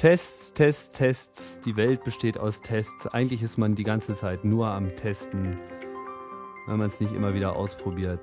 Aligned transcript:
Tests, 0.00 0.54
Tests, 0.54 0.90
Tests. 0.92 1.58
Die 1.66 1.76
Welt 1.76 2.04
besteht 2.04 2.38
aus 2.38 2.62
Tests. 2.62 3.06
Eigentlich 3.08 3.42
ist 3.42 3.58
man 3.58 3.74
die 3.74 3.84
ganze 3.84 4.14
Zeit 4.14 4.46
nur 4.46 4.66
am 4.68 4.88
Testen. 4.96 5.58
Wenn 6.66 6.78
man 6.78 6.86
es 6.86 7.00
nicht 7.00 7.12
immer 7.12 7.34
wieder 7.34 7.54
ausprobiert, 7.54 8.18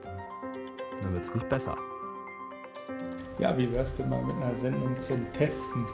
dann 1.04 1.14
wird 1.14 1.24
es 1.24 1.36
nicht 1.36 1.48
besser. 1.50 1.76
Ja, 3.38 3.56
wie 3.56 3.72
wär's 3.72 3.96
denn 3.96 4.10
mal 4.10 4.24
mit 4.24 4.38
einer 4.38 4.56
Sendung 4.56 5.00
zum 5.00 5.32
Testen? 5.34 5.86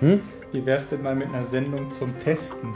Hm? 0.00 0.22
Wie 0.52 0.64
wär's 0.64 0.88
denn 0.88 1.02
mal 1.02 1.14
mit 1.14 1.28
einer 1.28 1.44
Sendung 1.44 1.90
zum 1.90 2.18
Testen? 2.18 2.74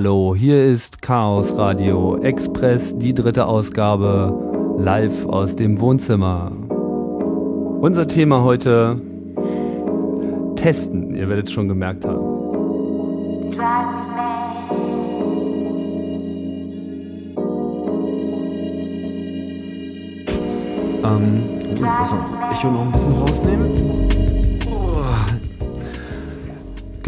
Hallo, 0.00 0.32
hier 0.32 0.64
ist 0.64 1.02
Chaos 1.02 1.56
Radio 1.56 2.18
Express, 2.18 2.96
die 2.96 3.12
dritte 3.12 3.46
Ausgabe, 3.46 4.32
live 4.78 5.26
aus 5.26 5.56
dem 5.56 5.80
Wohnzimmer. 5.80 6.52
Unser 7.80 8.06
Thema 8.06 8.44
heute 8.44 9.00
Testen, 10.54 11.16
ihr 11.16 11.28
werdet 11.28 11.46
es 11.46 11.52
schon 11.52 11.66
gemerkt 11.66 12.04
haben. 12.04 12.20
Ähm, 21.02 21.42
also, 21.98 22.14
Echo 22.52 22.70
noch 22.70 22.82
ein 22.82 22.92
bisschen 22.92 23.12
rausnehmen. 23.14 24.17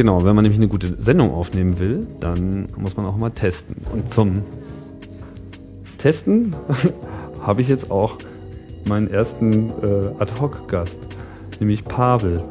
Genau, 0.00 0.24
wenn 0.24 0.34
man 0.34 0.44
nämlich 0.44 0.58
eine 0.58 0.68
gute 0.68 0.96
Sendung 0.98 1.30
aufnehmen 1.30 1.78
will, 1.78 2.06
dann 2.20 2.68
muss 2.74 2.96
man 2.96 3.04
auch 3.04 3.18
mal 3.18 3.28
testen. 3.28 3.76
Und 3.92 4.08
zum 4.08 4.42
Testen 5.98 6.56
habe 7.42 7.60
ich 7.60 7.68
jetzt 7.68 7.90
auch 7.90 8.16
meinen 8.88 9.10
ersten 9.10 9.68
äh, 9.82 10.18
Ad-Hoc-Gast, 10.18 11.00
nämlich 11.58 11.84
Pavel. 11.84 12.42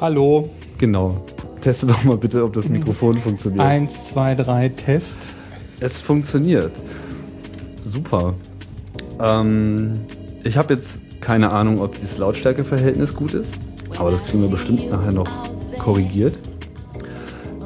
Hallo, 0.00 0.50
Genau. 0.78 1.24
Teste 1.60 1.86
doch 1.86 2.02
mal 2.02 2.16
bitte, 2.16 2.42
ob 2.42 2.54
das 2.54 2.68
Mikrofon 2.68 3.18
funktioniert. 3.18 3.62
eins, 3.64 4.08
zwei, 4.08 4.34
drei, 4.34 4.68
Test. 4.68 5.18
Es 5.78 6.00
funktioniert. 6.00 6.72
Super. 7.84 8.34
Ähm, 9.20 9.92
ich 10.42 10.56
habe 10.56 10.74
jetzt 10.74 10.98
keine 11.20 11.52
Ahnung, 11.52 11.80
ob 11.80 11.92
dieses 11.94 12.18
Lautstärkeverhältnis 12.18 13.14
gut 13.14 13.32
ist, 13.32 13.54
aber 13.96 14.10
das 14.10 14.24
kriegen 14.24 14.42
wir 14.42 14.50
bestimmt 14.50 14.90
nachher 14.90 15.12
noch 15.12 15.51
korrigiert. 15.82 16.38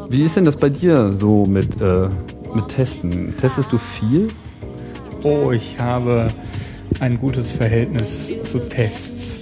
Wie 0.09 0.22
ist 0.22 0.36
denn 0.36 0.45
das 0.45 0.56
bei 0.56 0.69
dir 0.69 1.12
so 1.12 1.45
mit, 1.45 1.81
äh, 1.81 2.09
mit 2.55 2.69
Testen? 2.69 3.34
Testest 3.41 3.73
du 3.73 3.78
viel? 3.78 4.28
Oh, 5.23 5.50
ich 5.50 5.78
habe 5.78 6.28
ein 7.00 7.19
gutes 7.19 7.53
Verhältnis 7.53 8.28
zu 8.45 8.61
Tests 8.61 9.39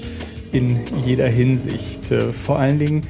in 0.53 0.79
jeder 1.05 1.29
Hinsicht. 1.29 2.11
Äh, 2.11 2.33
Vor 2.33 2.59
allen 2.59 2.79
Dingen, 2.79 3.03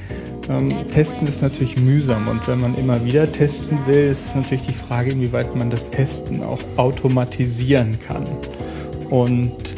ähm, 0.49 0.75
Testen 0.93 1.27
ist 1.27 1.43
natürlich 1.43 1.77
mühsam 1.77 2.29
und 2.29 2.47
wenn 2.49 2.61
man 2.61 2.75
immer 2.77 3.05
wieder 3.05 3.31
testen 3.31 3.79
will, 3.87 4.09
ist 4.09 4.35
natürlich 4.35 4.67
die 4.67 4.75
Frage, 4.75 5.13
inwieweit 5.13 5.55
man 5.57 5.71
das 5.71 5.89
Testen 5.89 6.43
auch 6.43 6.61
automatisieren 6.77 7.97
kann. 8.07 8.25
Und 9.11 9.74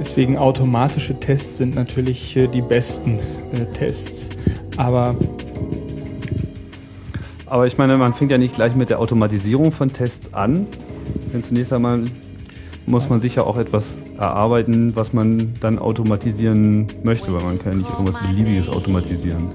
deswegen 0.00 0.38
automatische 0.38 1.20
Tests 1.20 1.58
sind 1.58 1.76
natürlich 1.76 2.36
äh, 2.36 2.48
die 2.48 2.62
besten 2.62 3.18
äh, 3.52 3.66
Tests. 3.72 4.30
Aber 4.76 5.14
Aber 7.46 7.66
ich 7.66 7.76
meine, 7.78 7.98
man 7.98 8.14
fängt 8.14 8.30
ja 8.30 8.38
nicht 8.38 8.54
gleich 8.54 8.76
mit 8.76 8.90
der 8.90 9.00
Automatisierung 9.00 9.72
von 9.72 9.92
Tests 9.92 10.32
an. 10.32 10.66
Denn 11.34 11.42
zunächst 11.42 11.72
einmal 11.72 12.04
muss 12.86 13.08
man 13.08 13.20
sicher 13.20 13.46
auch 13.46 13.56
etwas 13.56 13.96
erarbeiten, 14.18 14.94
was 14.94 15.12
man 15.12 15.54
dann 15.60 15.78
automatisieren 15.78 16.86
möchte, 17.02 17.32
weil 17.32 17.42
man 17.42 17.58
kann 17.58 17.72
ja 17.72 17.78
nicht 17.78 17.90
irgendwas 17.90 18.16
Beliebiges 18.26 18.68
automatisieren. 18.68 19.48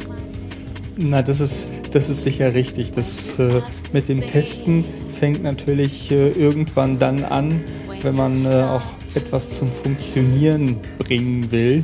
Na, 0.98 1.22
das 1.22 1.40
ist, 1.40 1.70
das 1.92 2.10
ist 2.10 2.24
sicher 2.24 2.54
richtig. 2.54 2.92
Das 2.92 3.40
äh, 3.40 3.62
mit 3.94 4.10
dem 4.10 4.22
Testen 4.22 4.86
fängt 5.18 5.44
natürlich 5.44 6.12
äh, 6.12 6.30
irgendwann 6.30 7.00
dann 7.00 7.24
an, 7.24 7.62
wenn 8.06 8.16
man 8.16 8.46
äh, 8.46 8.64
auch 8.64 8.84
etwas 9.16 9.58
zum 9.58 9.68
Funktionieren 9.68 10.78
bringen 11.00 11.52
will 11.52 11.84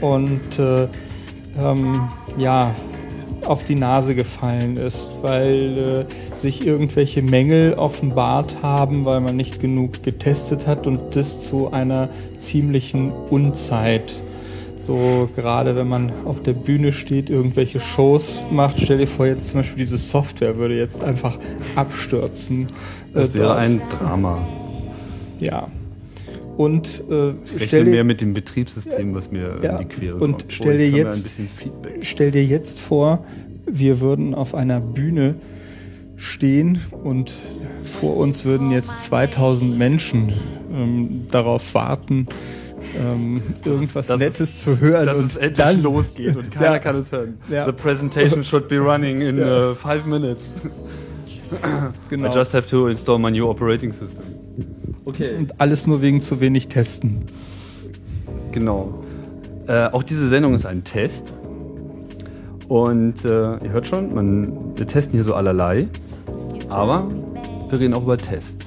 und 0.00 0.58
äh, 0.58 0.86
ähm, 1.58 2.08
ja, 2.36 2.74
auf 3.46 3.64
die 3.64 3.74
Nase 3.74 4.14
gefallen 4.14 4.76
ist, 4.76 5.16
weil 5.22 6.06
äh, 6.06 6.36
sich 6.36 6.66
irgendwelche 6.66 7.22
Mängel 7.22 7.74
offenbart 7.74 8.56
haben, 8.62 9.04
weil 9.04 9.20
man 9.20 9.36
nicht 9.36 9.60
genug 9.60 10.02
getestet 10.02 10.66
hat 10.66 10.86
und 10.86 11.16
das 11.16 11.48
zu 11.48 11.72
einer 11.72 12.08
ziemlichen 12.36 13.10
Unzeit. 13.30 14.12
So 14.76 15.28
gerade 15.34 15.76
wenn 15.76 15.88
man 15.88 16.12
auf 16.24 16.42
der 16.42 16.52
Bühne 16.52 16.92
steht, 16.92 17.30
irgendwelche 17.30 17.80
Shows 17.80 18.42
macht, 18.50 18.80
stell 18.80 18.98
dir 18.98 19.08
vor, 19.08 19.26
jetzt 19.26 19.48
zum 19.50 19.60
Beispiel 19.60 19.78
diese 19.78 19.98
Software 19.98 20.56
würde 20.56 20.76
jetzt 20.76 21.02
einfach 21.02 21.38
abstürzen. 21.74 22.68
Das 23.12 23.30
äh, 23.30 23.34
wäre 23.34 23.46
dort. 23.46 23.58
ein 23.58 23.82
Drama. 23.90 24.46
Ja. 25.38 25.68
Und 26.56 27.02
äh, 27.08 27.30
Ich 27.30 27.36
stell 27.46 27.58
rechne 27.80 27.84
dir, 27.84 27.90
mehr 27.90 28.04
mit 28.04 28.20
dem 28.20 28.34
Betriebssystem, 28.34 29.14
was 29.14 29.30
mir 29.30 29.58
Ja, 29.62 29.76
in 29.76 29.88
die 29.88 29.94
Quere 29.94 30.16
und 30.16 30.32
kommt. 30.32 30.44
stell 30.52 30.74
Oh, 30.74 30.78
dir 30.78 30.88
jetzt- 30.88 31.36
stell 32.02 32.30
dir 32.32 32.44
jetzt 32.44 32.80
vor, 32.80 33.24
wir 33.66 34.00
würden 34.00 34.34
auf 34.34 34.54
einer 34.54 34.80
Bühne 34.80 35.36
stehen 36.16 36.80
und 37.04 37.32
vor 37.84 38.16
uns 38.16 38.44
würden 38.44 38.72
jetzt 38.72 39.00
2000 39.02 39.78
Menschen 39.78 40.32
ähm, 40.74 41.26
darauf 41.30 41.74
warten, 41.74 42.26
ähm, 43.00 43.40
irgendwas 43.64 44.08
das 44.08 44.16
ist- 44.20 44.26
Nettes 44.26 44.62
zu 44.62 44.80
hören 44.80 45.06
Dass 45.06 45.16
und 45.16 45.26
es 45.26 45.36
endlich 45.36 45.56
dann 45.64 45.82
losgeht 45.82 46.36
und 46.36 46.50
keiner 46.50 46.72
Ja. 46.72 46.78
kann 46.80 46.96
es 46.96 47.12
hören. 47.12 47.34
Ja. 47.48 47.66
The 47.66 47.72
presentation 47.72 48.42
should 48.42 48.66
be 48.68 48.78
running 48.78 49.20
in 49.20 49.38
Ja. 49.38 49.70
uh, 49.70 49.74
five 49.74 50.04
minutes. 50.06 50.50
genau. 52.10 52.30
I 52.30 52.34
just 52.34 52.52
have 52.52 52.68
to 52.68 52.88
install 52.88 53.18
my 53.18 53.30
new 53.30 53.48
operating 53.48 53.92
system. 53.92 54.24
Okay. 55.08 55.36
und 55.38 55.58
alles 55.58 55.86
nur 55.86 56.02
wegen 56.02 56.20
zu 56.20 56.38
wenig 56.38 56.68
Testen. 56.68 57.22
Genau. 58.52 59.02
Äh, 59.66 59.86
auch 59.86 60.02
diese 60.02 60.28
Sendung 60.28 60.52
ist 60.52 60.66
ein 60.66 60.84
Test. 60.84 61.34
Und 62.68 63.24
äh, 63.24 63.28
ihr 63.28 63.70
hört 63.70 63.86
schon, 63.86 64.14
man, 64.14 64.76
wir 64.76 64.86
testen 64.86 65.14
hier 65.14 65.24
so 65.24 65.34
allerlei. 65.34 65.88
Aber 66.68 67.08
wir 67.70 67.80
reden 67.80 67.94
auch 67.94 68.02
über 68.02 68.18
Tests. 68.18 68.66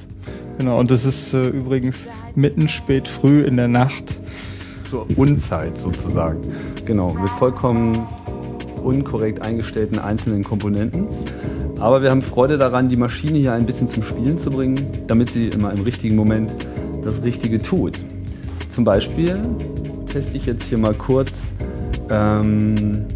Genau, 0.57 0.79
und 0.79 0.89
das 0.89 1.05
ist 1.05 1.35
äh, 1.35 1.43
übrigens 1.43 2.09
mitten 2.33 2.67
spät 2.67 3.07
früh 3.07 3.43
in 3.43 3.57
der 3.57 3.67
Nacht. 3.67 4.19
Zur 4.83 5.05
Unzeit 5.17 5.77
sozusagen. 5.77 6.41
Genau, 6.85 7.13
mit 7.13 7.29
vollkommen 7.29 7.99
unkorrekt 8.83 9.45
eingestellten 9.45 9.99
einzelnen 9.99 10.43
Komponenten. 10.43 11.07
Aber 11.81 12.03
wir 12.03 12.11
haben 12.11 12.21
Freude 12.21 12.59
daran, 12.59 12.89
die 12.89 12.95
Maschine 12.95 13.39
hier 13.39 13.53
ein 13.53 13.65
bisschen 13.65 13.87
zum 13.87 14.03
Spielen 14.03 14.37
zu 14.37 14.51
bringen, 14.51 14.77
damit 15.07 15.31
sie 15.31 15.47
immer 15.47 15.73
im 15.73 15.81
richtigen 15.81 16.15
Moment 16.15 16.51
das 17.03 17.23
Richtige 17.23 17.59
tut. 17.59 17.99
Zum 18.69 18.83
Beispiel 18.83 19.35
teste 20.07 20.37
ich 20.37 20.45
jetzt 20.45 20.65
hier 20.65 20.77
mal 20.77 20.93
kurz. 20.93 21.33
Ähm, 22.11 23.07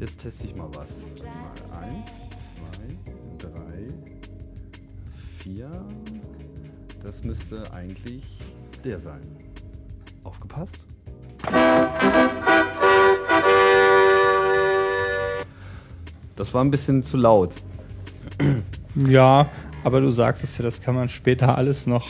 jetzt 0.00 0.20
teste 0.20 0.44
ich 0.44 0.56
mal 0.56 0.66
was. 0.74 0.88
Mal 1.22 1.86
eins, 1.86 2.10
zwei, 2.58 3.48
drei, 3.48 3.94
vier. 5.38 5.70
Das 7.00 7.22
müsste 7.22 7.62
eigentlich 7.72 8.24
der 8.84 8.98
sein. 8.98 9.22
Aufgepasst? 10.24 10.84
Das 16.34 16.52
war 16.52 16.64
ein 16.64 16.72
bisschen 16.72 17.04
zu 17.04 17.16
laut. 17.16 17.52
Ja, 19.08 19.48
aber 19.82 20.00
du 20.00 20.10
sagtest 20.10 20.56
ja, 20.58 20.62
das 20.64 20.80
kann 20.80 20.94
man 20.94 21.08
später 21.08 21.58
alles 21.58 21.86
noch 21.86 22.06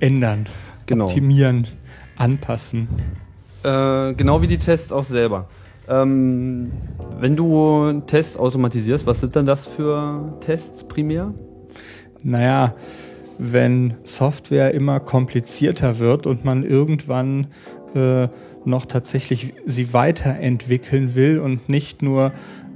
ändern, 0.00 0.46
Genau. 0.86 1.06
optimieren, 1.06 1.66
anpassen. 2.16 2.88
Äh, 3.62 4.12
genau 4.14 4.42
wie 4.42 4.46
die 4.46 4.58
Tests 4.58 4.92
auch 4.92 5.04
selber. 5.04 5.48
Ähm, 5.88 6.70
wenn 7.18 7.36
du 7.36 8.02
Tests 8.06 8.36
automatisierst, 8.36 9.06
was 9.06 9.20
sind 9.20 9.34
dann 9.34 9.46
das 9.46 9.66
für 9.66 10.38
Tests 10.40 10.84
primär? 10.84 11.32
Naja, 12.22 12.74
wenn 13.38 13.94
Software 14.04 14.74
immer 14.74 15.00
komplizierter 15.00 15.98
wird 15.98 16.26
und 16.26 16.44
man 16.44 16.64
irgendwann 16.64 17.46
äh, 17.94 18.28
noch 18.64 18.84
tatsächlich 18.84 19.54
sie 19.64 19.92
weiterentwickeln 19.94 21.14
will 21.14 21.38
und 21.38 21.68
nicht 21.68 22.02
nur 22.02 22.32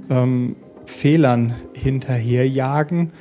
ähm, 0.09 0.55
Fehlern 0.85 1.53
hinterherjagen, 1.73 3.11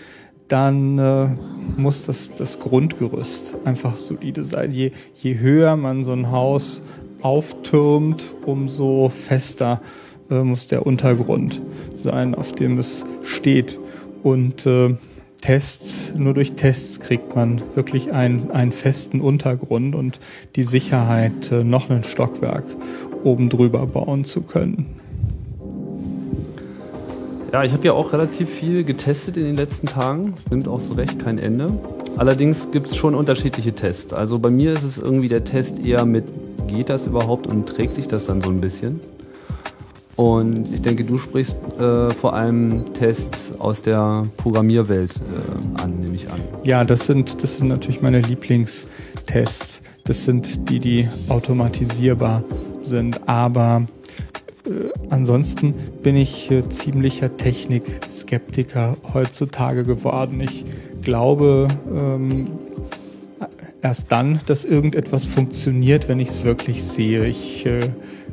dann 0.48 0.98
äh, 0.98 1.28
muss 1.76 2.04
das, 2.06 2.32
das 2.34 2.60
Grundgerüst 2.60 3.56
einfach 3.64 3.96
solide 3.96 4.44
sein. 4.44 4.72
Je, 4.72 4.92
je 5.14 5.38
höher 5.38 5.76
man 5.76 6.04
so 6.04 6.12
ein 6.12 6.30
Haus 6.30 6.82
auftürmt, 7.22 8.34
umso 8.44 9.08
fester 9.08 9.80
äh, 10.30 10.42
muss 10.42 10.68
der 10.68 10.86
Untergrund 10.86 11.62
sein, 11.94 12.34
auf 12.34 12.52
dem 12.52 12.78
es 12.78 13.04
steht. 13.22 13.78
Und 14.22 14.66
äh, 14.66 14.94
Tests, 15.40 16.14
nur 16.16 16.32
durch 16.32 16.52
Tests 16.52 17.00
kriegt 17.00 17.36
man 17.36 17.60
wirklich 17.74 18.12
einen, 18.12 18.50
einen 18.50 18.72
festen 18.72 19.20
Untergrund 19.20 19.94
und 19.94 20.18
die 20.56 20.62
Sicherheit, 20.62 21.52
äh, 21.52 21.64
noch 21.64 21.90
ein 21.90 22.04
Stockwerk 22.04 22.64
oben 23.24 23.48
drüber 23.48 23.86
bauen 23.86 24.24
zu 24.24 24.42
können. 24.42 24.86
Ja, 27.54 27.62
ich 27.62 27.72
habe 27.72 27.84
ja 27.84 27.92
auch 27.92 28.12
relativ 28.12 28.50
viel 28.50 28.82
getestet 28.82 29.36
in 29.36 29.44
den 29.44 29.54
letzten 29.54 29.86
Tagen. 29.86 30.34
Es 30.36 30.50
nimmt 30.50 30.66
auch 30.66 30.80
so 30.80 30.94
recht 30.94 31.20
kein 31.20 31.38
Ende. 31.38 31.68
Allerdings 32.16 32.72
gibt 32.72 32.88
es 32.88 32.96
schon 32.96 33.14
unterschiedliche 33.14 33.72
Tests. 33.72 34.12
Also 34.12 34.40
bei 34.40 34.50
mir 34.50 34.72
ist 34.72 34.82
es 34.82 34.98
irgendwie 34.98 35.28
der 35.28 35.44
Test 35.44 35.84
eher 35.84 36.04
mit, 36.04 36.24
geht 36.66 36.88
das 36.88 37.06
überhaupt 37.06 37.46
und 37.46 37.66
trägt 37.66 37.94
sich 37.94 38.08
das 38.08 38.26
dann 38.26 38.42
so 38.42 38.50
ein 38.50 38.60
bisschen? 38.60 38.98
Und 40.16 40.74
ich 40.74 40.82
denke, 40.82 41.04
du 41.04 41.16
sprichst 41.16 41.54
äh, 41.78 42.10
vor 42.10 42.34
allem 42.34 42.92
Tests 42.92 43.52
aus 43.60 43.82
der 43.82 44.24
Programmierwelt 44.36 45.12
äh, 45.14 45.80
an, 45.80 46.00
nehme 46.00 46.16
ich 46.16 46.28
an. 46.32 46.40
Ja, 46.64 46.82
das 46.82 47.06
sind, 47.06 47.40
das 47.44 47.54
sind 47.54 47.68
natürlich 47.68 48.02
meine 48.02 48.20
Lieblingstests. 48.20 49.80
Das 50.02 50.24
sind 50.24 50.68
die, 50.70 50.80
die 50.80 51.08
automatisierbar 51.28 52.42
sind. 52.82 53.28
Aber 53.28 53.86
ansonsten 55.10 55.74
bin 56.02 56.16
ich 56.16 56.50
äh, 56.50 56.68
ziemlicher 56.68 57.36
Technikskeptiker 57.36 58.96
heutzutage 59.12 59.84
geworden. 59.84 60.40
Ich 60.40 60.64
glaube 61.02 61.68
ähm, 61.90 62.48
erst 63.82 64.10
dann, 64.10 64.40
dass 64.46 64.64
irgendetwas 64.64 65.26
funktioniert, 65.26 66.08
wenn 66.08 66.18
ich 66.18 66.28
es 66.30 66.44
wirklich 66.44 66.82
sehe. 66.82 67.26
Ich 67.26 67.66
äh, 67.66 67.80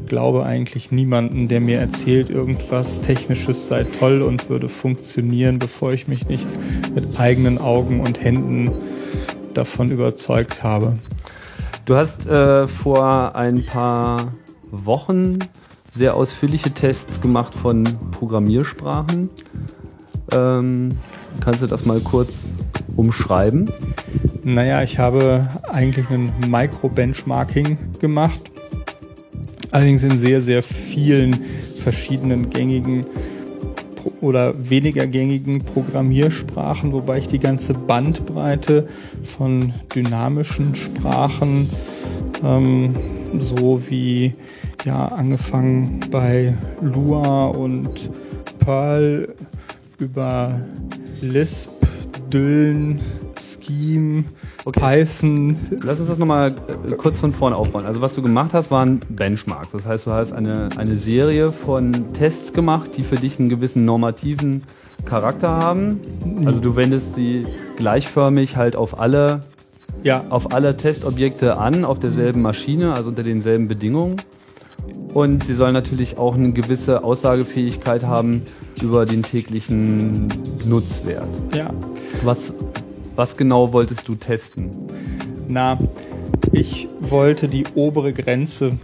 glaube 0.08 0.46
eigentlich 0.46 0.92
niemanden, 0.92 1.48
der 1.48 1.60
mir 1.60 1.80
erzählt, 1.80 2.30
irgendwas 2.30 3.02
Technisches 3.02 3.68
sei 3.68 3.84
toll 3.84 4.22
und 4.22 4.50
würde 4.50 4.70
funktionieren, 4.70 5.60
bevor 5.60 5.92
ich 5.92 6.08
mich 6.08 6.28
nicht 6.28 6.48
mit 6.96 7.20
eigenen 7.20 7.58
Augen 7.58 8.00
und 8.00 8.24
Händen 8.24 8.72
davon 9.54 9.92
überzeugt 9.92 10.64
habe. 10.64 10.98
Du 11.86 11.96
hast 11.96 12.28
äh, 12.28 12.68
vor 12.68 13.36
ein 13.36 13.66
paar 13.66 14.32
Wochen 14.72 15.40
sehr 15.94 16.16
ausführliche 16.16 16.72
Tests 16.72 17.22
gemacht 17.22 17.54
von 17.54 17.84
Programmiersprachen. 18.12 19.30
Ähm, 20.32 20.90
kannst 21.42 21.62
du 21.62 21.68
das 21.68 21.86
mal 21.86 22.00
kurz 22.00 22.46
umschreiben? 22.96 23.70
Naja, 24.44 24.84
ich 24.84 24.98
habe 25.00 25.48
eigentlich 25.72 26.10
ein 26.10 26.32
Micro-Benchmarking 26.48 27.78
gemacht. 28.00 28.40
Allerdings 29.72 30.04
in 30.04 30.18
sehr, 30.18 30.42
sehr 30.42 30.64
vielen 30.64 31.34
verschiedenen 31.34 32.50
gängigen 32.50 33.06
oder 34.22 34.54
weniger 34.70 35.08
gängigen 35.08 35.64
Programmiersprachen, 35.64 36.92
wobei 36.92 37.18
ich 37.18 37.28
die 37.28 37.40
ganze 37.40 37.74
Bandbreite 37.74 38.88
von 39.24 39.74
dynamischen 39.96 40.76
Sprachen 40.76 41.70
ähm, 42.44 42.94
so 43.40 43.82
wie 43.90 44.34
ja, 44.86 45.06
angefangen 45.06 46.00
bei 46.12 46.54
Lua 46.82 47.48
und 47.48 48.10
Perl 48.60 49.34
über 50.00 50.60
Lisp, 51.22 51.72
Düllen, 52.32 53.00
Scheme, 53.40 54.24
okay. 54.66 55.06
Python. 55.06 55.58
Lass 55.84 56.00
uns 56.00 56.10
das 56.10 56.18
nochmal 56.18 56.56
äh, 56.68 56.92
kurz 56.94 57.18
von 57.18 57.34
vorne 57.34 57.56
aufbauen. 57.56 57.86
Also 57.86 58.02
was 58.02 58.16
du 58.16 58.22
gemacht 58.22 58.52
hast, 58.54 58.72
waren 58.72 59.00
Benchmarks. 59.10 59.70
Das 59.72 59.86
heißt, 59.86 60.08
du 60.08 60.12
hast 60.12 60.32
eine, 60.32 60.70
eine 60.78 60.98
Serie 60.98 61.52
von 61.52 62.14
Tests 62.14 62.54
gemacht, 62.54 62.92
die 62.98 63.04
für 63.04 63.16
dich 63.16 63.40
einen 63.40 63.50
gewissen 63.50 63.86
normativen 63.86 64.64
Charakter 65.06 65.50
haben. 65.50 66.00
Also 66.46 66.60
du 66.60 66.76
wendest 66.76 67.16
sie 67.16 67.46
gleichförmig 67.78 68.56
halt 68.56 68.76
auf 68.76 69.00
alle, 69.00 69.42
ja. 70.04 70.24
auf 70.30 70.54
alle 70.54 70.78
Testobjekte 70.78 71.58
an, 71.58 71.86
auf 71.86 72.00
derselben 72.00 72.42
Maschine, 72.42 72.94
also 72.94 73.10
unter 73.10 73.24
denselben 73.24 73.68
Bedingungen. 73.68 74.18
Und 75.14 75.44
sie 75.44 75.54
sollen 75.54 75.74
natürlich 75.74 76.18
auch 76.18 76.36
eine 76.36 76.52
gewisse 76.54 77.04
Aussagefähigkeit 77.04 78.04
haben 78.04 78.44
über 78.82 79.06
den 79.06 79.24
täglichen 79.24 80.28
Nutzwert. 80.66 81.28
Ja. 81.54 81.70
Was, 82.24 82.54
was 83.16 83.36
genau 83.36 83.74
wolltest 83.74 84.08
du 84.08 84.16
testen? 84.16 84.70
Na, 85.48 85.78
ich 86.54 86.88
wollte 87.02 87.48
die 87.48 87.66
obere 87.76 88.14
Grenze, 88.14 88.78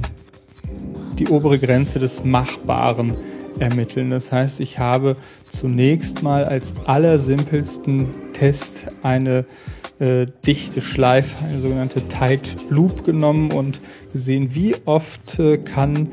die 1.18 1.28
obere 1.28 1.60
Grenze 1.60 2.00
des 2.00 2.24
Machbaren 2.24 3.14
ermitteln. 3.60 4.12
Das 4.12 4.32
heißt, 4.32 4.60
ich 4.60 4.80
habe 4.80 5.16
zunächst 5.50 6.24
mal 6.24 6.46
als 6.46 6.74
allersimpelsten 6.86 8.08
Test 8.34 8.88
eine 9.02 9.46
äh, 10.00 10.28
dichte 10.46 10.82
Schleife, 10.82 11.46
eine 11.46 11.60
sogenannte 11.60 12.08
Tight 12.08 12.68
Loop 12.70 13.06
genommen 13.06 13.52
und 13.52 13.80
gesehen, 14.12 14.56
wie 14.56 14.76
oft 14.86 15.40
äh, 15.40 15.58
kann 15.58 16.10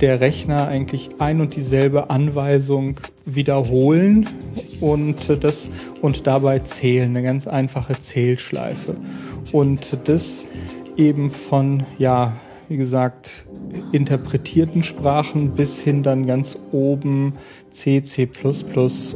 der 0.00 0.20
Rechner 0.20 0.68
eigentlich 0.68 1.10
ein 1.18 1.40
und 1.40 1.56
dieselbe 1.56 2.10
Anweisung 2.10 3.00
wiederholen 3.24 4.26
und 4.80 5.28
äh, 5.28 5.36
das 5.36 5.70
und 6.00 6.26
dabei 6.26 6.60
zählen, 6.60 7.10
eine 7.10 7.22
ganz 7.22 7.46
einfache 7.46 8.00
Zählschleife. 8.00 8.96
Und 9.52 9.96
das 10.04 10.46
eben 10.96 11.30
von, 11.30 11.84
ja, 11.98 12.34
wie 12.68 12.76
gesagt, 12.76 13.46
interpretierten 13.92 14.82
Sprachen 14.82 15.52
bis 15.52 15.80
hin 15.80 16.02
dann 16.02 16.26
ganz 16.26 16.58
oben 16.72 17.34
C, 17.70 18.02
C++ 18.02 18.28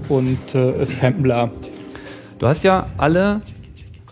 und 0.09 0.55
äh, 0.55 0.81
Assembler. 0.81 1.51
Du 2.39 2.47
hast 2.47 2.65
ja 2.65 2.87
alle, 2.99 3.43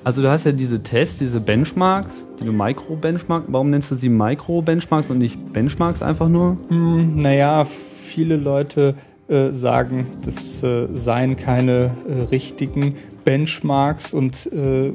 also 0.04 0.22
du 0.22 0.30
hast 0.30 0.46
ja 0.46 0.52
diese 0.52 0.82
Tests, 0.82 1.18
diese 1.18 1.40
Benchmarks, 1.40 2.12
die 2.40 2.44
du 2.44 2.52
Micro-Benchmark, 2.52 3.44
warum 3.48 3.70
nennst 3.70 3.90
du 3.90 3.94
sie 3.94 4.08
Micro-Benchmarks 4.08 5.10
und 5.10 5.18
nicht 5.18 5.52
Benchmarks 5.52 6.02
einfach 6.02 6.28
nur? 6.28 6.56
Hm, 6.68 7.18
naja, 7.18 7.64
viele 7.64 8.36
Leute 8.36 8.94
äh, 9.28 9.52
sagen, 9.52 10.06
das 10.24 10.62
äh, 10.62 10.88
seien 10.92 11.36
keine 11.36 11.90
äh, 12.08 12.22
richtigen 12.30 12.96
Benchmarks 13.24 14.12
und 14.12 14.50
äh, 14.52 14.92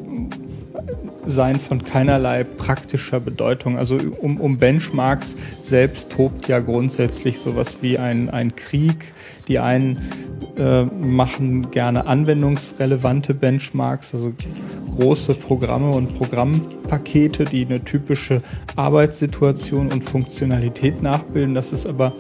seien 1.28 1.56
von 1.56 1.84
keinerlei 1.84 2.44
praktischer 2.44 3.20
Bedeutung. 3.20 3.78
Also 3.78 3.98
um, 4.20 4.40
um 4.40 4.58
Benchmarks 4.58 5.38
selbst 5.62 6.12
tobt 6.12 6.48
ja 6.48 6.60
grundsätzlich 6.60 7.40
sowas 7.40 7.78
wie 7.82 7.98
ein, 7.98 8.30
ein 8.30 8.56
Krieg. 8.56 9.14
Die 9.48 9.60
einen 9.60 10.00
äh, 10.58 10.84
machen 10.84 11.72
gerne 11.72 12.08
anwendungsrelevante 12.08 13.34
Benchmarks, 13.34 14.14
also 14.14 14.34
große 15.00 15.36
Programme 15.36 15.90
und 15.90 16.18
Programmpakete, 16.18 17.46
die 17.46 17.66
eine 17.66 17.84
typische 17.84 18.42
Arbeitssituation 18.76 19.92
und 19.92 20.04
Funktionalität 20.04 21.02
nachbilden. 21.02 21.54
Das 21.54 21.74
ist 21.74 21.88
aber 21.88 22.14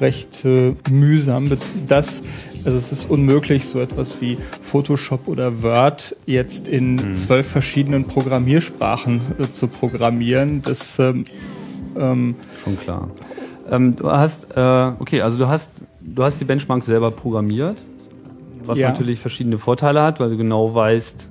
recht 0.00 0.44
äh, 0.44 0.74
mühsam. 0.90 1.44
Das, 1.86 2.22
also 2.64 2.76
es 2.76 2.92
ist 2.92 3.10
unmöglich, 3.10 3.64
so 3.64 3.80
etwas 3.80 4.20
wie 4.20 4.36
Photoshop 4.62 5.28
oder 5.28 5.62
Word 5.62 6.16
jetzt 6.26 6.68
in 6.68 6.96
mhm. 6.96 7.14
zwölf 7.14 7.46
verschiedenen 7.46 8.06
Programmiersprachen 8.06 9.20
äh, 9.38 9.50
zu 9.50 9.68
programmieren. 9.68 10.62
Das 10.62 10.98
ähm, 10.98 11.24
ähm, 11.96 12.34
schon 12.62 12.78
klar. 12.78 13.10
Ähm, 13.70 13.96
du 13.96 14.10
hast, 14.10 14.48
äh, 14.56 14.92
okay, 14.98 15.22
also 15.22 15.38
du 15.38 15.48
hast, 15.48 15.82
du 16.00 16.22
hast 16.22 16.40
die 16.40 16.44
Benchmarks 16.44 16.86
selber 16.86 17.10
programmiert, 17.10 17.82
was 18.64 18.78
ja. 18.78 18.90
natürlich 18.90 19.18
verschiedene 19.20 19.58
Vorteile 19.58 20.02
hat, 20.02 20.20
weil 20.20 20.30
du 20.30 20.36
genau 20.36 20.74
weißt, 20.74 21.28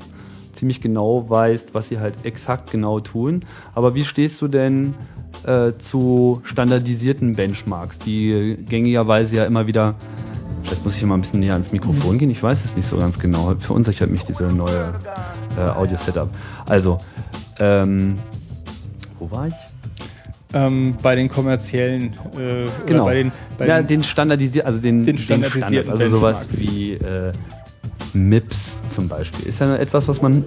ziemlich 0.62 0.80
genau 0.80 1.28
weißt, 1.28 1.74
was 1.74 1.90
sie 1.90 2.00
halt 2.00 2.14
exakt 2.22 2.70
genau 2.70 3.00
tun. 3.00 3.42
Aber 3.74 3.96
wie 3.96 4.04
stehst 4.04 4.40
du 4.44 4.48
denn 4.48 4.94
äh, 5.44 5.72
zu 5.80 6.42
standardisierten 6.44 7.34
Benchmarks, 7.34 7.98
die 7.98 8.60
gängigerweise 8.70 9.38
ja 9.38 9.46
immer 9.46 9.66
wieder 9.66 9.96
Vielleicht 10.64 10.86
muss 10.86 10.96
ich 10.96 11.04
mal 11.04 11.16
ein 11.16 11.22
bisschen 11.22 11.40
näher 11.40 11.54
ans 11.54 11.72
Mikrofon 11.72 12.20
gehen. 12.20 12.30
Ich 12.30 12.44
weiß 12.44 12.64
es 12.64 12.76
nicht 12.76 12.86
so 12.86 12.96
ganz 12.96 13.18
genau. 13.18 13.56
Verunsichert 13.58 14.12
mich 14.12 14.24
diese 14.24 14.44
neue 14.44 14.94
äh, 15.58 15.62
Audio-Setup. 15.62 16.30
Also, 16.68 17.00
ähm, 17.58 18.20
wo 19.18 19.32
war 19.32 19.48
ich? 19.48 19.56
Ähm, 20.54 20.94
bei 21.02 21.16
den 21.16 21.30
kommerziellen, 21.30 22.14
äh, 22.38 22.68
genau. 22.86 23.06
bei 23.06 23.16
den, 23.16 23.32
bei 23.58 23.66
ja, 23.66 23.82
den 23.82 24.04
standardisierten, 24.04 24.68
also 24.68 24.80
den, 24.80 25.04
den 25.04 25.18
standardisierten, 25.18 25.74
den 25.74 25.84
Standard, 25.84 26.02
also 26.02 26.16
sowas 26.16 26.48
wie 26.60 26.94
äh, 26.94 27.32
MIPS 28.14 28.74
zum 28.90 29.08
Beispiel. 29.08 29.48
Ist 29.48 29.60
ja 29.60 29.76
etwas, 29.76 30.08
was 30.08 30.22
man 30.22 30.44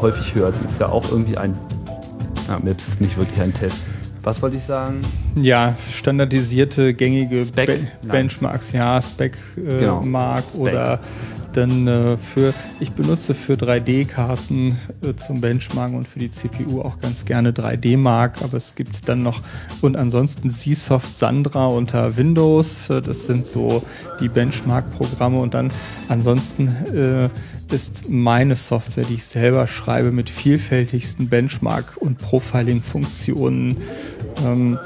häufig 0.00 0.34
hört. 0.34 0.54
Ist 0.68 0.80
ja 0.80 0.88
auch 0.88 1.10
irgendwie 1.10 1.36
ein, 1.36 1.56
ja, 2.48 2.58
MIPS 2.58 2.88
ist 2.88 3.00
nicht 3.00 3.16
wirklich 3.16 3.40
ein 3.40 3.52
Test. 3.54 3.78
Was 4.22 4.40
wollte 4.40 4.56
ich 4.56 4.64
sagen? 4.64 5.02
Ja, 5.36 5.74
standardisierte, 5.90 6.94
gängige 6.94 7.44
Spec? 7.44 7.66
Be. 7.66 8.08
Benchmarks, 8.08 8.72
ja, 8.72 9.00
Spec 9.02 9.36
äh, 9.56 9.80
Genau. 9.80 10.02
Spec. 10.02 10.60
oder 10.60 11.00
dann 11.56 11.86
äh, 11.86 12.16
für, 12.16 12.54
ich 12.80 12.92
benutze 12.92 13.34
für 13.34 13.54
3D-Karten 13.54 14.76
äh, 15.02 15.14
zum 15.14 15.40
Benchmarken 15.40 15.96
und 15.96 16.06
für 16.06 16.18
die 16.18 16.30
CPU 16.30 16.80
auch 16.80 16.98
ganz 16.98 17.24
gerne 17.24 17.52
3D-Mark, 17.52 18.42
aber 18.42 18.56
es 18.56 18.74
gibt 18.74 19.08
dann 19.08 19.22
noch 19.22 19.42
und 19.80 19.96
ansonsten 19.96 20.50
Zsoft 20.50 21.16
Sandra 21.16 21.66
unter 21.66 22.16
Windows, 22.16 22.90
äh, 22.90 23.00
das 23.00 23.26
sind 23.26 23.46
so 23.46 23.82
die 24.20 24.28
Benchmark-Programme 24.28 25.38
und 25.38 25.54
dann 25.54 25.72
ansonsten 26.08 26.68
äh, 26.94 27.28
ist 27.74 28.08
meine 28.08 28.56
Software, 28.56 29.04
die 29.04 29.14
ich 29.14 29.24
selber 29.24 29.66
schreibe, 29.66 30.12
mit 30.12 30.30
vielfältigsten 30.30 31.28
Benchmark- 31.28 31.96
und 31.96 32.18
Profiling-Funktionen. 32.18 33.76
Ähm, 34.44 34.78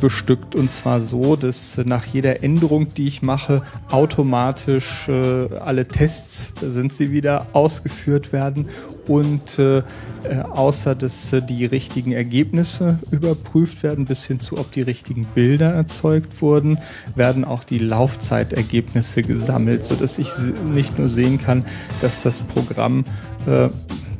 bestückt 0.00 0.54
und 0.54 0.70
zwar 0.70 1.00
so, 1.00 1.36
dass 1.36 1.80
nach 1.84 2.04
jeder 2.06 2.42
Änderung, 2.42 2.94
die 2.94 3.06
ich 3.06 3.22
mache, 3.22 3.62
automatisch 3.90 5.08
äh, 5.08 5.54
alle 5.58 5.86
Tests, 5.86 6.54
da 6.60 6.70
sind 6.70 6.92
sie 6.92 7.10
wieder, 7.10 7.46
ausgeführt 7.52 8.32
werden 8.32 8.68
und 9.06 9.58
äh, 9.58 9.82
äh, 10.24 10.40
außer 10.40 10.94
dass 10.94 11.32
äh, 11.32 11.42
die 11.42 11.66
richtigen 11.66 12.12
Ergebnisse 12.12 12.98
überprüft 13.10 13.82
werden, 13.82 14.06
bis 14.06 14.24
hin 14.24 14.40
zu, 14.40 14.56
ob 14.58 14.72
die 14.72 14.80
richtigen 14.80 15.26
Bilder 15.26 15.72
erzeugt 15.72 16.40
wurden, 16.40 16.78
werden 17.14 17.44
auch 17.44 17.64
die 17.64 17.78
Laufzeitergebnisse 17.78 19.22
gesammelt, 19.22 19.84
sodass 19.84 20.18
ich 20.18 20.28
nicht 20.72 20.98
nur 20.98 21.08
sehen 21.08 21.38
kann, 21.38 21.64
dass 22.00 22.22
das 22.22 22.40
Programm 22.40 23.04
äh, 23.46 23.68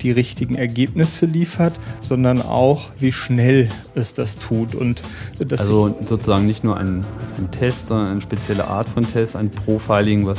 die 0.04 0.12
richtigen 0.12 0.54
Ergebnisse 0.54 1.26
liefert, 1.26 1.75
sondern 2.00 2.40
auch, 2.40 2.90
wie 3.00 3.11
schnell 3.11 3.68
es 3.96 4.14
das 4.14 4.38
tut. 4.38 4.76
Und 4.76 5.02
äh, 5.40 5.56
Also 5.56 5.96
sozusagen 6.06 6.46
nicht 6.46 6.62
nur 6.62 6.76
ein, 6.76 7.04
ein 7.38 7.50
Test, 7.50 7.88
sondern 7.88 8.12
eine 8.12 8.20
spezielle 8.20 8.68
Art 8.68 8.88
von 8.88 9.04
Test, 9.11 9.34
ein 9.34 9.50
Profiling, 9.50 10.26
was 10.26 10.38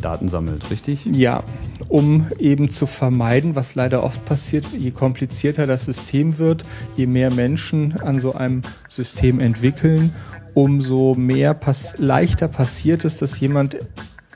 Daten 0.00 0.28
sammelt, 0.28 0.70
richtig? 0.70 1.06
ich, 1.06 1.16
ja, 1.16 1.42
um 1.88 2.26
eben 2.38 2.70
zu 2.70 2.86
vermeiden, 2.86 3.56
was 3.56 3.74
leider 3.74 4.04
oft 4.04 4.24
passiert, 4.24 4.66
je 4.76 4.90
komplizierter 4.90 5.66
das 5.66 5.84
System 5.84 6.38
wird, 6.38 6.64
je 6.96 7.06
mehr 7.06 7.32
Menschen 7.32 7.98
an 8.00 8.20
so 8.20 8.34
einem 8.34 8.62
System 8.88 9.40
entwickeln, 9.40 10.14
umso 10.54 11.14
mehr 11.14 11.54
pass 11.54 11.96
leichter 11.98 12.48
passiert 12.48 13.04
es, 13.04 13.18
dass 13.18 13.40
jemand 13.40 13.76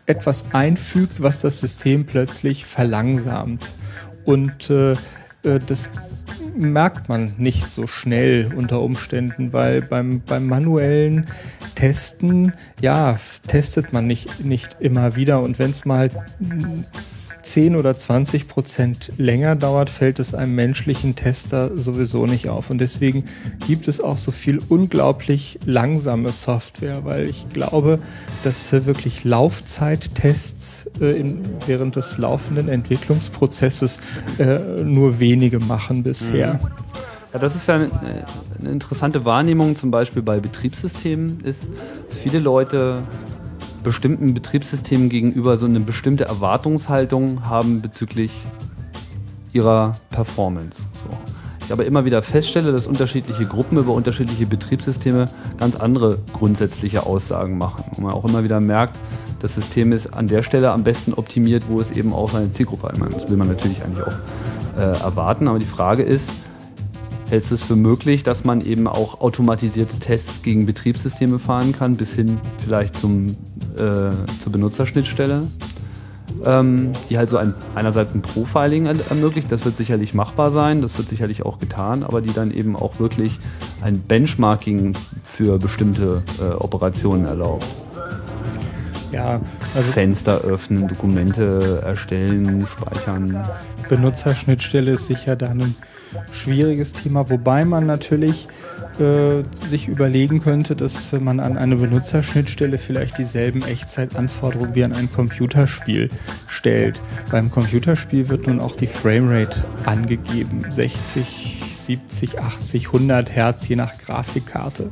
etwas 0.06 0.46
einfügt, 0.52 1.22
was 1.22 1.40
das 1.40 1.60
System 1.60 2.06
plötzlich 2.06 2.64
verlangsamt. 2.64 3.64
Und 4.24 4.70
äh, 4.70 4.92
äh, 4.92 5.58
das 5.66 5.90
merkt 6.56 7.08
man 7.08 7.32
nicht 7.38 7.72
so 7.72 7.86
schnell 7.86 8.52
unter 8.54 8.80
Umständen, 8.80 9.52
weil 9.52 9.82
beim, 9.82 10.20
beim 10.20 10.46
manuellen 10.46 11.26
Testen, 11.74 12.52
ja, 12.80 13.18
testet 13.46 13.92
man 13.92 14.06
nicht, 14.06 14.44
nicht 14.44 14.76
immer 14.80 15.16
wieder. 15.16 15.40
Und 15.40 15.58
wenn 15.58 15.70
es 15.70 15.84
mal 15.84 16.10
10 17.42 17.76
oder 17.76 17.96
20 17.96 18.48
Prozent 18.48 19.12
länger 19.16 19.56
dauert, 19.56 19.90
fällt 19.90 20.18
es 20.18 20.34
einem 20.34 20.54
menschlichen 20.54 21.16
Tester 21.16 21.76
sowieso 21.76 22.26
nicht 22.26 22.48
auf. 22.48 22.70
Und 22.70 22.78
deswegen 22.78 23.24
gibt 23.66 23.88
es 23.88 24.00
auch 24.00 24.16
so 24.16 24.30
viel 24.30 24.60
unglaublich 24.68 25.58
langsame 25.66 26.30
Software, 26.32 27.04
weil 27.04 27.28
ich 27.28 27.48
glaube, 27.50 27.98
dass 28.42 28.72
äh, 28.72 28.86
wirklich 28.86 29.24
Laufzeittests 29.24 30.90
äh, 31.00 31.18
in, 31.18 31.44
während 31.66 31.96
des 31.96 32.18
laufenden 32.18 32.68
Entwicklungsprozesses 32.68 33.98
äh, 34.38 34.58
nur 34.82 35.20
wenige 35.20 35.58
machen 35.58 36.02
bisher. 36.02 36.60
Ja, 37.32 37.38
das 37.38 37.56
ist 37.56 37.66
ja 37.66 37.76
eine, 37.76 37.90
eine 38.60 38.70
interessante 38.70 39.24
Wahrnehmung, 39.24 39.76
zum 39.76 39.90
Beispiel 39.90 40.22
bei 40.22 40.38
Betriebssystemen, 40.38 41.40
ist, 41.44 41.62
dass 42.08 42.18
viele 42.18 42.38
Leute 42.38 43.02
bestimmten 43.82 44.34
Betriebssystemen 44.34 45.08
gegenüber 45.08 45.56
so 45.56 45.66
eine 45.66 45.80
bestimmte 45.80 46.24
Erwartungshaltung 46.24 47.48
haben 47.48 47.80
bezüglich 47.80 48.30
ihrer 49.52 49.92
Performance. 50.10 50.82
So. 51.04 51.10
Ich 51.64 51.72
aber 51.72 51.86
immer 51.86 52.04
wieder 52.04 52.22
feststelle, 52.22 52.72
dass 52.72 52.86
unterschiedliche 52.86 53.44
Gruppen 53.46 53.78
über 53.78 53.92
unterschiedliche 53.92 54.46
Betriebssysteme 54.46 55.26
ganz 55.58 55.76
andere 55.76 56.18
grundsätzliche 56.32 57.06
Aussagen 57.06 57.56
machen. 57.56 57.84
Und 57.96 58.02
man 58.02 58.12
auch 58.12 58.24
immer 58.24 58.44
wieder 58.44 58.60
merkt, 58.60 58.96
das 59.40 59.54
System 59.54 59.92
ist 59.92 60.12
an 60.12 60.26
der 60.26 60.42
Stelle 60.42 60.70
am 60.70 60.84
besten 60.84 61.14
optimiert, 61.14 61.64
wo 61.68 61.80
es 61.80 61.90
eben 61.90 62.12
auch 62.12 62.30
seine 62.30 62.52
Zielgruppe 62.52 62.88
hat. 62.88 62.96
Das 63.12 63.28
will 63.28 63.36
man 63.36 63.48
natürlich 63.48 63.82
eigentlich 63.82 64.04
auch 64.04 64.78
äh, 64.78 65.02
erwarten, 65.02 65.48
aber 65.48 65.58
die 65.58 65.66
Frage 65.66 66.02
ist, 66.02 66.30
hältst 67.32 67.50
du 67.50 67.54
es 67.54 67.62
für 67.62 67.76
möglich, 67.76 68.22
dass 68.24 68.44
man 68.44 68.60
eben 68.60 68.86
auch 68.86 69.22
automatisierte 69.22 69.98
Tests 69.98 70.42
gegen 70.42 70.66
Betriebssysteme 70.66 71.38
fahren 71.38 71.72
kann, 71.72 71.96
bis 71.96 72.12
hin 72.12 72.38
vielleicht 72.62 72.94
zum, 72.94 73.38
äh, 73.74 74.10
zur 74.42 74.52
Benutzerschnittstelle, 74.52 75.48
ähm, 76.44 76.92
die 77.08 77.16
halt 77.16 77.30
so 77.30 77.38
ein, 77.38 77.54
einerseits 77.74 78.14
ein 78.14 78.20
Profiling 78.20 78.84
er 78.84 78.96
ermöglicht, 79.08 79.50
das 79.50 79.64
wird 79.64 79.78
sicherlich 79.78 80.12
machbar 80.12 80.50
sein, 80.50 80.82
das 80.82 80.98
wird 80.98 81.08
sicherlich 81.08 81.42
auch 81.46 81.58
getan, 81.58 82.02
aber 82.02 82.20
die 82.20 82.34
dann 82.34 82.50
eben 82.50 82.76
auch 82.76 83.00
wirklich 83.00 83.40
ein 83.80 84.00
Benchmarking 84.00 84.92
für 85.24 85.58
bestimmte 85.58 86.22
äh, 86.38 86.52
Operationen 86.52 87.24
erlaubt. 87.24 87.64
Ja, 89.10 89.40
also 89.74 89.90
Fenster 89.92 90.42
öffnen, 90.42 90.86
Dokumente 90.86 91.80
erstellen, 91.82 92.66
speichern. 92.66 93.42
Benutzerschnittstelle 93.88 94.92
ist 94.92 95.06
sicher 95.06 95.34
dann 95.34 95.60
ein 95.62 95.76
schwieriges 96.32 96.92
Thema, 96.92 97.30
wobei 97.30 97.64
man 97.64 97.86
natürlich 97.86 98.48
äh, 98.98 99.42
sich 99.66 99.88
überlegen 99.88 100.40
könnte, 100.40 100.76
dass 100.76 101.12
man 101.12 101.40
an 101.40 101.56
eine 101.56 101.76
Benutzerschnittstelle 101.76 102.78
vielleicht 102.78 103.18
dieselben 103.18 103.62
Echtzeitanforderungen 103.62 104.74
wie 104.74 104.84
an 104.84 104.92
ein 104.92 105.10
Computerspiel 105.10 106.10
stellt. 106.46 107.00
Beim 107.30 107.50
Computerspiel 107.50 108.28
wird 108.28 108.46
nun 108.46 108.60
auch 108.60 108.76
die 108.76 108.86
Framerate 108.86 109.64
angegeben, 109.86 110.64
60, 110.68 111.62
70, 111.76 112.40
80, 112.40 112.86
100 112.88 113.30
Hertz 113.30 113.66
je 113.68 113.76
nach 113.76 113.96
Grafikkarte. 113.98 114.90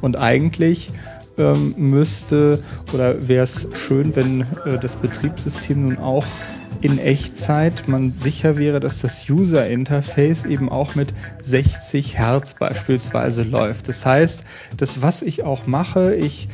Und 0.00 0.16
eigentlich 0.16 0.90
ähm, 1.38 1.74
müsste 1.76 2.62
oder 2.92 3.28
wäre 3.28 3.44
es 3.44 3.68
schön, 3.74 4.16
wenn 4.16 4.42
äh, 4.64 4.78
das 4.80 4.96
Betriebssystem 4.96 5.82
nun 5.88 5.98
auch 5.98 6.26
in 6.82 6.98
Echtzeit 6.98 7.86
man 7.86 8.12
sicher 8.12 8.56
wäre, 8.58 8.80
dass 8.80 9.00
das 9.00 9.28
User 9.30 9.68
Interface 9.68 10.44
eben 10.44 10.68
auch 10.68 10.94
mit 10.94 11.14
60 11.42 12.18
Hertz 12.18 12.54
beispielsweise 12.54 13.44
läuft. 13.44 13.88
Das 13.88 14.04
heißt, 14.04 14.44
das 14.76 15.00
was 15.00 15.22
ich 15.22 15.44
auch 15.44 15.66
mache, 15.66 16.14
ich 16.14 16.48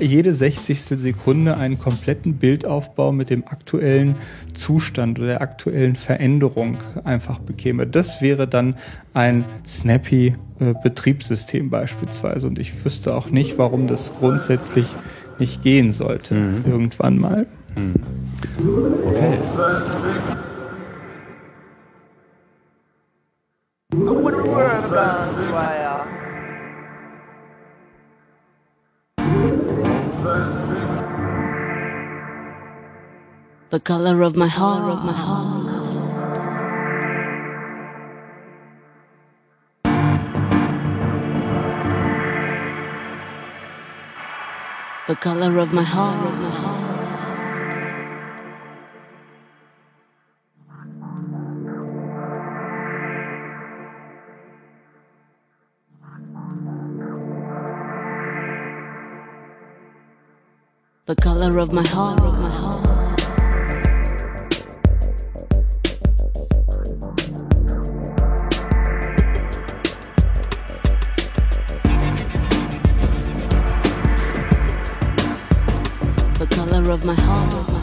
jede 0.00 0.32
60. 0.32 0.80
Sekunde 0.80 1.56
einen 1.56 1.78
kompletten 1.78 2.38
Bildaufbau 2.38 3.12
mit 3.12 3.30
dem 3.30 3.46
aktuellen 3.46 4.16
Zustand 4.54 5.18
oder 5.18 5.28
der 5.28 5.42
aktuellen 5.42 5.94
Veränderung 5.94 6.78
einfach 7.04 7.38
bekäme. 7.38 7.86
Das 7.86 8.20
wäre 8.20 8.48
dann 8.48 8.76
ein 9.12 9.44
snappy 9.66 10.34
äh, 10.58 10.74
Betriebssystem 10.82 11.70
beispielsweise. 11.70 12.46
Und 12.46 12.58
ich 12.58 12.84
wüsste 12.84 13.14
auch 13.14 13.30
nicht, 13.30 13.58
warum 13.58 13.86
das 13.86 14.14
grundsätzlich 14.14 14.88
nicht 15.38 15.62
gehen 15.62 15.92
sollte. 15.92 16.34
Irgendwann 16.66 17.18
mal. 17.18 17.46
Okay. 17.76 17.90
The 33.70 33.80
color 33.80 34.22
of 34.22 34.36
my 34.36 34.46
heart, 34.46 34.84
of 34.84 35.04
my 35.04 35.12
heart. 35.12 35.64
The 45.08 45.16
color 45.16 45.58
of 45.58 45.72
my 45.72 45.82
heart, 45.82 46.24
of 46.24 46.34
my 46.38 46.50
heart. 46.50 46.73
The 61.14 61.22
color 61.22 61.58
of 61.58 61.72
my 61.72 61.86
heart, 61.86 62.20
of 62.22 62.40
my 62.40 62.50
heart. 62.50 62.82
The 76.40 76.46
color 76.50 76.90
of 76.90 77.04
my 77.04 77.14
heart. 77.14 77.73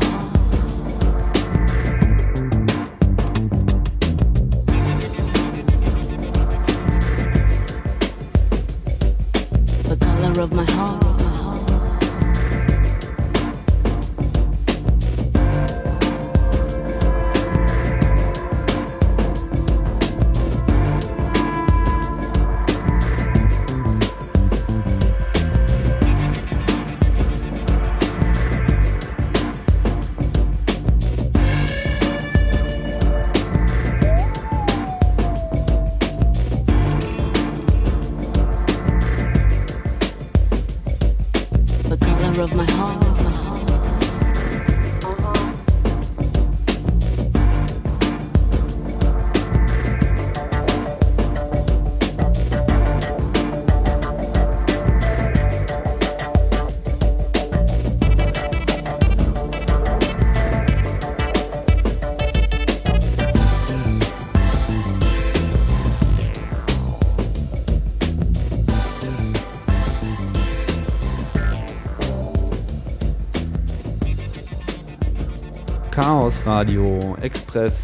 Chaos 76.22 76.46
Radio 76.46 77.18
Express, 77.24 77.82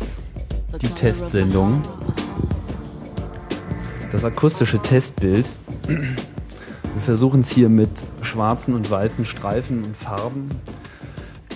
die 0.79 0.89
Testsendung, 0.89 1.81
das 4.11 4.23
akustische 4.23 4.77
Testbild. 4.77 5.49
Wir 5.87 7.01
versuchen 7.03 7.39
es 7.39 7.49
hier 7.49 7.67
mit 7.67 7.89
schwarzen 8.21 8.75
und 8.75 8.91
weißen 8.91 9.25
Streifen 9.25 9.85
und 9.85 9.97
Farben 9.97 10.51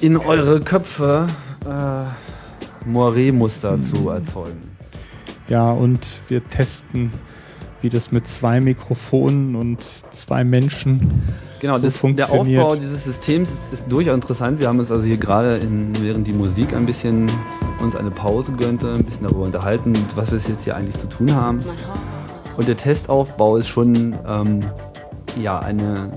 in 0.01 0.17
eure 0.17 0.59
Köpfe 0.59 1.27
äh, 1.67 2.89
Moiré-Muster 2.89 3.79
zu 3.79 4.09
erzeugen. 4.09 4.75
Ja, 5.50 5.71
und 5.71 6.00
wir 6.29 6.43
testen, 6.50 7.13
wie 7.81 7.89
das 7.89 8.11
mit 8.11 8.27
zwei 8.27 8.61
Mikrofonen 8.61 9.55
und 9.55 9.79
zwei 10.11 10.43
Menschen 10.43 11.21
Genau, 11.61 11.77
so 11.77 11.83
das, 11.83 11.93
der 11.93 12.00
funktioniert. 12.00 12.63
Aufbau 12.63 12.75
dieses 12.75 13.03
Systems 13.03 13.51
ist, 13.51 13.61
ist 13.71 13.91
durchaus 13.91 14.15
interessant. 14.15 14.59
Wir 14.59 14.67
haben 14.67 14.79
uns 14.79 14.91
also 14.91 15.03
hier 15.03 15.17
gerade 15.17 15.57
in, 15.57 15.93
während 16.01 16.25
die 16.25 16.33
Musik 16.33 16.73
ein 16.73 16.88
bisschen 16.88 17.27
uns 17.79 17.95
eine 17.95 18.09
Pause 18.09 18.53
gönnte, 18.53 18.91
ein 18.93 19.03
bisschen 19.03 19.27
darüber 19.27 19.43
unterhalten, 19.43 19.93
was 20.15 20.31
wir 20.31 20.39
jetzt 20.39 20.63
hier 20.63 20.75
eigentlich 20.75 20.97
zu 20.97 21.07
tun 21.07 21.35
haben. 21.35 21.59
Und 22.57 22.67
der 22.67 22.77
Testaufbau 22.77 23.57
ist 23.57 23.67
schon 23.67 24.15
ähm, 24.27 24.61
ja, 25.39 25.59
eine, 25.59 26.11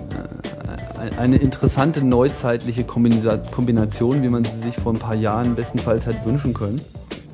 äh, 0.98 1.16
eine 1.18 1.36
interessante 1.36 2.02
neuzeitliche 2.02 2.84
Kombina 2.84 3.36
Kombination, 3.36 4.22
wie 4.22 4.30
man 4.30 4.44
sie 4.44 4.58
sich 4.62 4.76
vor 4.76 4.94
ein 4.94 4.98
paar 4.98 5.14
Jahren 5.14 5.54
bestenfalls 5.54 6.06
hätte 6.06 6.24
wünschen 6.24 6.54
können. 6.54 6.80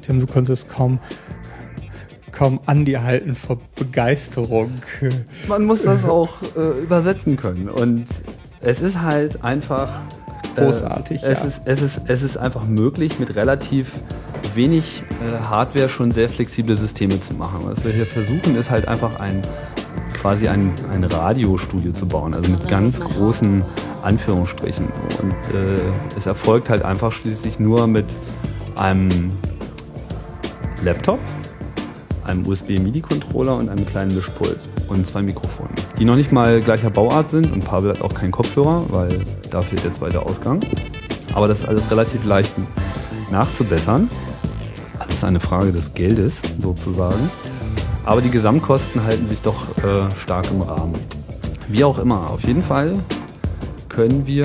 Tim, 0.03 0.19
du 0.19 0.27
konntest 0.27 0.69
kaum, 0.69 0.99
kaum 2.33 2.61
an 2.67 2.85
dir 2.85 3.03
halten 3.03 3.35
vor 3.35 3.61
Begeisterung. 3.77 4.73
Man 5.49 5.65
muss 5.65 5.83
das 5.83 6.05
auch 6.05 6.43
äh, 6.57 6.83
übersetzen 6.83 7.37
können. 7.37 7.69
Und 7.69 8.07
es 8.61 8.81
ist 8.81 9.01
halt 9.01 9.45
einfach 9.45 10.03
äh, 10.57 10.65
Großartig, 10.65 11.23
Es, 11.23 11.41
ja. 11.41 11.45
ist, 11.47 11.61
es, 11.65 11.83
ist, 11.83 12.01
es 12.07 12.23
ist 12.23 12.37
einfach 12.37 12.65
möglich, 12.65 13.19
mit 13.19 13.35
relativ 13.37 13.93
wenig 14.55 15.03
äh, 15.21 15.45
Hardware 15.49 15.89
schon 15.89 16.11
sehr 16.11 16.29
flexible 16.29 16.77
Systeme 16.77 17.21
zu 17.21 17.35
machen. 17.35 17.61
Was 17.65 17.85
wir 17.85 17.93
hier 17.93 18.07
versuchen, 18.07 18.57
ist 18.57 18.71
halt 18.71 18.89
einfach 18.89 19.21
ein 19.21 19.43
quasi 20.21 20.49
ein, 20.49 20.75
ein 20.93 21.05
Radiostudio 21.05 21.93
zu 21.93 22.07
bauen, 22.07 22.35
also 22.35 22.51
mit 22.51 22.69
ganz 22.69 23.01
großen 23.01 23.65
Anführungsstrichen. 24.03 24.87
Und 25.23 25.33
äh, 25.55 25.81
es 26.17 26.27
erfolgt 26.27 26.69
halt 26.69 26.85
einfach 26.85 27.11
schließlich 27.13 27.59
nur 27.59 27.87
mit 27.87 28.05
einem 28.77 29.33
Laptop, 30.83 31.21
einem 32.31 32.47
USB-MIDI-Controller 32.47 33.57
und 33.57 33.69
einem 33.69 33.85
kleinen 33.87 34.15
Mischpult 34.15 34.59
und 34.89 35.05
zwei 35.07 35.23
Mikrofonen, 35.23 35.75
die 35.99 36.05
noch 36.05 36.17
nicht 36.17 36.33
mal 36.33 36.61
gleicher 36.61 36.91
Bauart 36.91 37.31
sind 37.31 37.53
und 37.53 37.65
Pavel 37.65 37.91
hat 37.91 38.03
auch 38.03 38.15
keinen 38.15 38.31
Kopfhörer, 38.31 38.85
weil 38.89 39.19
da 39.51 39.63
fehlt 39.63 39.85
der 39.85 39.93
zweite 39.93 40.23
Ausgang. 40.23 40.61
Aber 41.35 41.49
das 41.49 41.61
ist 41.61 41.69
alles 41.69 41.91
relativ 41.91 42.25
leicht 42.25 42.53
nachzubessern. 43.31 44.09
Alles 44.99 45.25
eine 45.25 45.41
Frage 45.41 45.73
des 45.73 45.95
Geldes 45.95 46.41
sozusagen. 46.61 47.31
Aber 48.05 48.21
die 48.21 48.31
Gesamtkosten 48.31 49.05
halten 49.05 49.29
sich 49.29 49.41
doch 49.43 49.77
äh, 49.79 50.11
stark 50.19 50.51
im 50.51 50.63
Rahmen. 50.63 50.95
Wie 51.69 51.85
auch 51.85 51.99
immer, 51.99 52.31
auf 52.31 52.43
jeden 52.43 52.63
Fall 52.63 52.95
können 53.89 54.27
wir 54.27 54.45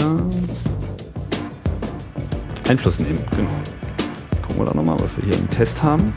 Einfluss 2.68 3.00
nehmen. 3.00 3.20
Genau. 3.36 3.50
Gucken 4.42 4.58
wir 4.58 4.66
da 4.66 4.74
nochmal, 4.74 4.98
was 5.00 5.16
wir 5.18 5.26
hier 5.26 5.36
im 5.36 5.50
Test 5.50 5.82
haben. 5.82 6.14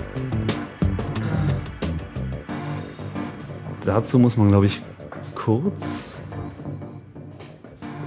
Dazu 3.88 4.18
muss 4.18 4.37
man, 4.37 4.48
glaube 4.48 4.66
ich, 4.66 4.83
kurz. 5.35 6.18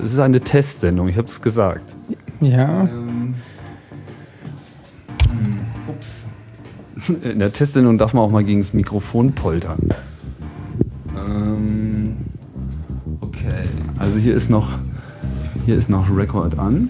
Es 0.04 0.14
ist 0.14 0.20
eine 0.20 0.40
Testsendung, 0.40 1.08
ich 1.08 1.18
habe 1.18 1.28
es 1.28 1.42
gesagt. 1.42 1.82
Ja, 2.40 2.82
Ähm, 2.84 3.34
ups. 5.88 6.28
In 7.24 7.40
der 7.40 7.52
Testsendung 7.52 7.98
darf 7.98 8.14
man 8.14 8.24
auch 8.24 8.30
mal 8.30 8.44
gegen 8.44 8.62
das 8.62 8.74
Mikrofon 8.74 9.32
poltern. 9.32 9.90
Ähm, 11.18 12.16
okay. 13.22 13.64
Also 13.98 14.20
hier 14.20 14.36
ist 14.36 14.52
noch 14.52 14.74
hier 15.66 15.78
ist 15.78 15.90
noch 15.90 16.16
Record 16.16 16.60
an. 16.60 16.90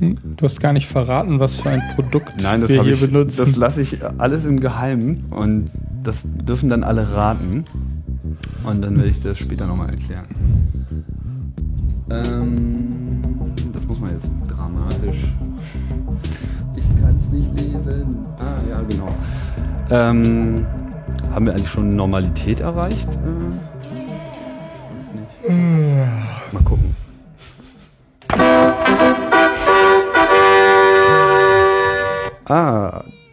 du 0.00 0.44
hast 0.44 0.60
gar 0.60 0.72
nicht 0.72 0.86
verraten, 0.86 1.40
was 1.40 1.56
für 1.56 1.70
ein 1.70 1.82
Produkt 1.96 2.34
Nein, 2.40 2.60
das 2.60 2.70
wir 2.70 2.84
hier 2.84 2.92
ich. 2.94 3.00
benutzen. 3.00 3.44
Das 3.44 3.56
lasse 3.56 3.82
ich 3.82 3.98
alles 4.18 4.44
im 4.44 4.60
Geheimen 4.60 5.24
und 5.30 5.68
das 6.06 6.22
dürfen 6.24 6.68
dann 6.68 6.84
alle 6.84 7.12
raten. 7.12 7.64
Und 8.64 8.82
dann 8.82 8.96
werde 8.96 9.08
ich 9.10 9.22
das 9.22 9.38
später 9.38 9.66
nochmal 9.66 9.90
erklären. 9.90 10.26
Ähm, 12.10 13.20
das 13.72 13.86
muss 13.86 13.98
man 13.98 14.10
jetzt 14.12 14.30
dramatisch. 14.48 15.34
Ich 16.76 16.88
kann 17.00 17.16
es 17.20 17.28
nicht 17.32 17.60
lesen. 17.60 18.18
Ah, 18.38 18.60
ja, 18.68 18.80
genau. 18.82 19.08
Ähm, 19.90 20.66
haben 21.32 21.46
wir 21.46 21.52
eigentlich 21.54 21.70
schon 21.70 21.88
Normalität 21.88 22.60
erreicht? 22.60 23.08
Äh, 23.14 23.50
weiß 25.00 25.12
nicht. 25.14 26.52
Mal 26.52 26.62
gucken. 26.62 26.94
Ah, 32.48 32.85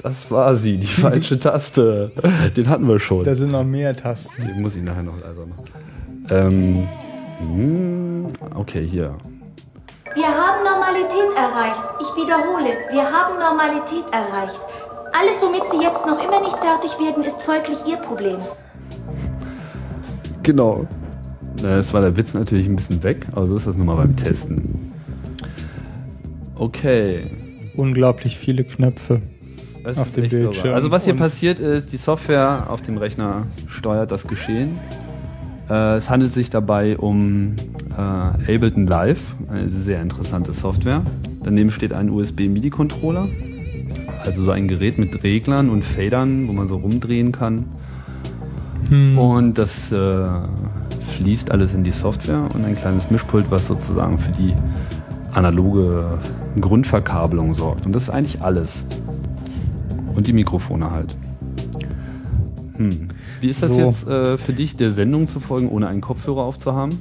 das 0.04 0.30
war 0.30 0.54
sie, 0.56 0.78
die 0.78 0.86
falsche 1.02 1.40
Taste. 1.40 2.12
Den 2.56 2.70
hatten 2.70 2.88
wir 2.88 3.00
schon. 3.00 3.24
da 3.24 3.34
sind 3.34 3.52
noch 3.52 3.64
mehr 3.64 3.96
Tasten. 3.96 4.46
Den 4.46 4.62
muss 4.62 4.76
ich 4.76 4.84
nachher 4.84 5.04
noch 5.04 5.16
also 5.26 5.46
noch. 5.46 5.64
Ähm, 6.30 6.88
hm, 7.40 8.28
okay, 8.56 8.86
hier. 8.86 9.16
Wir 10.14 10.28
haben 10.28 10.64
Normalität 10.64 11.36
erreicht. 11.36 11.82
Ich 12.00 12.16
wiederhole, 12.22 12.78
wir 12.92 13.04
haben 13.04 13.40
Normalität 13.40 14.06
erreicht. 14.12 14.62
Alles, 15.20 15.42
womit 15.42 15.64
Sie 15.72 15.82
jetzt 15.82 16.06
noch 16.06 16.24
immer 16.24 16.42
nicht 16.42 16.58
fertig 16.58 16.92
werden, 17.00 17.24
ist 17.24 17.42
folglich 17.42 17.80
Ihr 17.88 17.98
Problem. 17.98 18.38
Genau. 20.44 20.86
Es 21.64 21.94
war 21.94 22.02
der 22.02 22.16
Witz 22.18 22.34
natürlich 22.34 22.68
ein 22.68 22.76
bisschen 22.76 23.02
weg, 23.04 23.26
aber 23.32 23.46
so 23.46 23.56
ist 23.56 23.68
das 23.68 23.78
nun 23.78 23.88
mal 23.88 23.96
beim 23.96 24.16
Testen. 24.16 24.92
Okay. 26.56 27.30
Unglaublich 27.76 28.38
viele 28.38 28.64
Knöpfe. 28.64 29.22
Das 29.84 29.98
Auf 29.98 30.08
ist 30.08 30.18
dem. 30.18 30.30
Bildschirm. 30.30 30.74
Also 30.74 30.92
was 30.92 31.04
hier 31.04 31.16
passiert 31.16 31.60
ist, 31.60 31.92
die 31.92 31.98
Software 31.98 32.68
auf 32.70 32.82
dem 32.82 32.98
Rechner 32.98 33.44
steuert 33.68 34.12
das 34.12 34.28
Geschehen. 34.28 34.80
Äh, 35.70 35.98
es 35.98 36.10
handelt 36.10 36.34
sich 36.34 36.50
dabei 36.50 36.98
um 36.98 37.56
äh, 37.98 38.02
Ableton 38.02 38.88
Live, 38.88 39.36
eine 39.50 39.70
sehr 39.70 40.02
interessante 40.02 40.54
Software. 40.54 41.04
Daneben 41.44 41.72
steht 41.72 41.94
ein 41.94 42.10
USB-MIDI-Controller, 42.10 43.28
also 44.24 44.46
so 44.46 44.52
ein 44.52 44.70
Gerät 44.70 44.98
mit 44.98 45.22
Reglern 45.24 45.70
und 45.70 45.84
Fadern, 45.84 46.48
wo 46.48 46.54
man 46.54 46.70
so 46.70 46.78
rumdrehen 46.78 47.34
kann. 47.34 47.66
Hm. 48.90 49.18
Und 49.18 49.58
das 49.58 49.92
äh, 49.92 50.26
fließt 51.18 51.52
alles 51.52 51.74
in 51.74 51.84
die 51.84 51.92
Software 51.92 52.44
und 52.54 52.64
ein 52.64 52.76
kleines 52.76 53.12
Mischpult, 53.12 53.52
was 53.52 53.68
sozusagen 53.68 54.18
für 54.18 54.32
die 54.32 54.54
analoge 55.34 56.18
Grundverkabelung 56.60 57.54
sorgt. 57.54 57.86
Und 57.86 57.94
das 57.94 58.04
ist 58.04 58.10
eigentlich 58.10 58.42
alles. 58.42 58.86
Und 60.16 60.28
die 60.28 60.34
Mikrofone 60.34 60.92
halt. 60.92 61.18
Hm. 62.78 63.08
Wie 63.42 63.50
ist 63.50 63.62
das 63.64 63.72
So. 63.72 63.80
jetzt 63.80 64.08
äh, 64.08 64.38
für 64.38 64.54
dich, 64.54 64.76
der 64.76 64.92
Sendung 64.92 65.28
zu 65.28 65.40
folgen, 65.40 65.70
ohne 65.70 65.88
einen 65.88 66.02
Kopfhörer 66.02 66.44
aufzuhaben? 66.44 66.98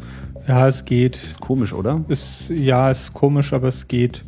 Ja, 0.47 0.67
es 0.67 0.85
geht. 0.85 1.19
Komisch, 1.41 1.73
oder? 1.73 2.05
Ist, 2.09 2.51
ja, 2.51 2.91
ist 2.91 3.15
komisch, 3.15 3.53
aber 3.53 3.69
es 3.69 3.89
geht. 3.89 4.23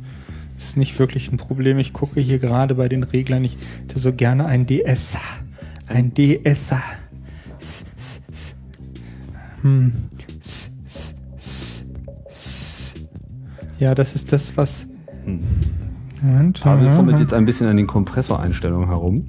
Ist 0.57 0.77
nicht 0.77 0.99
wirklich 0.99 1.33
ein 1.33 1.37
Problem. 1.37 1.79
Ich 1.79 1.93
gucke 1.93 2.21
hier 2.21 2.39
gerade 2.39 2.77
bei 2.77 2.89
den 2.89 3.03
Reglern. 3.03 3.45
Ich 3.45 3.59
hätte 3.83 3.99
so 3.99 4.13
gerne 4.13 4.47
ein 4.47 4.67
DSer. 4.67 5.19
Ein 5.89 6.13
DSer. 6.15 6.83
S, 7.59 7.85
s, 7.97 8.23
s. 8.31 8.57
Hm. 9.63 9.93
S, 10.41 10.71
s, 10.87 11.15
s, 11.37 11.85
s. 12.29 12.95
Ja, 13.79 13.95
das 13.95 14.15
ist 14.15 14.33
das, 14.33 14.57
was. 14.57 14.87
Hm. 15.25 15.41
Moment, 16.25 16.63
Pavel 16.63 16.91
fummelt 16.93 17.19
jetzt 17.19 17.35
ein 17.35 17.45
bisschen 17.45 17.67
an 17.69 17.77
den 17.77 17.87
Kompressoreinstellungen 17.87 18.89
herum. 18.89 19.25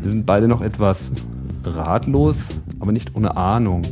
Wir 0.00 0.10
sind 0.10 0.24
beide 0.24 0.48
noch 0.48 0.62
etwas 0.62 1.12
ratlos, 1.64 2.36
aber 2.80 2.92
nicht 2.92 3.14
ohne 3.14 3.36
Ahnung. 3.36 3.82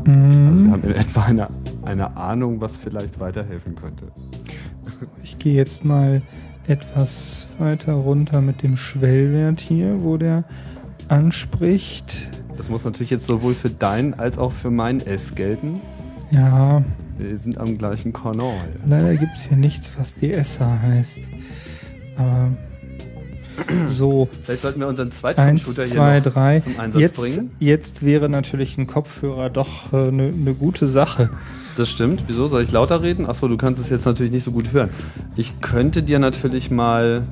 Also 0.00 0.64
wir 0.64 0.70
haben 0.70 0.82
in 0.84 0.92
etwa 0.92 1.22
eine, 1.22 1.48
eine 1.84 2.16
Ahnung, 2.16 2.60
was 2.60 2.76
vielleicht 2.76 3.18
weiterhelfen 3.18 3.74
könnte. 3.74 4.12
Ich 5.22 5.38
gehe 5.38 5.54
jetzt 5.54 5.84
mal 5.84 6.20
etwas 6.66 7.46
weiter 7.58 7.94
runter 7.94 8.42
mit 8.42 8.62
dem 8.62 8.76
Schwellwert 8.76 9.60
hier, 9.60 10.02
wo 10.02 10.18
der 10.18 10.44
anspricht. 11.08 12.28
Das 12.58 12.68
muss 12.68 12.84
natürlich 12.84 13.10
jetzt 13.10 13.26
sowohl 13.26 13.54
für 13.54 13.70
dein 13.70 14.18
als 14.18 14.36
auch 14.36 14.52
für 14.52 14.70
mein 14.70 15.00
S 15.00 15.34
gelten. 15.34 15.80
Ja, 16.32 16.82
Wir 17.18 17.36
sind 17.36 17.58
am 17.58 17.76
gleichen 17.76 18.12
Kanal. 18.12 18.68
leider 18.86 19.16
gibt 19.16 19.32
es 19.36 19.48
hier 19.48 19.56
nichts, 19.56 19.92
was 19.98 20.14
DSA 20.14 20.78
heißt. 20.80 21.20
Aber 22.16 22.50
so. 23.86 24.28
Vielleicht 24.44 24.60
sollten 24.60 24.80
wir 24.80 24.86
unseren 24.88 25.10
zweiten 25.10 25.40
Eins, 25.40 25.64
Computer 25.64 25.88
zwei, 25.88 26.12
hier 26.14 26.24
noch 26.24 26.32
drei. 26.32 26.60
zum 26.60 26.78
Einsatz 26.78 27.00
Jetzt, 27.00 27.20
bringen. 27.20 27.50
jetzt 27.58 28.04
wäre 28.04 28.28
natürlich 28.28 28.78
ein 28.78 28.86
Kopfhörer 28.86 29.50
doch 29.50 29.92
eine 29.92 30.30
ne 30.32 30.54
gute 30.54 30.86
Sache. 30.86 31.30
das 31.76 31.90
stimmt. 31.90 32.22
Wieso? 32.28 32.46
Soll 32.46 32.62
ich 32.62 32.70
lauter 32.70 33.02
reden? 33.02 33.26
Achso, 33.26 33.48
du 33.48 33.56
kannst 33.56 33.80
es 33.80 33.90
jetzt 33.90 34.06
natürlich 34.06 34.32
nicht 34.32 34.44
so 34.44 34.52
gut 34.52 34.72
hören. 34.72 34.90
Ich 35.36 35.60
könnte 35.60 36.02
dir 36.04 36.18
natürlich 36.20 36.70
mal. 36.70 37.24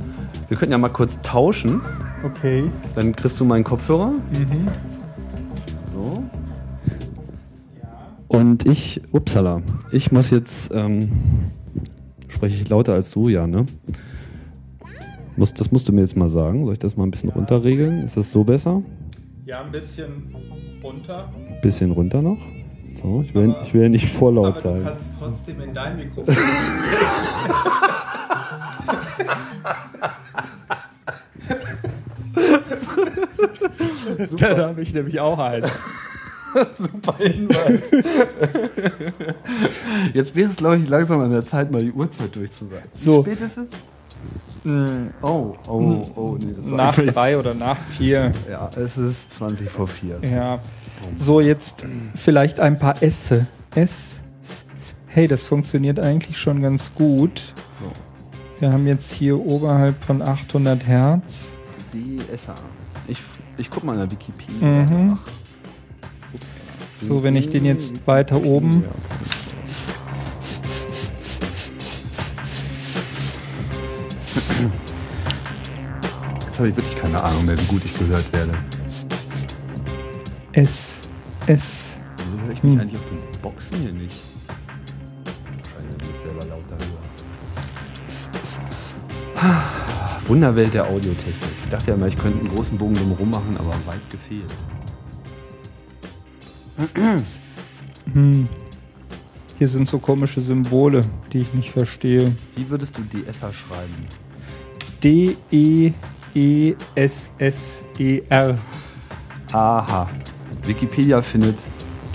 Wir 0.48 0.56
könnten 0.56 0.72
ja 0.72 0.78
mal 0.78 0.88
kurz 0.90 1.20
tauschen. 1.22 1.80
Okay. 2.24 2.64
Dann 2.94 3.14
kriegst 3.14 3.38
du 3.38 3.44
meinen 3.44 3.64
Kopfhörer. 3.64 4.12
So. 5.86 6.24
Und 8.36 8.66
ich, 8.66 9.00
upsala, 9.12 9.62
ich 9.92 10.12
muss 10.12 10.30
jetzt, 10.30 10.70
ähm, 10.74 11.08
spreche 12.28 12.54
ich 12.54 12.68
lauter 12.68 12.92
als 12.92 13.10
du, 13.12 13.30
ja, 13.30 13.46
ne? 13.46 13.64
Muss, 15.38 15.54
das 15.54 15.72
musst 15.72 15.88
du 15.88 15.94
mir 15.94 16.02
jetzt 16.02 16.18
mal 16.18 16.28
sagen. 16.28 16.64
Soll 16.64 16.74
ich 16.74 16.78
das 16.78 16.98
mal 16.98 17.04
ein 17.04 17.10
bisschen 17.10 17.30
runterregeln? 17.30 18.04
Ist 18.04 18.18
das 18.18 18.30
so 18.30 18.44
besser? 18.44 18.82
Ja, 19.46 19.62
ein 19.62 19.72
bisschen 19.72 20.36
runter. 20.84 21.32
Bisschen 21.62 21.92
runter 21.92 22.20
noch. 22.20 22.36
So, 22.96 23.22
ich 23.22 23.34
will, 23.34 23.56
ich 23.62 23.72
will 23.72 23.84
ja 23.84 23.88
nicht 23.88 24.06
vorlaut 24.06 24.58
sein. 24.58 24.82
kannst 24.84 25.14
trotzdem 25.18 25.58
in 25.62 25.72
dein 25.72 25.96
Mikrofon. 25.96 26.34
da 34.38 34.68
habe 34.68 34.82
ich 34.82 34.92
nämlich 34.92 35.20
auch 35.20 35.38
eins. 35.38 35.86
Super 36.78 37.16
Hinweis. 37.18 37.82
Jetzt 40.14 40.34
wäre 40.34 40.50
es, 40.50 40.56
glaube 40.56 40.78
ich, 40.78 40.88
langsam 40.88 41.20
an 41.20 41.30
der 41.30 41.46
Zeit, 41.46 41.70
mal 41.70 41.82
die 41.82 41.92
Uhrzeit 41.92 42.34
durchzusagen. 42.34 42.88
So. 42.92 43.24
Wie 43.26 43.30
spät 43.34 43.46
ist 43.46 43.58
es? 43.58 43.68
Oh, 45.22 45.54
oh, 45.68 46.06
oh, 46.16 46.36
nee, 46.40 46.52
das 46.56 46.66
Nach 46.66 46.94
drei 46.96 47.38
oder 47.38 47.54
nach 47.54 47.78
vier. 47.78 48.32
Ja, 48.50 48.68
es 48.76 48.96
ist 48.96 49.32
20 49.34 49.70
vor 49.70 49.86
4. 49.86 50.18
Ja. 50.22 50.58
So, 51.14 51.40
jetzt 51.40 51.86
vielleicht 52.14 52.58
ein 52.58 52.78
paar 52.78 53.00
Esse. 53.00 53.46
S. 53.74 54.22
Hey, 55.06 55.28
das 55.28 55.44
funktioniert 55.44 56.00
eigentlich 56.00 56.36
schon 56.36 56.62
ganz 56.62 56.92
gut. 56.94 57.54
So, 57.78 57.90
Wir 58.58 58.72
haben 58.72 58.86
jetzt 58.86 59.12
hier 59.12 59.38
oberhalb 59.38 60.02
von 60.02 60.20
800 60.20 60.84
Hertz. 60.84 61.54
DSA. 61.92 62.54
Ich, 63.06 63.22
ich 63.56 63.70
guck 63.70 63.84
mal 63.84 63.92
in 63.92 64.00
der 64.00 64.10
Wikipedia. 64.10 64.66
Mhm. 64.66 65.10
nach. 65.10 65.45
So, 66.98 67.22
wenn 67.22 67.36
ich 67.36 67.48
den 67.50 67.64
jetzt 67.64 68.06
weiter 68.06 68.42
oben. 68.42 68.84
Jetzt 76.46 76.58
habe 76.58 76.68
ich 76.68 76.76
wirklich 76.76 76.96
keine 76.96 77.22
Ahnung 77.22 77.46
mehr, 77.46 77.58
wie 77.58 77.64
gut 77.66 77.84
ich 77.84 77.98
gehört 77.98 78.32
werde. 78.32 78.54
S. 80.52 81.02
S. 81.46 81.96
Wieso 82.16 82.40
höre 82.44 82.52
ich 82.52 82.62
mich 82.62 82.72
Hm. 82.74 82.80
eigentlich 82.80 83.00
auf 83.00 83.06
den 83.06 83.40
Boxen 83.42 83.76
hier 83.80 83.92
nicht? 83.92 84.16
S- 88.06 88.30
Wunderwelt 90.26 90.74
der 90.74 90.86
Audiotechnik. 90.88 91.34
Ich 91.64 91.70
dachte 91.70 91.88
ja 91.90 91.94
immer, 91.94 92.06
ich 92.06 92.16
könnte 92.18 92.40
einen 92.40 92.48
großen 92.48 92.76
Bogen 92.78 92.94
drumherum 92.94 93.30
machen, 93.30 93.56
aber 93.58 93.72
weit 93.86 94.08
gefehlt. 94.10 94.50
Hm. 98.12 98.48
Hier 99.58 99.68
sind 99.68 99.88
so 99.88 99.98
komische 99.98 100.40
Symbole, 100.40 101.02
die 101.32 101.40
ich 101.40 101.54
nicht 101.54 101.70
verstehe. 101.70 102.36
Wie 102.54 102.68
würdest 102.68 102.96
du 102.96 103.02
DSer 103.02 103.52
schreiben? 103.52 104.06
D 105.02 105.36
E 105.50 105.92
E 106.34 106.74
S 106.94 107.30
S 107.38 107.82
E 107.98 108.22
R. 108.28 108.58
Aha. 109.52 110.08
Wikipedia 110.64 111.22
findet 111.22 111.56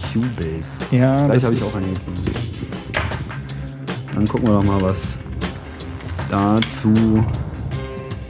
Cubase. 0.02 0.78
Ja, 0.92 1.26
Gleich 1.26 1.44
habe 1.44 1.56
ich 1.56 1.64
auch 1.64 1.76
eingegeben. 1.76 2.02
Dann 4.14 4.28
gucken 4.28 4.48
wir 4.48 4.54
doch 4.54 4.64
mal, 4.64 4.82
was 4.82 5.18
dazu. 6.30 7.26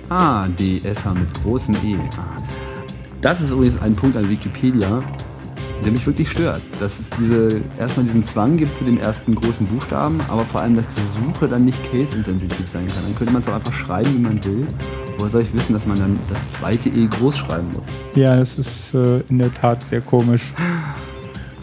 Ah, 0.09 0.47
DSer 0.47 1.13
mit 1.13 1.33
großem 1.43 1.75
E. 1.83 1.97
Ah. 2.17 2.41
Das 3.21 3.41
ist 3.41 3.51
übrigens 3.51 3.81
ein 3.81 3.95
Punkt 3.95 4.17
an 4.17 4.29
Wikipedia, 4.29 5.03
der 5.83 5.91
mich 5.91 6.05
wirklich 6.05 6.29
stört. 6.29 6.61
Dass 6.79 6.99
es 6.99 7.09
diese, 7.19 7.61
erstmal 7.79 8.05
diesen 8.05 8.23
Zwang 8.23 8.57
gibt 8.57 8.75
zu 8.75 8.83
den 8.83 8.99
ersten 8.99 9.35
großen 9.35 9.65
Buchstaben, 9.67 10.19
aber 10.29 10.45
vor 10.45 10.61
allem, 10.61 10.75
dass 10.75 10.87
die 10.87 11.01
Suche 11.01 11.47
dann 11.47 11.65
nicht 11.65 11.79
case-intensiv 11.91 12.51
sein 12.71 12.87
kann. 12.87 13.03
Dann 13.03 13.15
könnte 13.15 13.33
man 13.33 13.41
es 13.41 13.47
auch 13.47 13.55
einfach 13.55 13.73
schreiben, 13.73 14.13
wie 14.13 14.19
man 14.19 14.43
will. 14.43 14.67
Woher 15.17 15.31
soll 15.31 15.41
ich 15.41 15.53
wissen, 15.53 15.73
dass 15.73 15.85
man 15.85 15.99
dann 15.99 16.19
das 16.29 16.39
zweite 16.51 16.89
E 16.89 17.07
groß 17.07 17.37
schreiben 17.37 17.67
muss? 17.73 17.85
Ja, 18.15 18.35
das 18.35 18.57
ist 18.57 18.93
äh, 18.93 19.19
in 19.29 19.37
der 19.37 19.53
Tat 19.53 19.83
sehr 19.83 20.01
komisch. 20.01 20.53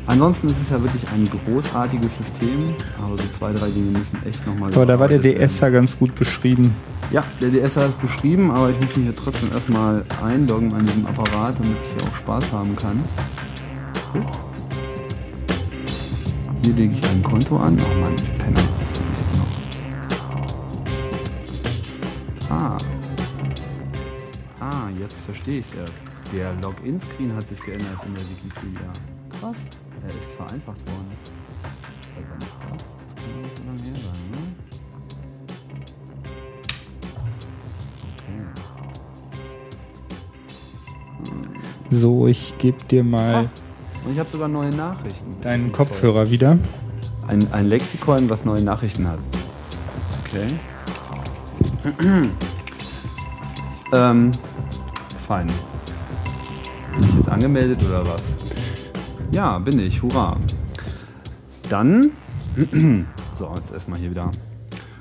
Ansonsten 0.07 0.49
ist 0.49 0.57
es 0.63 0.71
ja 0.71 0.83
wirklich 0.83 1.03
ein 1.13 1.29
großartiges 1.29 2.17
System, 2.17 2.75
aber 2.99 3.19
so 3.19 3.25
zwei, 3.39 3.53
drei 3.53 3.69
Dinge 3.69 3.91
müssen 3.91 4.19
echt 4.27 4.47
nochmal. 4.47 4.73
Aber 4.73 4.87
da 4.87 4.99
war 4.99 5.07
der 5.07 5.19
überarbeitet 5.19 5.51
DSer 5.51 5.71
ganz 5.71 5.99
gut 5.99 6.15
beschrieben. 6.15 6.75
Ja, 7.11 7.25
der 7.43 7.51
DSer 7.51 7.87
ist 7.87 8.01
beschrieben, 8.01 8.51
aber 8.51 8.71
ich 8.71 8.81
muss 8.81 8.97
mich 8.97 9.05
hier 9.05 9.17
trotzdem 9.17 9.53
erstmal 9.53 10.05
einloggen 10.25 10.73
an 10.73 10.87
diesem 10.87 11.05
Apparat, 11.07 11.59
damit 11.59 11.77
ich 11.85 11.93
hier 11.93 12.11
auch 12.11 12.17
Spaß 12.17 12.53
haben 12.53 12.75
kann. 12.77 13.05
Huch. 14.15 14.39
Hier 16.65 16.75
lege 16.75 16.95
ich 16.95 17.05
ein 17.09 17.23
Konto 17.23 17.57
an. 17.59 17.79
Oh 17.79 17.95
Mann, 18.01 18.15
ich 18.15 18.39
penne. 18.39 18.61
Ah. 22.49 22.79
Ah, 24.61 24.89
jetzt 24.99 25.17
verstehe 25.27 25.61
ich 25.61 25.67
es 25.71 25.75
erst. 25.75 25.93
Der 26.33 26.55
Login-Screen 26.55 27.35
hat 27.35 27.47
sich 27.49 27.61
geändert 27.61 27.99
in 28.07 28.15
der 28.15 28.23
Wikipedia. 28.31 28.93
Krass. 29.41 29.57
Er 30.03 30.09
ist 30.09 30.31
vereinfacht 30.37 30.79
worden. 30.89 31.11
Wann 32.15 32.41
ist 32.41 32.57
das? 32.71 32.85
Das 33.15 33.25
kann 33.25 33.41
nicht 33.43 33.57
so 33.57 33.63
lange 33.65 33.83
her 33.83 33.95
sein, 33.95 34.23
ne? 34.31 34.39
Okay. 38.15 38.41
So, 41.91 42.27
ich 42.27 42.57
gebe 42.59 42.85
dir 42.85 43.05
mal 43.05 43.49
Und 44.09 44.15
ich 44.15 44.21
habe 44.21 44.31
sogar 44.31 44.49
neue 44.49 44.71
Nachrichten. 44.71 45.37
Deinen 45.43 45.67
ich 45.67 45.73
toll. 45.73 45.85
Kopfhörer 45.85 46.31
wieder. 46.31 46.57
Ein, 47.27 47.53
ein 47.53 47.67
Lexikon, 47.67 48.31
was 48.31 48.43
neue 48.47 48.63
Nachrichten 48.63 49.07
hat. 49.07 49.19
Okay. 50.25 50.47
ähm, 53.93 54.31
fein. 55.27 55.47
Bin 56.95 57.03
ich 57.07 57.17
jetzt 57.17 57.29
angemeldet 57.29 57.85
oder 57.87 58.07
was? 58.07 58.23
Ja, 59.31 59.59
bin 59.59 59.79
ich. 59.79 60.01
Hurra. 60.01 60.39
Dann. 61.69 62.13
so, 63.39 63.53
jetzt 63.57 63.73
erstmal 63.73 63.99
hier 63.99 64.11
wieder 64.11 64.31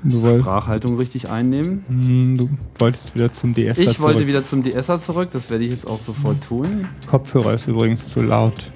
Du, 0.04 0.38
Sprachhaltung 0.38 0.96
richtig 0.96 1.28
einnehmen. 1.28 1.84
hm, 1.88 2.36
du 2.36 2.50
wolltest 2.78 3.14
wieder 3.14 3.32
zum 3.32 3.54
DSer 3.54 3.78
Ich 3.78 4.00
wollte 4.00 4.18
zurück. 4.18 4.28
wieder 4.28 4.44
zum 4.44 4.62
DSer 4.62 5.00
zurück, 5.00 5.30
das 5.32 5.50
werde 5.50 5.64
ich 5.64 5.70
jetzt 5.70 5.88
auch 5.88 6.00
sofort 6.00 6.44
tun. 6.44 6.86
Kopfhörer 7.08 7.54
ist 7.54 7.66
übrigens 7.66 8.08
zu 8.08 8.22
laut. 8.22 8.70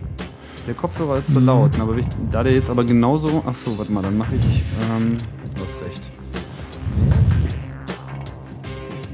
Der 0.67 0.75
Kopfhörer 0.75 1.19
ist 1.19 1.33
zu 1.33 1.41
laut, 1.41 1.79
aber 1.81 1.97
ich, 1.97 2.07
da 2.31 2.43
der 2.45 2.55
jetzt 2.55 2.71
aber 2.71 2.85
genauso. 2.85 3.43
Ach 3.45 3.55
so, 3.55 3.77
warte 3.79 3.91
mal, 3.91 4.03
dann 4.03 4.17
mache 4.17 4.35
ich. 4.37 4.63
Ähm, 4.95 5.17
du 5.57 5.63
hast 5.63 5.77
recht. 5.85 6.03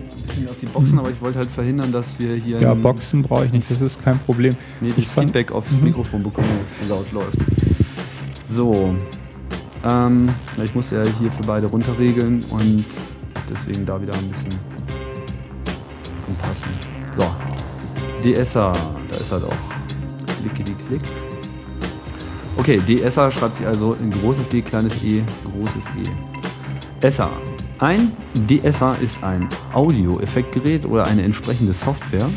Ein 0.04 0.22
bisschen 0.26 0.48
auf 0.48 0.58
die 0.58 0.66
Boxen, 0.66 0.98
aber 0.98 1.10
ich 1.10 1.20
wollte 1.22 1.38
halt 1.38 1.48
verhindern, 1.48 1.90
dass 1.90 2.18
wir 2.18 2.34
hier 2.34 2.60
Ja, 2.60 2.74
Boxen 2.74 3.22
brauche 3.22 3.46
ich 3.46 3.52
nicht, 3.52 3.70
das 3.70 3.80
ist 3.80 4.02
kein 4.02 4.18
Problem. 4.18 4.56
nee, 4.82 4.92
ich 4.96 5.08
Feedback 5.08 5.50
aufs 5.52 5.72
Mikrofon 5.80 6.22
bekommen, 6.22 6.48
dass 6.60 6.78
es 6.80 6.86
so 6.86 6.94
laut 6.94 7.12
läuft. 7.12 7.38
So. 8.46 8.94
Ähm, 9.84 10.28
ich 10.62 10.74
muss 10.74 10.90
ja 10.90 11.02
hier 11.18 11.30
für 11.30 11.42
beide 11.44 11.66
runterregeln 11.66 12.44
und 12.50 12.84
deswegen 13.48 13.86
da 13.86 14.00
wieder 14.00 14.12
ein 14.12 14.28
bisschen 14.28 14.58
anpassen. 16.28 16.68
So. 17.16 17.24
DSer, 18.20 18.72
da 18.72 19.16
ist 19.16 19.32
er 19.32 19.40
doch. 19.40 19.56
Klickidi 20.42 20.74
klick. 20.86 21.02
Okay, 22.58 22.82
DSer 22.84 23.30
schreibt 23.30 23.56
sich 23.56 23.66
also 23.66 23.94
in 23.94 24.10
großes 24.10 24.48
D, 24.48 24.62
kleines 24.62 24.92
e, 25.04 25.22
großes 25.44 25.84
e. 25.96 27.06
ESSA. 27.06 27.30
Ein 27.78 28.10
DSer 28.34 28.98
ist 29.00 29.22
ein 29.22 29.48
Audio-Effektgerät 29.72 30.84
oder 30.84 31.06
eine 31.06 31.22
entsprechende 31.22 31.72
Software, 31.72 32.28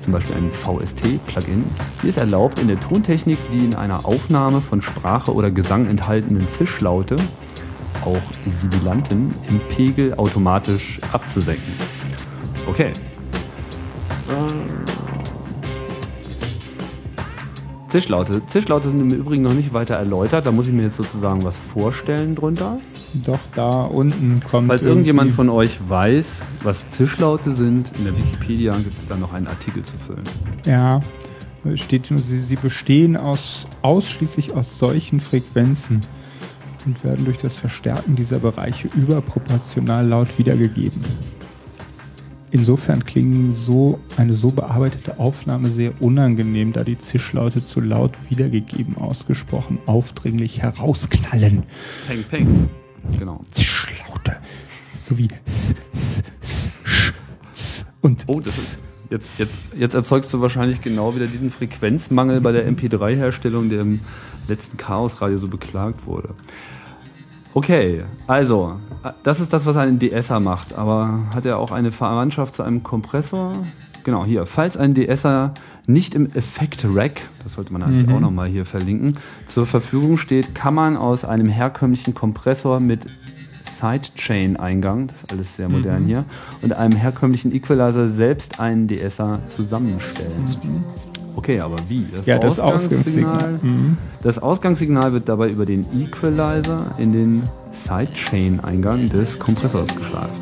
zum 0.00 0.12
Beispiel 0.12 0.36
ein 0.36 0.52
VST-Plugin, 0.52 1.64
die 2.02 2.08
es 2.08 2.18
erlaubt, 2.18 2.58
in 2.58 2.68
der 2.68 2.78
Tontechnik 2.78 3.38
die 3.50 3.64
in 3.64 3.74
einer 3.74 4.04
Aufnahme 4.04 4.60
von 4.60 4.82
Sprache 4.82 5.32
oder 5.32 5.50
Gesang 5.50 5.86
enthaltenen 5.86 6.46
Zischlaute, 6.46 7.16
auch 8.04 8.20
Sibilanten, 8.46 9.32
im 9.48 9.60
Pegel 9.74 10.12
automatisch 10.14 11.00
abzusenken. 11.10 11.72
Okay. 12.68 12.92
Zischlaute. 17.88 18.44
Zischlaute 18.46 18.88
sind 18.88 19.00
im 19.00 19.10
Übrigen 19.10 19.42
noch 19.42 19.54
nicht 19.54 19.72
weiter 19.72 19.94
erläutert. 19.96 20.46
Da 20.46 20.52
muss 20.52 20.66
ich 20.66 20.72
mir 20.72 20.82
jetzt 20.82 20.96
sozusagen 20.96 21.42
was 21.42 21.58
vorstellen 21.58 22.34
drunter. 22.34 22.78
Doch, 23.24 23.38
da 23.54 23.82
unten 23.82 24.40
kommt. 24.48 24.68
Falls 24.68 24.84
irgendjemand 24.84 25.32
von 25.32 25.48
euch 25.48 25.78
weiß, 25.88 26.44
was 26.62 26.88
Zischlaute 26.90 27.52
sind, 27.54 27.90
in 27.98 28.04
der 28.04 28.16
Wikipedia 28.16 28.76
gibt 28.76 28.98
es 28.98 29.08
da 29.08 29.16
noch 29.16 29.32
einen 29.32 29.46
Artikel 29.46 29.82
zu 29.82 29.94
füllen. 30.06 30.22
Ja, 30.66 31.00
steht 31.74 32.10
nur, 32.10 32.20
sie, 32.20 32.42
sie 32.42 32.56
bestehen 32.56 33.16
aus, 33.16 33.66
ausschließlich 33.82 34.54
aus 34.54 34.78
solchen 34.78 35.20
Frequenzen. 35.20 36.00
und 36.86 37.02
werden 37.04 37.24
durch 37.24 37.38
das 37.38 37.58
Verstärken 37.58 38.16
dieser 38.16 38.38
Bereiche 38.38 38.88
überproportional 38.94 40.06
laut 40.06 40.38
wiedergegeben. 40.38 41.00
Insofern 42.50 43.04
klingen 43.04 43.52
so 43.52 44.00
eine 44.16 44.32
so 44.32 44.50
bearbeitete 44.50 45.18
Aufnahme 45.18 45.68
sehr 45.70 45.92
unangenehm, 46.00 46.72
da 46.72 46.82
die 46.84 46.98
Zischlaute 46.98 47.64
zu 47.64 47.80
laut 47.80 48.16
wiedergegeben 48.28 48.96
ausgesprochen 48.96 49.78
aufdringlich 49.86 50.62
herausknallen. 50.62 51.64
Peng, 52.06 52.24
peng. 52.24 52.70
Genau. 53.18 53.40
Zischlaute. 53.50 54.36
So 54.94 55.18
wie 55.18 55.28
s, 55.44 55.74
s, 55.92 56.22
s, 56.40 56.70
sch, 56.84 57.12
s 57.52 57.86
und 58.00 58.24
Oh, 58.26 58.40
das 58.40 58.58
ist. 58.58 58.82
Jetzt, 59.10 59.28
jetzt, 59.38 59.56
jetzt 59.74 59.94
erzeugst 59.94 60.32
du 60.34 60.42
wahrscheinlich 60.42 60.82
genau 60.82 61.14
wieder 61.14 61.26
diesen 61.26 61.50
Frequenzmangel 61.50 62.42
bei 62.42 62.52
der 62.52 62.70
MP3-Herstellung, 62.70 63.70
der 63.70 63.80
im 63.80 64.00
letzten 64.48 64.76
Chaos-Radio 64.76 65.38
so 65.38 65.48
beklagt 65.48 66.06
wurde. 66.06 66.34
Okay, 67.58 68.04
also, 68.28 68.76
das 69.24 69.40
ist 69.40 69.52
das, 69.52 69.66
was 69.66 69.76
ein 69.76 69.98
DSer 69.98 70.38
macht, 70.38 70.78
aber 70.78 71.24
hat 71.34 71.44
er 71.44 71.58
auch 71.58 71.72
eine 71.72 71.90
Verwandtschaft 71.90 72.54
zu 72.54 72.62
einem 72.62 72.84
Kompressor? 72.84 73.66
Genau, 74.04 74.24
hier. 74.24 74.46
Falls 74.46 74.76
ein 74.76 74.94
DSer 74.94 75.54
nicht 75.84 76.14
im 76.14 76.26
Effekt-Rack, 76.36 77.22
das 77.42 77.54
sollte 77.54 77.72
man 77.72 77.82
eigentlich 77.82 78.08
auch 78.14 78.20
nochmal 78.20 78.46
hier 78.46 78.64
verlinken, 78.64 79.16
zur 79.46 79.66
Verfügung 79.66 80.18
steht, 80.18 80.54
kann 80.54 80.72
man 80.72 80.96
aus 80.96 81.24
einem 81.24 81.48
herkömmlichen 81.48 82.14
Kompressor 82.14 82.78
mit 82.78 83.06
Sidechain-Eingang, 83.64 85.08
das 85.08 85.16
ist 85.16 85.32
alles 85.32 85.56
sehr 85.56 85.68
modern 85.68 86.04
hier, 86.04 86.26
und 86.62 86.72
einem 86.72 86.96
herkömmlichen 86.96 87.52
Equalizer 87.52 88.06
selbst 88.06 88.60
einen 88.60 88.86
DSer 88.86 89.44
zusammenstellen. 89.46 90.46
Okay, 91.38 91.60
aber 91.60 91.76
wie? 91.88 92.04
Das 92.10 92.26
Ja, 92.26 92.36
das 92.36 92.58
Ausgangssignal. 92.58 93.60
Mhm. 93.62 93.96
das 94.24 94.40
Ausgangssignal 94.40 95.12
wird 95.12 95.28
dabei 95.28 95.48
über 95.48 95.66
den 95.66 95.86
Equalizer 95.96 96.96
in 96.98 97.12
den 97.12 97.42
Sidechain-Eingang 97.70 99.08
des 99.08 99.38
Kompressors 99.38 99.86
geschleift. 99.96 100.34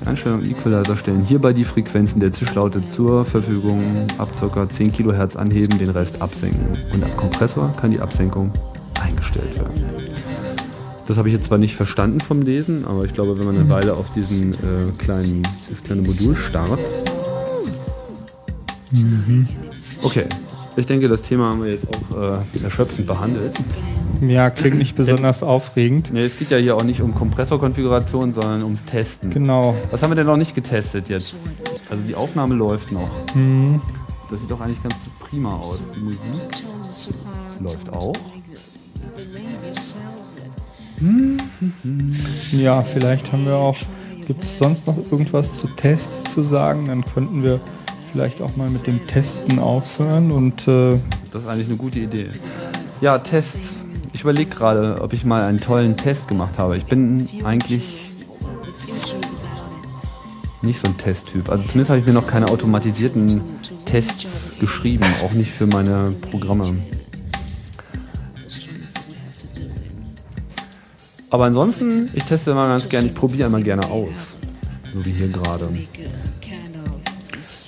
Die 0.00 0.06
Einstellungen 0.06 0.48
Equalizer 0.48 0.96
stellen 0.96 1.24
hierbei 1.24 1.52
die 1.52 1.64
Frequenzen 1.64 2.20
der 2.20 2.30
Zischlaute 2.30 2.86
zur 2.86 3.24
Verfügung, 3.24 4.06
ab 4.18 4.28
ca. 4.38 4.68
10 4.68 4.92
kHz 4.92 5.34
anheben, 5.34 5.76
den 5.80 5.90
Rest 5.90 6.22
absenken. 6.22 6.78
Und 6.94 7.02
am 7.02 7.16
Kompressor 7.16 7.72
kann 7.80 7.90
die 7.90 8.00
Absenkung 8.00 8.52
eingestellt 9.02 9.58
werden. 9.58 9.74
Das 11.08 11.18
habe 11.18 11.28
ich 11.28 11.34
jetzt 11.34 11.46
zwar 11.46 11.58
nicht 11.58 11.74
verstanden 11.74 12.20
vom 12.20 12.42
Lesen, 12.42 12.84
aber 12.86 13.04
ich 13.04 13.12
glaube, 13.12 13.36
wenn 13.36 13.44
man 13.44 13.56
eine 13.56 13.68
Weile 13.68 13.94
auf 13.94 14.10
diesen 14.10 14.52
äh, 14.54 14.92
kleinen, 14.98 15.42
dieses 15.68 15.82
kleine 15.82 16.02
Modul 16.02 16.36
starrt. 16.36 16.78
Okay, 20.02 20.26
ich 20.76 20.86
denke, 20.86 21.08
das 21.08 21.22
Thema 21.22 21.50
haben 21.50 21.62
wir 21.62 21.72
jetzt 21.72 21.86
auch 21.88 22.16
äh, 22.16 22.64
erschöpfend 22.64 23.06
behandelt. 23.06 23.56
ja, 24.20 24.50
klingt 24.50 24.78
nicht 24.78 24.96
besonders 24.96 25.42
aufregend. 25.42 26.12
Nee, 26.12 26.24
es 26.24 26.38
geht 26.38 26.50
ja 26.50 26.58
hier 26.58 26.76
auch 26.76 26.84
nicht 26.84 27.00
um 27.00 27.14
Kompressorkonfiguration, 27.14 28.32
sondern 28.32 28.62
ums 28.62 28.84
Testen. 28.84 29.30
Genau. 29.30 29.76
Was 29.90 30.02
haben 30.02 30.10
wir 30.10 30.16
denn 30.16 30.26
noch 30.26 30.36
nicht 30.36 30.54
getestet 30.54 31.08
jetzt? 31.08 31.34
Also 31.88 32.02
die 32.06 32.14
Aufnahme 32.14 32.54
läuft 32.54 32.92
noch. 32.92 33.10
Mhm. 33.34 33.80
Das 34.30 34.40
sieht 34.40 34.50
doch 34.50 34.60
eigentlich 34.60 34.82
ganz 34.82 34.94
prima 35.18 35.56
aus. 35.56 35.80
Die 35.94 36.00
Musik 36.00 36.20
läuft 37.58 37.92
auch. 37.92 38.14
Ja, 42.52 42.82
vielleicht 42.82 43.32
haben 43.32 43.44
wir 43.44 43.56
auch. 43.56 43.76
Gibt 44.26 44.44
es 44.44 44.58
sonst 44.58 44.86
noch 44.86 44.96
irgendwas 45.10 45.58
zu 45.58 45.66
Tests 45.68 46.32
zu 46.32 46.42
sagen? 46.42 46.84
Dann 46.86 47.04
könnten 47.04 47.42
wir 47.42 47.58
vielleicht 48.12 48.40
auch 48.40 48.56
mal 48.56 48.68
mit 48.70 48.86
dem 48.86 49.06
Testen 49.06 49.58
aufhören 49.58 50.30
und 50.32 50.66
äh, 50.66 50.98
Das 51.32 51.42
ist 51.42 51.48
eigentlich 51.48 51.68
eine 51.68 51.76
gute 51.76 52.00
Idee. 52.00 52.30
Ja, 53.00 53.18
Tests. 53.18 53.76
Ich 54.12 54.22
überlege 54.22 54.50
gerade, 54.50 55.00
ob 55.00 55.12
ich 55.12 55.24
mal 55.24 55.44
einen 55.44 55.60
tollen 55.60 55.96
Test 55.96 56.28
gemacht 56.28 56.58
habe. 56.58 56.76
Ich 56.76 56.84
bin 56.84 57.28
eigentlich 57.44 57.84
nicht 60.62 60.80
so 60.80 60.88
ein 60.88 60.98
Testtyp. 60.98 61.48
Also 61.48 61.64
zumindest 61.64 61.90
habe 61.90 62.00
ich 62.00 62.06
mir 62.06 62.12
noch 62.12 62.26
keine 62.26 62.48
automatisierten 62.48 63.40
Tests 63.86 64.58
geschrieben, 64.60 65.04
auch 65.24 65.32
nicht 65.32 65.50
für 65.50 65.66
meine 65.66 66.10
Programme. 66.30 66.74
Aber 71.30 71.44
ansonsten, 71.44 72.10
ich 72.12 72.24
teste 72.24 72.50
immer 72.50 72.66
ganz 72.66 72.88
gerne, 72.88 73.08
ich 73.08 73.14
probiere 73.14 73.46
immer 73.48 73.60
gerne 73.60 73.86
aus. 73.88 74.10
So 74.92 75.04
wie 75.04 75.12
hier 75.12 75.28
gerade. 75.28 75.68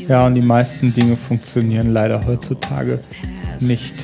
Ja, 0.09 0.27
und 0.27 0.35
die 0.35 0.41
meisten 0.43 0.93
Dinge 0.93 1.17
funktionieren 1.17 1.93
leider 1.93 2.27
heutzutage 2.27 2.99
nicht 3.61 3.95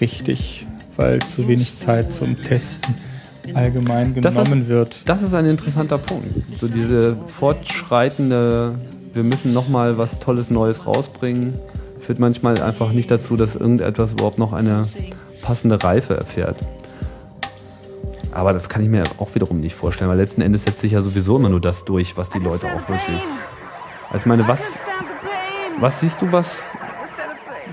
richtig, 0.00 0.66
weil 0.96 1.20
zu 1.20 1.46
wenig 1.48 1.76
Zeit 1.78 2.12
zum 2.12 2.40
Testen 2.40 2.94
allgemein 3.54 4.14
Das 4.20 4.34
ist- 4.34 4.42
genommen 4.44 4.68
wird. 4.68 5.08
Das 5.08 5.22
ist 5.22 5.34
ein 5.34 5.46
interessanter 5.46 5.98
Punkt. 5.98 6.26
So 6.56 6.68
diese 6.68 7.14
fortschreitende, 7.38 8.74
wir 9.14 9.22
müssen 9.22 9.52
nochmal 9.52 9.98
was 9.98 10.18
Tolles 10.18 10.50
Neues 10.50 10.86
rausbringen, 10.86 11.54
führt 12.00 12.18
manchmal 12.18 12.60
einfach 12.62 12.92
nicht 12.92 13.10
dazu, 13.10 13.36
dass 13.36 13.56
irgendetwas 13.56 14.12
überhaupt 14.12 14.38
noch 14.38 14.52
eine 14.52 14.84
passende 15.42 15.82
Reife 15.82 16.16
erfährt. 16.16 16.56
Aber 18.32 18.52
das 18.52 18.68
kann 18.68 18.82
ich 18.82 18.88
mir 18.88 19.02
auch 19.18 19.34
wiederum 19.34 19.60
nicht 19.60 19.74
vorstellen, 19.74 20.10
weil 20.10 20.18
letzten 20.18 20.42
Endes 20.42 20.64
setzt 20.64 20.80
sich 20.80 20.92
ja 20.92 21.00
sowieso 21.02 21.36
immer 21.36 21.48
nur 21.48 21.60
das 21.60 21.84
durch, 21.84 22.16
was 22.16 22.28
die 22.30 22.38
Leute 22.38 22.66
auch 22.66 22.88
wirklich. 22.88 23.20
Also 24.10 24.18
ich 24.22 24.26
meine, 24.26 24.46
was, 24.46 24.78
was 25.80 26.00
siehst 26.00 26.22
du, 26.22 26.32
was, 26.32 26.76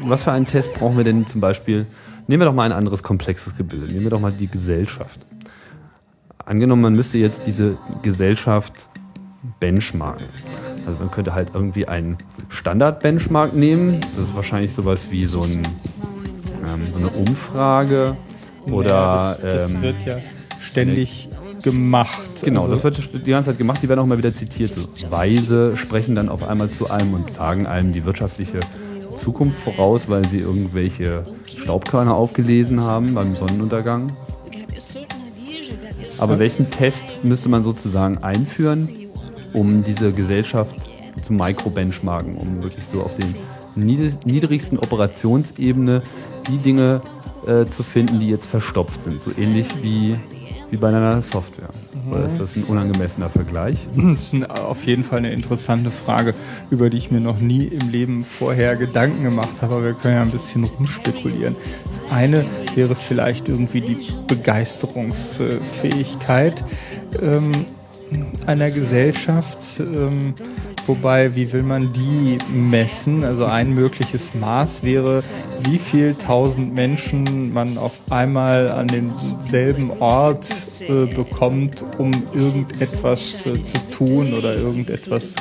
was 0.02 0.24
für 0.24 0.32
einen 0.32 0.46
Test 0.46 0.74
brauchen 0.74 0.98
wir 0.98 1.04
denn 1.04 1.26
zum 1.28 1.42
Beispiel? 1.42 1.86
Nehmen 2.28 2.42
wir 2.42 2.46
doch 2.46 2.54
mal 2.54 2.64
ein 2.64 2.72
anderes 2.72 3.04
komplexes 3.04 3.56
Gebilde. 3.56 3.88
Nehmen 3.88 4.04
wir 4.04 4.10
doch 4.10 4.20
mal 4.20 4.32
die 4.32 4.48
Gesellschaft. 4.48 5.20
Angenommen, 6.46 6.82
man 6.82 6.96
müsste 6.96 7.18
jetzt 7.18 7.46
diese 7.46 7.78
Gesellschaft 8.02 8.90
benchmarken. 9.60 10.28
Also 10.86 11.00
man 11.00 11.12
könnte 11.12 11.34
halt 11.34 11.52
irgendwie 11.54 11.88
einen 11.88 12.18
Standard-Benchmark 12.50 13.54
nehmen. 13.54 14.02
Das 14.02 14.18
ist 14.18 14.36
wahrscheinlich 14.36 14.74
sowas 14.74 15.08
wie 15.10 15.26
so, 15.26 15.42
ein, 15.42 15.64
ähm, 16.66 16.92
so 16.92 17.00
eine 17.00 17.10
Umfrage 17.10 18.18
oder 18.70 18.90
ja, 18.90 19.36
das, 19.36 19.42
das 19.42 19.74
ähm, 19.74 19.82
wird 19.82 20.06
ja 20.06 20.18
ständig 20.60 21.30
gemacht. 21.62 22.42
Genau, 22.44 22.62
Also- 22.64 22.74
das 22.76 22.84
wird 22.84 23.26
die 23.28 23.32
ganze 23.32 23.50
Zeit 23.52 23.58
gemacht, 23.58 23.80
die 23.84 23.90
werden 23.90 24.00
auch 24.00 24.06
mal 24.06 24.18
wieder 24.18 24.34
zitiert. 24.34 24.74
Weise 25.12 25.78
sprechen 25.78 26.16
dann 26.16 26.30
auf 26.30 26.44
einmal 26.48 26.70
zu 26.70 26.90
einem 26.90 27.14
und 27.14 27.32
sagen 27.32 27.66
einem 27.68 27.94
die 27.94 28.06
wirtschaftliche 28.06 28.60
Zukunft 29.16 29.60
voraus, 29.60 30.10
weil 30.10 30.26
sie 30.28 30.40
irgendwelche 30.40 31.24
Staubkörner 31.46 32.16
aufgelesen 32.16 32.82
haben 32.82 33.14
beim 33.14 33.36
Sonnenuntergang. 33.36 34.12
Aber 36.20 36.40
welchen 36.40 36.70
Test 36.70 37.24
müsste 37.24 37.50
man 37.50 37.64
sozusagen 37.64 38.20
einführen, 38.20 38.90
um 39.54 39.84
diese 39.84 40.12
Gesellschaft 40.12 40.76
zu 41.22 41.34
Microbenchmarken, 41.34 42.36
um 42.36 42.62
wirklich 42.64 42.86
so 42.86 43.02
auf 43.02 43.14
den 43.16 43.36
nied- 43.76 44.26
niedrigsten 44.26 44.78
Operationsebene 44.78 46.04
die 46.50 46.58
Dinge 46.58 47.02
äh, 47.48 47.66
zu 47.66 47.84
finden, 47.84 48.20
die 48.20 48.30
jetzt 48.30 48.46
verstopft 48.46 49.04
sind, 49.04 49.20
so 49.20 49.32
ähnlich 49.38 49.68
wie, 49.82 50.16
wie 50.74 50.78
bei 50.78 50.88
einer 50.88 51.22
Software. 51.22 51.70
Oder 52.10 52.26
ist 52.26 52.40
das 52.40 52.56
ein 52.56 52.64
unangemessener 52.64 53.30
Vergleich? 53.30 53.78
Das 53.96 54.34
ist 54.34 54.50
auf 54.50 54.84
jeden 54.86 55.04
Fall 55.04 55.20
eine 55.20 55.32
interessante 55.32 55.92
Frage, 55.92 56.34
über 56.72 56.90
die 56.90 56.98
ich 56.98 57.12
mir 57.12 57.20
noch 57.20 57.40
nie 57.40 57.66
im 57.66 57.90
Leben 57.90 58.24
vorher 58.24 58.76
Gedanken 58.76 59.22
gemacht 59.22 59.62
habe, 59.62 59.76
aber 59.76 59.86
wir 59.86 59.94
können 59.94 60.16
ja 60.16 60.24
ein 60.24 60.32
bisschen 60.32 60.64
rumspekulieren. 60.64 61.56
Das 61.86 62.02
eine 62.10 62.44
wäre 62.74 62.96
vielleicht 62.96 63.50
irgendwie 63.50 63.82
die 63.82 63.98
Begeisterungsfähigkeit 64.28 66.66
ähm, 67.22 67.52
einer 68.48 68.72
Gesellschaft. 68.72 69.80
Ähm, 69.80 70.34
wobei, 70.86 71.36
wie 71.36 71.52
will 71.52 71.64
man 71.64 71.94
die 71.94 72.38
messen? 72.54 73.24
Also 73.24 73.46
ein 73.46 73.74
mögliches 73.74 74.34
Maß 74.34 74.84
wäre, 74.84 75.24
wie 75.62 75.80
viel 75.80 76.14
tausend 76.16 76.74
Menschen 76.74 77.54
man 77.54 77.78
auf 77.78 77.94
einmal 78.10 78.72
an 78.72 78.88
denselben 78.88 79.92
Ort 80.00 80.48
äh, 80.82 81.06
bekommt, 81.06 81.84
um 81.98 82.12
irgendetwas 82.34 83.46
äh, 83.46 83.62
zu 83.62 83.78
tun 83.92 84.34
oder 84.34 84.56
irgendetwas 84.56 85.36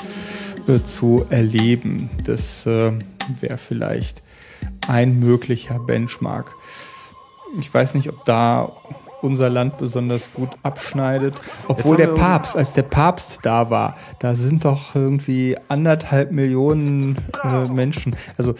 äh, 0.68 0.82
zu 0.84 1.26
erleben. 1.30 2.10
Das 2.24 2.66
äh, 2.66 2.92
wäre 3.40 3.58
vielleicht 3.58 4.22
ein 4.88 5.18
möglicher 5.18 5.78
Benchmark. 5.78 6.54
Ich 7.58 7.72
weiß 7.72 7.94
nicht, 7.94 8.08
ob 8.08 8.24
da 8.24 8.72
unser 9.22 9.50
Land 9.50 9.78
besonders 9.78 10.32
gut 10.34 10.50
abschneidet. 10.62 11.34
Obwohl 11.68 11.96
der 11.96 12.08
Papst, 12.08 12.56
als 12.56 12.72
der 12.72 12.82
Papst 12.82 13.40
da 13.42 13.70
war, 13.70 13.96
da 14.18 14.34
sind 14.34 14.64
doch 14.64 14.94
irgendwie 14.94 15.56
anderthalb 15.68 16.32
Millionen 16.32 17.16
äh, 17.44 17.68
Menschen. 17.72 18.16
Also 18.36 18.54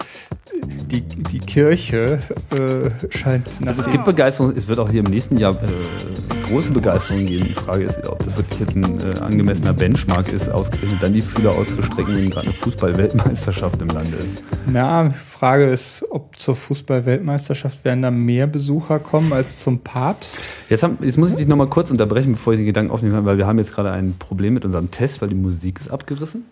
die, 0.65 1.03
die 1.03 1.41
Kirche 1.41 2.21
äh, 2.51 2.91
scheint 3.17 3.49
Also 3.65 3.81
es 3.81 3.91
gibt 3.91 4.05
Begeisterung, 4.05 4.55
es 4.57 4.69
wird 4.69 4.79
auch 4.79 4.91
hier 4.91 5.01
im 5.05 5.11
nächsten 5.11 5.39
Jahr 5.39 5.55
äh, 5.55 6.42
große 6.53 6.71
Begeisterung 6.71 7.25
geben. 7.25 7.47
Die 7.49 7.55
Frage 7.55 7.85
ist, 7.85 8.07
ob 8.07 8.19
das 8.19 8.37
wirklich 8.37 8.61
jetzt 8.61 8.77
ein 8.77 9.01
äh, 9.01 9.19
angemessener 9.21 9.73
Benchmark 9.73 10.31
ist, 10.31 10.51
ausgerechnet 10.51 11.03
dann 11.03 11.15
die 11.15 11.23
Fühler 11.23 11.53
auszustrecken, 11.53 12.15
wenn 12.15 12.29
gerade 12.29 12.49
eine 12.49 12.55
Fußball-Weltmeisterschaft 12.57 13.81
im 13.81 13.89
Lande 13.89 14.19
ist. 14.19 14.45
Na, 14.67 15.11
Frage 15.11 15.65
ist, 15.65 16.05
ob 16.11 16.39
zur 16.39 16.55
Fußball-Weltmeisterschaft 16.55 17.87
werden 17.87 18.03
da 18.03 18.11
mehr 18.11 18.47
Besucher 18.47 18.99
kommen 18.99 19.33
als 19.33 19.61
zum 19.61 19.79
Papst? 19.79 20.51
Jetzt, 20.69 20.83
haben, 20.83 20.99
jetzt 21.01 21.17
muss 21.17 21.31
ich 21.31 21.37
dich 21.37 21.47
nochmal 21.47 21.69
kurz 21.69 21.91
unterbrechen, 21.91 22.33
bevor 22.33 22.53
ich 22.53 22.59
den 22.59 22.67
Gedanken 22.67 22.93
aufnehmen 22.93 23.15
kann, 23.15 23.25
weil 23.25 23.39
wir 23.39 23.47
haben 23.47 23.59
jetzt 23.59 23.75
gerade 23.75 23.91
ein 23.91 24.17
Problem 24.19 24.53
mit 24.53 24.67
unserem 24.67 24.91
Test, 24.91 25.23
weil 25.23 25.31
die 25.31 25.35
Musik 25.35 25.81
ist 25.81 25.91
abgerissen. 25.91 26.45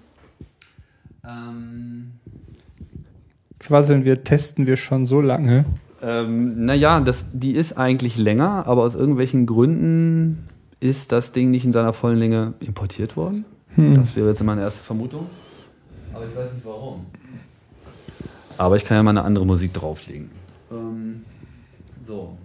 Ähm, 1.27 2.13
Quasseln 3.59 4.07
wir, 4.07 4.25
testen 4.25 4.67
wir 4.67 4.79
schon 4.79 5.05
so 5.05 5.21
lange. 5.21 5.67
Ähm, 6.03 6.65
naja, 6.65 7.01
das, 7.01 7.25
die 7.33 7.53
ist 7.53 7.77
eigentlich 7.77 8.17
länger, 8.17 8.67
aber 8.67 8.83
aus 8.83 8.95
irgendwelchen 8.95 9.47
Gründen 9.47 10.47
ist 10.81 11.13
das 11.13 11.33
Ding 11.33 11.51
nicht 11.51 11.65
in 11.65 11.73
seiner 11.73 11.93
vollen 11.93 12.19
Länge 12.19 12.55
importiert 12.61 13.17
worden. 13.17 13.45
Das 13.77 14.17
wäre 14.17 14.29
jetzt 14.29 14.43
meine 14.43 14.63
erste 14.63 14.83
Vermutung. 14.83 15.27
Aber 16.13 16.25
ich 16.25 16.35
weiß 16.35 16.53
nicht 16.55 16.67
warum. 16.67 17.07
Aber 18.59 18.77
ich 18.77 18.85
kann 18.85 18.97
ja 18.97 19.03
mal 19.03 19.11
eine 19.11 19.23
andere 19.23 19.47
Musik 19.47 19.73
drauflegen. 19.73 20.31
Ähm, 20.71 21.25
so. 22.05 22.37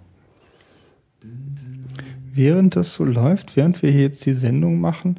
Während 2.32 2.76
das 2.76 2.94
so 2.94 3.04
läuft, 3.04 3.56
während 3.56 3.82
wir 3.82 3.90
hier 3.90 4.02
jetzt 4.02 4.24
die 4.24 4.34
Sendung 4.34 4.80
machen, 4.80 5.18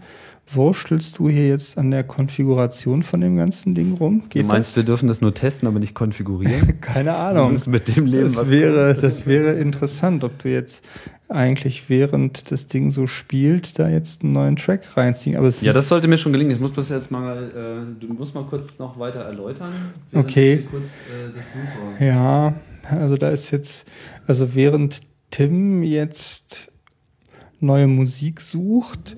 wurstelst 0.50 1.20
du 1.20 1.30
hier 1.30 1.48
jetzt 1.50 1.78
an 1.78 1.92
der 1.92 2.04
Konfiguration 2.04 3.04
von 3.04 3.20
dem 3.22 3.36
ganzen 3.36 3.76
Ding 3.76 3.94
rum? 3.94 4.24
Du 4.30 4.44
meinst, 4.44 4.76
wir 4.76 4.84
das? 4.84 4.86
dürfen 4.88 5.08
das 5.08 5.20
nur 5.22 5.34
testen, 5.34 5.68
aber 5.68 5.80
nicht 5.80 5.94
konfigurieren? 5.94 6.80
Keine 6.82 7.10
Wir 7.10 7.18
Ahnung. 7.18 7.52
müssen 7.52 7.72
mit 7.72 7.88
dem 7.96 8.06
leben, 8.06 8.24
Das 8.24 8.38
was 8.38 8.50
wäre, 8.50 8.94
das 8.94 9.26
wäre 9.28 9.54
interessant, 9.60 10.24
ob 10.24 10.38
du 10.40 10.50
jetzt 10.50 10.86
eigentlich 11.30 11.90
während 11.90 12.52
das 12.52 12.68
Ding 12.68 12.90
so 12.90 13.06
spielt, 13.08 13.78
da 13.80 13.90
jetzt 13.90 14.24
einen 14.24 14.32
neuen 14.32 14.56
Track 14.56 14.96
reinziehen. 14.96 15.36
Aber 15.36 15.50
Ja, 15.50 15.74
das 15.74 15.90
sollte 15.90 16.08
mir 16.08 16.18
schon 16.18 16.32
gelingen. 16.32 16.52
Ich 16.54 16.62
muss 16.62 16.72
das 16.74 16.88
jetzt 16.90 17.12
mal, 17.12 17.44
äh, 18.00 18.00
du 18.06 18.14
musst 18.14 18.34
mal 18.34 18.46
kurz 18.46 18.80
noch 18.80 18.98
weiter 18.98 19.20
erläutern. 19.22 19.74
Okay. 20.14 20.66
Kurz, 20.72 20.86
äh. 22.00 22.08
Ja, 22.08 22.54
also 22.90 23.18
da 23.18 23.30
ist 23.30 23.52
jetzt, 23.52 23.86
also 24.26 24.56
während 24.56 25.02
Tim 25.30 25.84
jetzt 25.84 26.72
neue 27.60 27.88
Musik 27.88 28.40
sucht, 28.40 29.18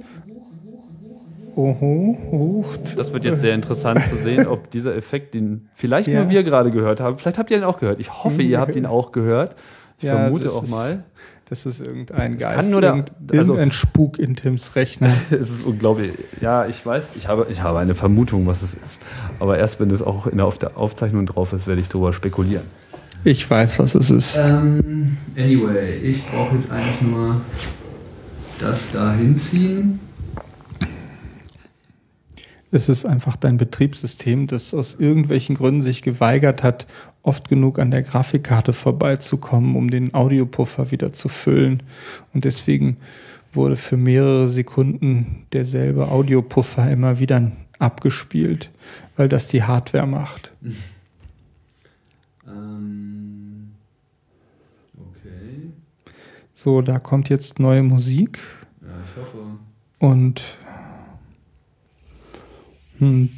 oho, 1.55 2.63
sucht, 2.63 2.97
Das 2.97 3.11
wird 3.13 3.25
jetzt 3.25 3.41
sehr 3.41 3.55
interessant 3.55 4.03
zu 4.05 4.15
sehen, 4.15 4.47
ob 4.47 4.69
dieser 4.71 4.95
Effekt, 4.95 5.33
den 5.33 5.67
vielleicht 5.75 6.07
Ja. 6.07 6.21
nur 6.21 6.29
wir 6.29 6.43
gerade 6.43 6.71
gehört 6.71 6.99
haben, 6.99 7.17
vielleicht 7.17 7.37
habt 7.37 7.51
ihr 7.51 7.57
ihn 7.57 7.63
auch 7.63 7.79
gehört. 7.79 7.99
Ich 7.99 8.23
hoffe, 8.23 8.41
ihr 8.41 8.59
habt 8.59 8.75
ihn 8.75 8.85
auch 8.85 9.11
gehört. 9.11 9.55
Ich 9.97 10.03
Ja, 10.05 10.13
vermute 10.17 10.45
das 10.45 10.55
auch 10.55 10.63
ist- 10.63 10.71
mal. 10.71 11.03
das 11.49 11.65
ist 11.65 11.79
irgendein 11.81 12.37
kann 12.37 12.55
Geist, 12.55 12.71
nur 12.71 12.79
der- 12.81 12.91
irgend, 12.91 13.11
also- 13.31 13.53
irgendein 13.53 13.71
Spuk 13.71 14.17
in 14.19 14.35
Tims 14.35 14.75
Rechner. 14.75 15.09
Es 15.31 15.49
ist 15.49 15.65
unglaublich. 15.65 16.11
Ja, 16.41 16.65
ich 16.67 16.85
weiß, 16.85 17.05
ich 17.17 17.27
habe, 17.27 17.47
ich 17.51 17.61
habe 17.63 17.79
eine 17.79 17.95
Vermutung, 17.95 18.47
was 18.47 18.61
es 18.61 18.73
ist. 18.75 18.99
Aber 19.39 19.57
erst 19.57 19.79
wenn 19.79 19.89
es 19.91 20.01
auch 20.01 20.27
in 20.27 20.37
der, 20.37 20.45
auf 20.45 20.57
der 20.57 20.77
Aufzeichnung 20.77 21.25
drauf 21.25 21.51
ist, 21.53 21.67
werde 21.67 21.81
ich 21.81 21.89
darüber 21.89 22.13
spekulieren. 22.13 22.63
Ich 23.25 23.49
weiß, 23.49 23.79
was 23.79 23.95
es 23.95 24.11
ist. 24.11 24.37
Ähm, 24.37 25.17
anyway, 25.37 25.93
ich 26.01 26.25
brauche 26.27 26.55
jetzt 26.55 26.71
eigentlich 26.71 27.01
nur 27.01 27.41
das 28.59 28.91
da 28.93 29.11
hinziehen. 29.13 29.99
Es 32.71 32.87
ist 32.87 33.05
einfach 33.05 33.35
dein 33.35 33.57
Betriebssystem, 33.57 34.47
das 34.47 34.73
aus 34.73 34.95
irgendwelchen 34.95 35.55
Gründen 35.55 35.81
sich 35.81 36.03
geweigert 36.03 36.61
hat, 36.61 36.85
oft 37.23 37.49
genug 37.49 37.79
an 37.79 37.91
der 37.91 38.03
Grafikkarte 38.03 38.73
vorbeizukommen, 38.73 39.75
um 39.75 39.89
den 39.89 40.13
Audiopuffer 40.13 40.91
wieder 40.91 41.11
zu 41.11 41.29
füllen. 41.29 41.81
Und 42.33 42.45
deswegen 42.45 42.97
wurde 43.53 43.75
für 43.75 43.97
mehrere 43.97 44.47
Sekunden 44.47 45.45
derselbe 45.51 46.09
Audiopuffer 46.09 46.89
immer 46.91 47.19
wieder 47.19 47.51
abgespielt, 47.79 48.69
weil 49.17 49.29
das 49.29 49.47
die 49.47 49.63
Hardware 49.63 50.05
macht. 50.05 50.51
Ähm, 52.47 53.71
okay. 54.95 55.71
So, 56.53 56.81
da 56.81 56.99
kommt 56.99 57.29
jetzt 57.29 57.59
neue 57.59 57.83
Musik 57.83 58.39
Ja, 58.81 58.87
ich 59.03 59.21
hoffe. 59.21 59.37
und 59.99 60.57
hm, 62.99 63.29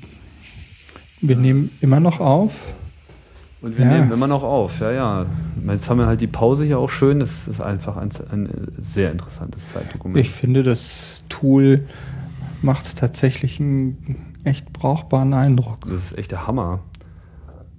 wir 1.22 1.36
nehmen 1.36 1.70
immer 1.82 2.00
noch 2.00 2.20
auf. 2.20 2.54
Und 3.62 3.78
wir 3.78 3.86
Ja. 3.86 3.92
nehmen 3.92 4.12
immer 4.12 4.28
noch 4.28 4.42
auf, 4.44 4.80
ja, 4.80 4.92
ja. 4.92 5.26
Jetzt 5.70 5.88
haben 5.90 6.00
wir 6.00 6.08
halt 6.08 6.20
die 6.20 6.28
Pause 6.28 6.64
hier 6.66 6.80
auch 6.80 6.90
schön. 6.90 7.20
Das 7.20 7.48
ist 7.48 7.62
einfach 7.62 7.96
ein, 7.96 8.10
ein 8.32 8.50
sehr 8.82 9.12
interessantes 9.12 9.72
Zeitdokument. 9.72 10.18
Ich 10.20 10.32
finde, 10.32 10.64
das 10.64 11.24
Tool 11.30 11.86
macht 12.64 12.98
tatsächlich 12.98 13.60
einen 13.60 14.16
echt 14.44 14.74
brauchbaren 14.74 15.34
Eindruck. 15.36 15.82
das 15.88 16.06
ist 16.12 16.18
echt 16.18 16.32
der 16.32 16.48
Hammer. 16.48 16.80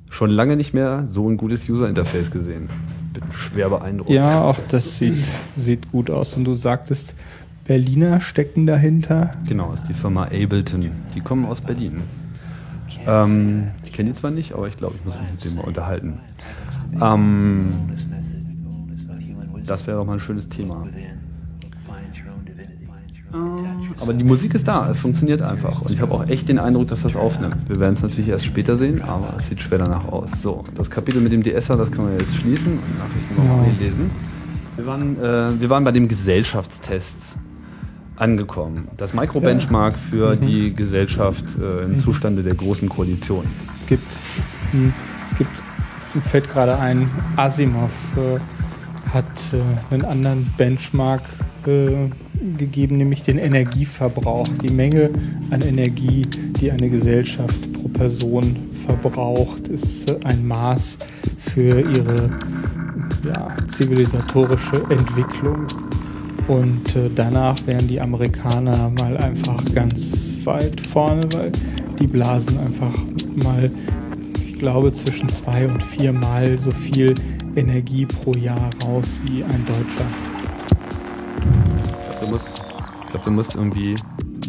Schon 0.08 0.30
lange 0.30 0.56
nicht 0.56 0.72
mehr 0.74 1.08
so 1.10 1.28
ein 1.28 1.36
gutes 1.36 1.68
User-Interface 1.68 2.30
gesehen. 2.30 2.68
Bin 3.12 3.22
schwer 3.32 3.70
beeindruckt. 3.70 4.10
Ja, 4.10 4.42
auch 4.42 4.58
das 4.68 4.98
sieht, 4.98 5.24
sieht 5.56 5.90
gut 5.90 6.10
aus. 6.10 6.34
Und 6.36 6.44
du 6.44 6.54
sagtest, 6.54 7.16
Berliner 7.64 8.20
stecken 8.20 8.66
dahinter. 8.66 9.31
Genau, 9.46 9.72
ist 9.72 9.85
die 9.88 9.94
Firma 9.94 10.25
Ableton. 10.25 10.90
Die 11.14 11.20
kommen 11.20 11.44
aus 11.44 11.61
Berlin. 11.61 12.03
Ähm, 13.07 13.68
ich 13.85 13.92
kenne 13.92 14.11
die 14.11 14.14
zwar 14.14 14.31
nicht, 14.31 14.53
aber 14.55 14.68
ich 14.68 14.77
glaube, 14.77 14.94
ich 14.98 15.05
muss 15.05 15.14
mich 15.20 15.31
mit 15.33 15.44
dem 15.44 15.55
mal 15.57 15.64
unterhalten. 15.64 16.18
Ähm, 17.01 17.72
das 19.66 19.87
wäre 19.87 19.98
doch 19.98 20.05
mal 20.05 20.14
ein 20.14 20.20
schönes 20.20 20.48
Thema. 20.48 20.85
Aber 24.01 24.12
die 24.12 24.25
Musik 24.25 24.55
ist 24.55 24.68
da, 24.68 24.90
es 24.90 25.01
funktioniert 25.01 25.40
einfach. 25.40 25.81
Und 25.83 25.90
ich 25.90 26.01
habe 26.01 26.12
auch 26.12 26.29
echt 26.29 26.48
den 26.51 26.59
Eindruck, 26.59 26.88
dass 26.88 27.03
das 27.03 27.16
aufnimmt. 27.16 27.57
Wir 27.68 27.81
werden 27.81 27.94
es 27.94 28.03
natürlich 28.03 28.29
erst 28.29 28.44
später 28.44 28.77
sehen, 28.77 29.01
aber 29.03 29.35
es 29.38 29.48
sieht 29.48 29.62
schwer 29.62 29.79
danach 29.79 30.07
aus. 30.09 30.42
So, 30.42 30.64
das 30.75 30.90
Kapitel 30.90 31.22
mit 31.22 31.33
dem 31.33 31.42
DSer, 31.42 31.77
das 31.77 31.90
können 31.90 32.09
wir 32.11 32.18
jetzt 32.18 32.35
schließen 32.37 32.72
und 32.72 32.98
Nachrichten 32.98 33.35
noch 33.37 33.44
Ja. 33.44 33.57
mal 33.57 33.70
lesen. 33.79 34.11
Wir 34.77 34.87
waren, 34.87 35.19
äh, 35.19 35.60
wir 35.60 35.71
waren 35.71 35.85
bei 35.85 35.92
dem 35.92 36.08
Gesellschaftstest 36.08 37.35
angekommen. 38.23 38.88
Das 38.96 39.12
Microbenchmark 39.12 39.98
für 39.98 40.37
die 40.37 40.75
Gesellschaft 40.75 41.44
äh, 41.60 41.85
im 41.85 41.98
Zustande 41.98 42.42
der 42.42 42.54
großen 42.54 42.88
Koalition. 42.88 43.44
Es 43.75 43.85
gibt, 43.87 44.06
hm, 44.70 44.94
es 45.31 45.37
gibt, 45.37 45.62
fällt 46.25 46.48
gerade 46.48 46.79
ein, 46.79 47.10
Asimov 47.37 47.92
äh, 48.16 48.38
hat 49.12 49.27
äh, 49.52 49.94
einen 49.94 50.04
anderen 50.04 50.46
Benchmark 50.56 51.23
äh, 51.66 52.08
gegeben, 52.58 52.96
nämlich 52.96 53.23
den 53.23 53.38
Energieverbrauch, 53.38 54.48
die 54.62 54.70
Menge 54.70 55.10
an 55.50 55.60
Energie, 55.62 56.23
die 56.27 56.70
eine 56.70 56.88
Gesellschaft 56.90 57.73
pro 57.73 57.88
Person 57.88 58.56
verbraucht, 59.00 59.68
ist 59.68 60.10
äh, 60.10 60.16
ein 60.25 60.46
Maß 60.46 60.98
für 61.38 61.81
ihre 61.81 62.31
ja, 63.25 63.48
zivilisatorische 63.68 64.77
Entwicklung. 64.88 65.66
Und 66.48 66.96
äh, 66.96 67.08
danach 67.14 67.56
wären 67.66 67.88
die 67.88 68.00
Amerikaner 68.00 68.90
mal 68.98 69.16
einfach 69.16 69.62
ganz 69.74 70.36
weit 70.44 70.80
vorne, 70.80 71.22
weil 71.34 71.52
die 71.98 72.06
blasen 72.06 72.58
einfach 72.58 72.92
mal, 73.36 73.70
ich 74.44 74.58
glaube, 74.58 74.92
zwischen 74.92 75.28
zwei 75.28 75.66
und 75.66 75.82
vier 75.82 76.12
Mal 76.12 76.58
so 76.58 76.70
viel 76.70 77.14
Energie 77.56 78.06
pro 78.06 78.32
Jahr 78.34 78.70
raus 78.84 79.20
wie 79.24 79.44
ein 79.44 79.64
Deutscher. 79.66 80.04
Du 82.20 82.26
musst, 82.28 82.48
ich 83.04 83.10
glaube, 83.10 83.24
du 83.24 83.30
musst 83.30 83.54
irgendwie 83.56 83.94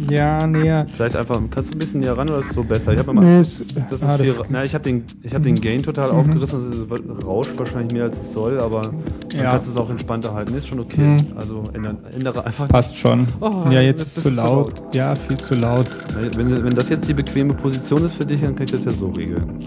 Ja, 0.09 0.45
näher. 0.47 0.87
vielleicht 0.95 1.15
einfach, 1.15 1.39
kannst 1.49 1.71
du 1.71 1.75
ein 1.75 1.79
bisschen 1.79 1.99
näher 2.01 2.17
ran 2.17 2.29
oder 2.29 2.39
ist 2.39 2.49
es 2.49 2.55
so 2.55 2.63
besser? 2.63 2.93
Ich 2.93 2.99
habe 2.99 3.11
immer, 3.11 3.21
Nee, 3.21 3.39
das, 3.39 3.67
das 3.89 4.03
ah, 4.03 4.17
das- 4.17 4.27
viel, 4.27 4.35
na, 4.49 4.63
ich 4.63 4.73
habe 4.73 4.83
den, 4.83 5.03
ich 5.21 5.33
habe 5.33 5.43
den 5.43 5.59
Gain 5.59 5.83
total 5.83 6.11
aufgerissen, 6.11 6.87
das 6.89 6.99
ist, 7.01 7.25
rauscht 7.25 7.51
wahrscheinlich 7.57 7.93
mehr 7.93 8.03
als 8.05 8.19
es 8.19 8.33
soll, 8.33 8.59
aber 8.59 8.91
Ja. 9.33 9.51
kannst 9.51 9.67
du 9.67 9.71
es 9.71 9.77
auch 9.77 9.89
entspannter 9.89 10.33
halten. 10.33 10.55
Ist 10.55 10.67
schon 10.67 10.79
okay. 10.79 11.01
Mhm. 11.01 11.27
Also 11.35 11.63
ändere, 11.73 11.97
ändere 12.13 12.45
einfach. 12.45 12.67
Passt 12.67 12.95
schon. 12.95 13.27
Oh, 13.39 13.65
ja, 13.69 13.81
jetzt 13.81 14.15
zu 14.15 14.21
du 14.21 14.29
zu 14.29 14.35
laut. 14.35 14.95
Ja, 14.95 15.15
viel 15.15 15.37
zu 15.37 15.55
laut. 15.55 15.87
Wenn, 16.35 16.63
wenn 16.63 16.73
das 16.73 16.89
jetzt 16.89 17.07
die 17.07 17.13
bequeme 17.13 17.53
Position 17.53 18.03
ist 18.03 18.13
für 18.13 18.25
dich, 18.25 18.41
dann 18.41 18.55
kann 18.55 18.65
ich 18.65 18.71
das 18.71 18.85
ja 18.85 18.91
so 18.91 19.09
regeln. 19.09 19.59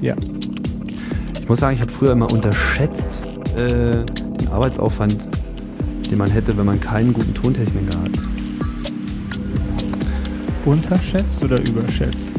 Ja. 0.00 0.14
Ich 1.40 1.48
muss 1.48 1.60
sagen, 1.60 1.74
ich 1.74 1.80
habe 1.80 1.92
früher 1.92 2.12
immer 2.12 2.32
unterschätzt 2.32 3.24
äh, 3.56 4.04
den 4.40 4.48
Arbeitsaufwand, 4.52 5.16
den 6.10 6.18
man 6.18 6.30
hätte, 6.30 6.56
wenn 6.56 6.66
man 6.66 6.80
keinen 6.80 7.12
guten 7.12 7.34
Tontechniker 7.34 8.00
hat. 8.00 8.10
Unterschätzt 10.64 11.42
oder 11.42 11.60
überschätzt? 11.60 12.30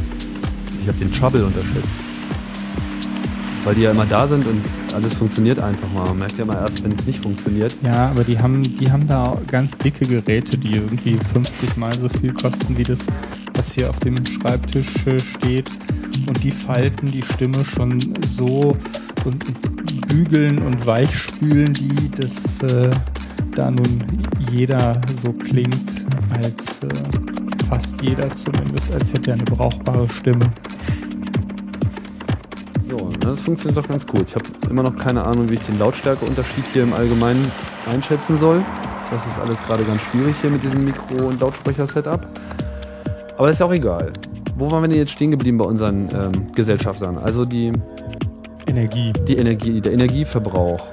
Ich 0.81 0.87
habe 0.87 0.97
den 0.97 1.11
Trouble 1.11 1.45
unterschätzt. 1.45 1.95
Weil 3.63 3.75
die 3.75 3.81
ja 3.81 3.91
immer 3.91 4.05
da 4.05 4.25
sind 4.27 4.45
und 4.47 4.63
alles 4.95 5.13
funktioniert 5.13 5.59
einfach 5.59 5.87
mal. 5.93 6.05
Man 6.05 6.19
merkt 6.19 6.37
ja 6.37 6.45
mal 6.45 6.55
erst, 6.55 6.83
wenn 6.83 6.93
es 6.93 7.05
nicht 7.05 7.19
funktioniert. 7.19 7.75
Ja, 7.83 8.07
aber 8.09 8.23
die 8.23 8.39
haben, 8.39 8.63
die 8.63 8.91
haben 8.91 9.07
da 9.07 9.37
ganz 9.47 9.77
dicke 9.77 10.05
Geräte, 10.05 10.57
die 10.57 10.73
irgendwie 10.73 11.17
50 11.33 11.77
mal 11.77 11.93
so 11.93 12.09
viel 12.09 12.33
kosten 12.33 12.77
wie 12.77 12.83
das, 12.83 13.05
was 13.53 13.73
hier 13.73 13.89
auf 13.89 13.99
dem 13.99 14.25
Schreibtisch 14.25 15.05
äh, 15.05 15.19
steht. 15.19 15.69
Und 16.27 16.43
die 16.43 16.51
falten 16.51 17.11
die 17.11 17.21
Stimme 17.21 17.63
schon 17.63 17.99
so 18.31 18.75
und 19.25 20.07
bügeln 20.07 20.59
und 20.59 20.85
weichspülen 20.85 21.73
die, 21.73 22.09
dass 22.11 22.61
äh, 22.63 22.89
da 23.55 23.69
nun 23.69 24.03
jeder 24.51 24.99
so 25.21 25.33
klingt, 25.33 26.05
als 26.41 26.79
äh, 26.83 26.87
fast 27.69 28.01
jeder 28.01 28.29
zumindest, 28.29 28.91
als 28.91 29.13
hätte 29.13 29.31
er 29.31 29.35
eine 29.35 29.43
brauchbare 29.43 30.07
Stimme. 30.09 30.45
So, 32.91 33.09
das 33.21 33.39
funktioniert 33.39 33.81
doch 33.81 33.89
ganz 33.89 34.05
gut. 34.05 34.23
Ich 34.27 34.35
habe 34.35 34.43
immer 34.69 34.83
noch 34.83 34.97
keine 34.97 35.23
Ahnung, 35.23 35.49
wie 35.49 35.53
ich 35.53 35.61
den 35.61 35.79
Lautstärkeunterschied 35.79 36.65
hier 36.73 36.83
im 36.83 36.91
Allgemeinen 36.91 37.49
einschätzen 37.89 38.37
soll. 38.37 38.59
Das 39.09 39.25
ist 39.25 39.39
alles 39.39 39.63
gerade 39.63 39.85
ganz 39.85 40.01
schwierig 40.01 40.35
hier 40.41 40.51
mit 40.51 40.61
diesem 40.61 40.83
Mikro- 40.83 41.27
und 41.27 41.39
Lautsprecher-Setup. 41.39 42.27
Aber 43.37 43.47
das 43.47 43.55
ist 43.55 43.59
ja 43.61 43.65
auch 43.65 43.71
egal. 43.71 44.11
Wo 44.57 44.69
waren 44.69 44.83
wir 44.83 44.89
denn 44.89 44.97
jetzt 44.97 45.11
stehen 45.11 45.31
geblieben 45.31 45.57
bei 45.57 45.63
unseren 45.63 46.09
ähm, 46.13 46.47
Gesellschaftern? 46.53 47.17
Also 47.17 47.45
die, 47.45 47.71
Energie, 48.67 49.13
die 49.25 49.37
Energie, 49.37 49.79
der 49.79 49.93
Energieverbrauch. 49.93 50.83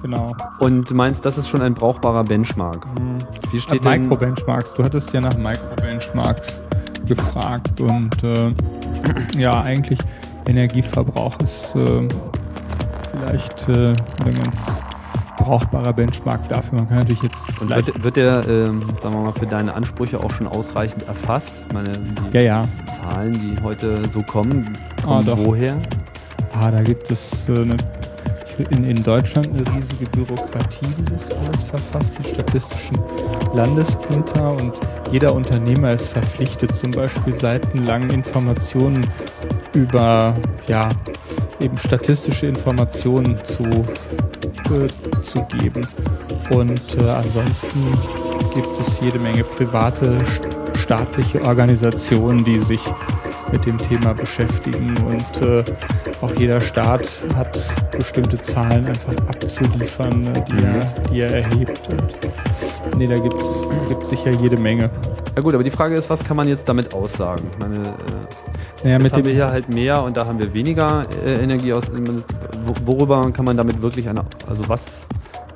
genau. 0.00 0.34
Und 0.60 0.88
du 0.88 0.94
meinst, 0.94 1.26
das 1.26 1.36
ist 1.36 1.46
schon 1.46 1.60
ein 1.60 1.74
brauchbarer 1.74 2.24
Benchmark. 2.24 2.86
Wie 3.52 3.60
steht 3.60 3.84
denn, 3.84 4.08
Microbenchmarks. 4.08 4.72
Du 4.72 4.82
hattest 4.82 5.12
ja 5.12 5.20
nach 5.20 5.36
Microbenchmarks 5.36 6.58
gefragt 7.06 7.82
und 7.82 8.24
äh, 8.24 8.50
ja, 9.38 9.60
eigentlich 9.60 9.98
Energieverbrauch 10.46 11.38
ist 11.40 11.74
äh, 11.74 12.08
vielleicht 13.10 13.68
äh, 13.68 13.94
man 14.24 14.52
es 14.52 14.64
brauchbarer 15.44 15.92
Benchmark 15.92 16.48
dafür. 16.48 16.78
Man 16.78 16.88
kann 16.88 16.98
natürlich 16.98 17.22
jetzt 17.22 17.60
und 17.60 17.74
wird, 17.74 18.02
wird 18.02 18.16
der, 18.16 18.46
ähm, 18.48 18.82
sagen 19.02 19.14
wir 19.14 19.20
mal, 19.22 19.32
für 19.32 19.46
deine 19.46 19.74
Ansprüche 19.74 20.18
auch 20.20 20.30
schon 20.30 20.46
ausreichend 20.46 21.02
erfasst? 21.06 21.64
Ich 21.66 21.72
meine, 21.74 21.90
die 21.92 22.36
ja, 22.38 22.40
ja. 22.42 22.68
Zahlen, 22.86 23.32
die 23.32 23.62
heute 23.62 24.08
so 24.10 24.22
kommen, 24.22 24.70
Ah, 25.02 25.02
kommen 25.02 25.26
doch. 25.26 25.38
woher? 25.38 25.76
Ah, 26.52 26.70
da 26.70 26.82
gibt 26.82 27.10
es 27.10 27.48
äh, 27.48 27.60
eine, 27.60 27.76
in, 28.70 28.84
in 28.84 29.02
Deutschland 29.02 29.48
eine 29.48 29.64
riesige 29.76 30.06
Bürokratie, 30.06 30.86
die 30.98 31.04
das 31.12 31.30
alles 31.32 31.64
verfasst, 31.64 32.14
die 32.18 32.28
statistischen 32.28 32.98
Landesämter 33.52 34.52
und 34.52 34.72
jeder 35.10 35.34
Unternehmer 35.34 35.92
ist 35.92 36.08
verpflichtet, 36.08 36.74
zum 36.74 36.90
Beispiel 36.92 37.34
seitenlang 37.34 38.08
Informationen 38.10 39.06
über, 39.74 40.34
ja, 40.68 40.88
eben 41.60 41.76
statistische 41.78 42.46
Informationen 42.46 43.38
zu, 43.44 43.64
äh, 43.64 45.22
zu 45.22 45.42
geben. 45.58 45.80
Und 46.50 46.96
äh, 47.00 47.08
ansonsten 47.10 47.96
gibt 48.54 48.78
es 48.78 49.00
jede 49.00 49.18
Menge 49.18 49.44
private, 49.44 50.18
st- 50.22 50.76
staatliche 50.76 51.40
Organisationen, 51.42 52.44
die 52.44 52.58
sich 52.58 52.82
mit 53.52 53.64
dem 53.66 53.78
Thema 53.78 54.12
beschäftigen 54.14 54.94
und 55.06 55.42
äh, 55.46 55.62
auch 56.20 56.32
jeder 56.38 56.60
Staat 56.60 57.08
hat 57.36 57.58
bestimmte 57.96 58.36
Zahlen 58.40 58.86
einfach 58.86 59.14
abzuliefern, 59.28 60.26
äh, 60.28 60.44
die, 60.48 60.52
Mhm. 60.54 60.64
er, 60.64 60.80
die 61.10 61.20
er 61.20 61.30
erhebt. 61.34 61.80
Und 61.90 62.98
nee, 62.98 63.06
da 63.06 63.16
gibt 63.16 63.40
es 63.42 64.10
sicher 64.10 64.30
jede 64.32 64.56
Menge. 64.58 64.90
Ja 65.36 65.42
gut, 65.42 65.54
aber 65.54 65.64
die 65.64 65.70
Frage 65.70 65.94
ist, 65.96 66.08
was 66.08 66.22
kann 66.22 66.36
man 66.36 66.46
jetzt 66.48 66.68
damit 66.68 66.94
aussagen? 66.94 67.42
Ich 67.52 67.58
meine, 67.58 67.76
äh, 67.76 67.80
Naja, 68.84 68.98
jetzt 69.00 69.12
haben 69.14 69.24
wir 69.24 69.32
hier 69.34 69.48
halt 69.50 69.72
mehr 69.72 70.02
und 70.02 70.16
da 70.16 70.26
haben 70.26 70.38
wir 70.38 70.52
weniger 70.54 71.04
äh, 71.26 71.42
Energie 71.42 71.72
aus. 71.72 71.84
wo- 71.90 72.74
Worüber 72.86 73.30
kann 73.32 73.44
man 73.44 73.56
damit 73.56 73.80
wirklich 73.82 74.08
eine, 74.08 74.24
also 74.48 74.68
was, 74.68 75.06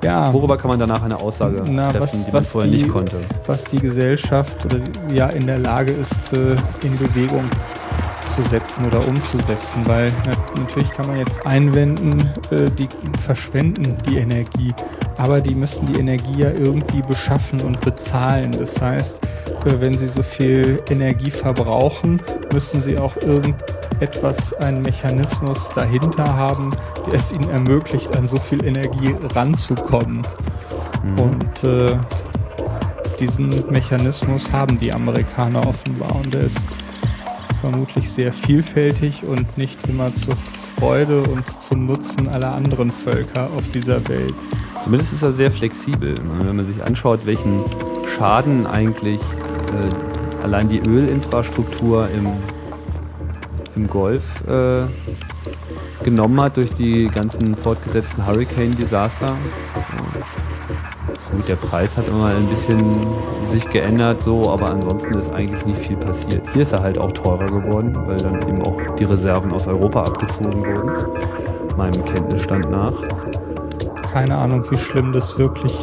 ja, 0.03 0.33
worüber 0.33 0.57
kann 0.57 0.69
man 0.69 0.79
danach 0.79 1.01
eine 1.03 1.17
Aussage 1.19 1.63
Na, 1.71 1.91
treffen, 1.91 2.01
was- 2.01 2.25
die 2.25 2.31
man 2.31 2.43
vorher 2.43 2.71
die- 2.71 2.77
nicht 2.77 2.89
konnte? 2.91 3.17
was 3.47 3.63
die 3.65 3.79
Gesellschaft 3.79 4.65
oder 4.65 4.77
ja 5.13 5.27
in 5.27 5.45
der 5.47 5.59
Lage 5.59 5.91
ist, 5.93 6.33
äh, 6.33 6.55
in 6.83 6.97
Bewegung 6.97 7.43
zu 8.35 8.41
setzen 8.43 8.85
oder 8.85 9.05
umzusetzen, 9.07 9.81
weil 9.85 10.11
na, 10.25 10.31
natürlich 10.61 10.91
kann 10.91 11.07
man 11.07 11.17
jetzt 11.19 11.45
einwenden, 11.45 12.29
äh, 12.51 12.69
die 12.71 12.87
verschwenden 13.25 13.97
die 14.09 14.17
Energie, 14.17 14.73
aber 15.19 15.41
die 15.41 15.53
müssen 15.53 15.85
die 15.91 15.99
Energie 15.99 16.37
ja 16.37 16.49
irgendwie 16.49 17.01
beschaffen 17.01 17.59
und 17.61 17.81
bezahlen. 17.81 18.51
Das 18.51 18.81
heißt, 18.81 19.19
äh, 19.65 19.81
wenn 19.81 19.93
sie 19.93 20.07
so 20.07 20.23
viel 20.23 20.81
Energie 20.89 21.29
verbrauchen, 21.29 22.21
müssen 22.53 22.81
sie 22.81 22.97
auch 22.97 23.17
irgendetwas, 23.17 24.53
einen 24.53 24.81
Mechanismus 24.81 25.73
dahinter 25.75 26.23
haben, 26.23 26.71
der 27.05 27.15
es 27.15 27.33
ihnen 27.33 27.49
ermöglicht, 27.49 28.15
an 28.15 28.27
so 28.27 28.37
viel 28.37 28.63
Energie 28.63 29.13
ranzukommen. 29.35 30.21
Und 31.17 31.63
äh, 31.65 31.97
diesen 33.19 33.49
Mechanismus 33.69 34.49
haben 34.53 34.79
die 34.79 34.93
Amerikaner 34.93 35.67
offenbar 35.67 36.15
und 36.15 36.33
der 36.33 36.43
ist 36.43 36.61
vermutlich 37.59 38.09
sehr 38.09 38.31
vielfältig 38.31 39.25
und 39.25 39.57
nicht 39.57 39.85
immer 39.89 40.13
zur 40.15 40.37
Freude 40.77 41.23
und 41.23 41.45
zum 41.61 41.87
Nutzen 41.87 42.29
aller 42.29 42.53
anderen 42.53 42.89
Völker 42.89 43.49
auf 43.57 43.69
dieser 43.71 44.07
Welt. 44.07 44.33
Zumindest 44.81 45.13
ist 45.13 45.21
er 45.21 45.33
sehr 45.33 45.51
flexibel. 45.51 46.13
ne? 46.13 46.45
Wenn 46.45 46.55
man 46.55 46.65
sich 46.65 46.83
anschaut, 46.83 47.25
welchen 47.25 47.63
Schaden 48.17 48.65
eigentlich 48.65 49.21
äh, 49.21 50.43
allein 50.43 50.69
die 50.69 50.79
Ölinfrastruktur 50.79 52.09
im, 52.09 52.27
im 53.75 53.87
Golf 53.87 54.23
äh, 54.47 54.83
genommen 56.03 56.39
hat 56.41 56.57
durch 56.57 56.71
die 56.73 57.07
ganzen 57.07 57.55
fortgesetzten 57.55 58.25
Hurricane-Desaster. 58.25 59.35
Gut, 61.31 61.47
der 61.47 61.57
Preis 61.57 61.95
hat 61.97 62.07
immer 62.07 62.27
ein 62.27 62.47
bisschen 62.47 62.79
sich 63.43 63.69
geändert, 63.69 64.21
so, 64.21 64.49
aber 64.49 64.71
ansonsten 64.71 65.13
ist 65.15 65.31
eigentlich 65.31 65.65
nicht 65.65 65.85
viel 65.85 65.97
passiert. 65.97 66.41
Hier 66.53 66.63
ist 66.63 66.71
er 66.71 66.81
halt 66.81 66.97
auch 66.97 67.11
teurer 67.11 67.45
geworden, 67.45 67.93
weil 68.07 68.17
dann 68.17 68.41
eben 68.47 68.61
auch 68.63 68.79
die 68.97 69.03
Reserven 69.03 69.51
aus 69.51 69.67
Europa 69.67 70.03
abgezogen 70.03 70.65
wurden, 70.65 70.91
meinem 71.77 72.03
Kenntnisstand 72.05 72.71
nach. 72.71 72.93
Keine 74.11 74.37
Ahnung, 74.37 74.63
wie 74.69 74.77
schlimm 74.77 75.13
das 75.13 75.37
wirklich 75.37 75.73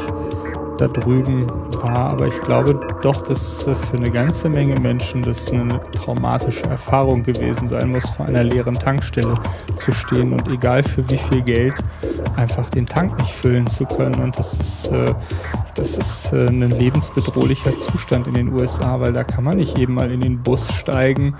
da 0.78 0.88
drüben 0.88 1.46
war, 1.82 2.10
aber 2.10 2.26
ich 2.26 2.40
glaube 2.42 2.78
doch, 3.02 3.22
dass 3.22 3.66
äh, 3.66 3.74
für 3.74 3.96
eine 3.96 4.10
ganze 4.10 4.48
Menge 4.48 4.78
Menschen 4.80 5.22
das 5.22 5.50
eine 5.50 5.80
traumatische 5.92 6.64
Erfahrung 6.64 7.22
gewesen 7.22 7.66
sein 7.68 7.90
muss, 7.90 8.08
vor 8.10 8.26
einer 8.26 8.44
leeren 8.44 8.74
Tankstelle 8.74 9.34
zu 9.76 9.92
stehen 9.92 10.32
und 10.32 10.48
egal 10.48 10.82
für 10.82 11.08
wie 11.10 11.18
viel 11.18 11.42
Geld 11.42 11.74
einfach 12.36 12.68
den 12.70 12.86
Tank 12.86 13.18
nicht 13.18 13.32
füllen 13.32 13.66
zu 13.66 13.86
können. 13.86 14.16
Und 14.16 14.38
das 14.38 14.54
ist, 14.54 14.88
äh, 14.88 15.14
das 15.74 15.96
ist 15.96 16.32
äh, 16.32 16.48
ein 16.48 16.70
lebensbedrohlicher 16.70 17.76
Zustand 17.78 18.26
in 18.26 18.34
den 18.34 18.52
USA, 18.52 19.00
weil 19.00 19.12
da 19.12 19.24
kann 19.24 19.44
man 19.44 19.56
nicht 19.56 19.78
eben 19.78 19.94
mal 19.94 20.10
in 20.10 20.20
den 20.20 20.38
Bus 20.38 20.72
steigen 20.72 21.34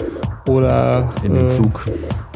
oder 0.49 1.11
In 1.23 1.35
den 1.35 1.47
äh, 1.47 1.49
Zug. 1.49 1.85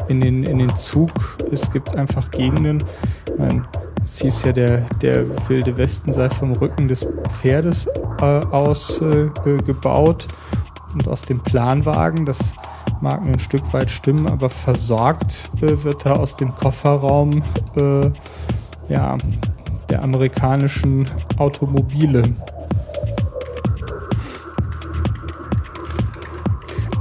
In 0.07 0.21
den, 0.21 0.43
in 0.43 0.59
den 0.59 0.75
Zug. 0.75 1.11
Es 1.51 1.71
gibt 1.71 1.95
einfach 1.95 2.31
Gegenden. 2.31 2.77
Ich 3.25 3.39
mein, 3.39 3.65
es 4.03 4.19
hieß 4.19 4.43
ja, 4.45 4.51
der, 4.51 4.77
der 5.01 5.25
wilde 5.47 5.77
Westen 5.77 6.11
sei 6.11 6.29
vom 6.29 6.53
Rücken 6.53 6.87
des 6.87 7.05
Pferdes 7.29 7.87
äh, 8.19 8.23
aus 8.51 9.01
äh, 9.01 9.29
ge- 9.43 9.61
gebaut 9.63 10.27
und 10.93 11.07
aus 11.07 11.21
dem 11.21 11.39
Planwagen. 11.39 12.25
Das 12.25 12.53
mag 12.99 13.23
nur 13.23 13.33
ein 13.33 13.39
Stück 13.39 13.73
weit 13.73 13.89
stimmen, 13.89 14.27
aber 14.27 14.49
versorgt 14.49 15.49
äh, 15.61 15.83
wird 15.83 16.05
er 16.05 16.19
aus 16.19 16.35
dem 16.35 16.53
Kofferraum 16.55 17.43
äh, 17.79 18.11
ja, 18.89 19.17
der 19.89 20.03
amerikanischen 20.03 21.05
Automobile. 21.37 22.23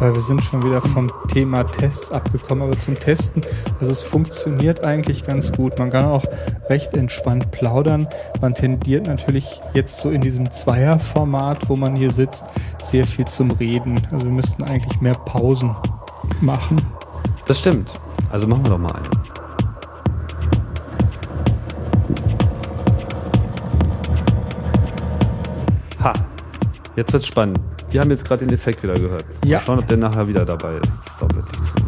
Weil 0.01 0.15
wir 0.15 0.23
sind 0.23 0.43
schon 0.43 0.63
wieder 0.63 0.81
vom 0.81 1.09
Thema 1.29 1.63
Tests 1.63 2.11
abgekommen, 2.11 2.65
aber 2.65 2.79
zum 2.81 2.95
Testen, 2.95 3.43
also 3.81 3.93
es 3.93 4.03
funktioniert 4.03 4.83
eigentlich 4.87 5.27
ganz 5.27 5.53
gut. 5.53 5.79
Man 5.79 5.91
kann 5.91 6.07
auch 6.07 6.25
recht 6.71 6.95
entspannt 6.95 7.51
plaudern. 7.51 8.09
Man 8.41 8.55
tendiert 8.55 9.07
natürlich 9.07 9.61
jetzt 9.75 10.01
so 10.01 10.09
in 10.09 10.23
diesem 10.23 10.51
Zweierformat, 10.51 11.69
wo 11.69 11.77
man 11.77 11.95
hier 11.97 12.11
sitzt, 12.11 12.47
sehr 12.83 13.07
viel 13.07 13.27
zum 13.27 13.51
Reden. 13.51 14.01
Also 14.11 14.25
wir 14.25 14.33
müssten 14.33 14.63
eigentlich 14.65 15.03
mehr 15.03 15.13
Pausen 15.13 15.77
machen. 16.41 16.81
Das 17.45 17.59
stimmt. 17.59 17.93
Also 18.33 18.47
machen 18.47 18.65
wir 18.65 18.71
doch 18.71 18.79
mal 18.79 18.93
eine. 18.93 19.11
Ha, 26.03 26.15
jetzt 26.97 27.13
wird's 27.13 27.27
spannend. 27.27 27.61
Wir 27.91 28.01
haben 28.01 28.11
jetzt 28.11 28.25
gerade 28.25 28.45
den 28.47 28.55
Effekt 28.55 28.83
wieder 28.83 28.95
gehört. 28.95 29.25
Ja. 29.45 29.59
Mal 29.59 29.65
schauen, 29.65 29.79
ob 29.81 29.89
der 29.89 29.97
nachher 29.97 30.29
wieder 30.29 30.45
dabei 30.45 30.77
ist. 30.77 30.87
Das 30.87 31.15
ist 31.15 31.23
doch 31.23 31.35
wirklich 31.35 31.80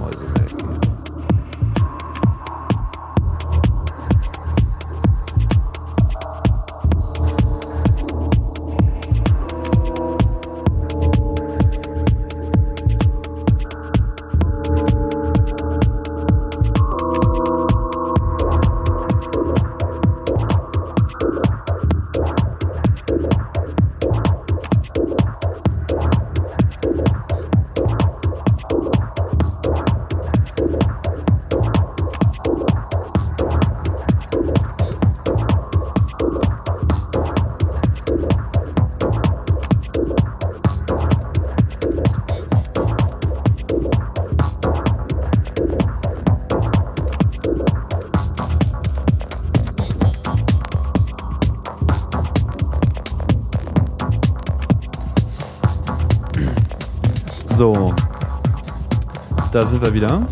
da 59.53 59.67
sind 59.67 59.83
wir 59.83 59.93
wieder. 59.93 60.27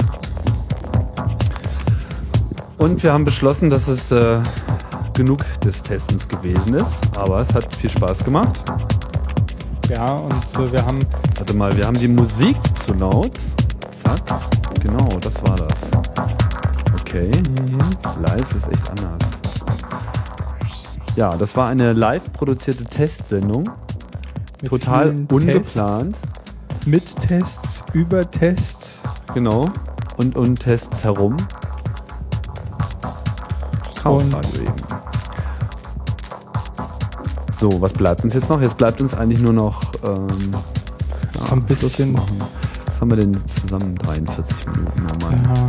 Und 2.79 3.03
wir 3.03 3.13
haben 3.13 3.25
beschlossen, 3.25 3.69
dass 3.69 3.87
es 3.87 4.11
äh, 4.11 4.41
genug 5.13 5.45
des 5.61 5.83
Testens 5.83 6.27
gewesen 6.27 6.75
ist. 6.75 6.99
Aber 7.17 7.41
es 7.41 7.53
hat 7.53 7.77
viel 7.77 7.91
Spaß 7.91 8.25
gemacht. 8.25 8.59
Ja, 9.89 10.15
und 10.15 10.33
äh, 10.57 10.73
wir 10.73 10.85
haben. 10.85 10.99
Warte 11.37 11.55
mal, 11.55 11.77
wir 11.77 11.87
haben 11.87 11.99
die 11.99 12.09
Musik 12.09 12.57
zu 12.79 12.95
laut. 12.95 13.33
Zack. 13.91 14.23
Genau, 14.83 15.07
das 15.21 15.43
war 15.43 15.57
das. 15.57 15.91
Okay. 17.01 17.31
Live 18.23 18.55
ist 18.55 18.69
echt 18.69 18.91
anders. 18.91 19.29
Ja, 21.17 21.31
das 21.31 21.55
war 21.57 21.69
eine 21.69 21.93
live 21.93 22.33
produzierte 22.33 22.85
Testsendung. 22.85 23.69
mit 24.63 24.71
Total 24.71 25.11
ungeplant. 25.11 26.17
Tests, 26.17 26.87
mit 26.87 27.17
Tests, 27.17 27.85
über 27.93 28.31
Tests. 28.31 28.80
Genau. 29.35 29.67
Und 30.17 30.37
um 30.37 30.55
Tests 30.57 31.05
herum. 31.05 31.37
Chaosradio 34.03 34.63
eben. 34.63 34.73
So, 37.59 37.81
was 37.81 37.93
bleibt 37.93 38.25
uns 38.25 38.35
jetzt 38.35 38.49
noch? 38.49 38.61
Jetzt 38.61 38.77
bleibt 38.79 39.01
uns 39.01 39.15
eigentlich 39.15 39.41
nur 39.41 39.53
noch 39.53 39.81
ähm, 40.05 40.27
ja, 41.35 41.53
Ein 41.53 41.63
bisschen- 41.65 42.13
machen. 42.13 42.39
Was 42.87 43.01
haben 43.01 43.11
wir 43.11 43.17
denn 43.17 43.47
zusammen? 43.47 43.95
43 43.97 44.57
Minuten 44.67 45.03
nochmal. 45.07 45.41
Ja, 45.45 45.67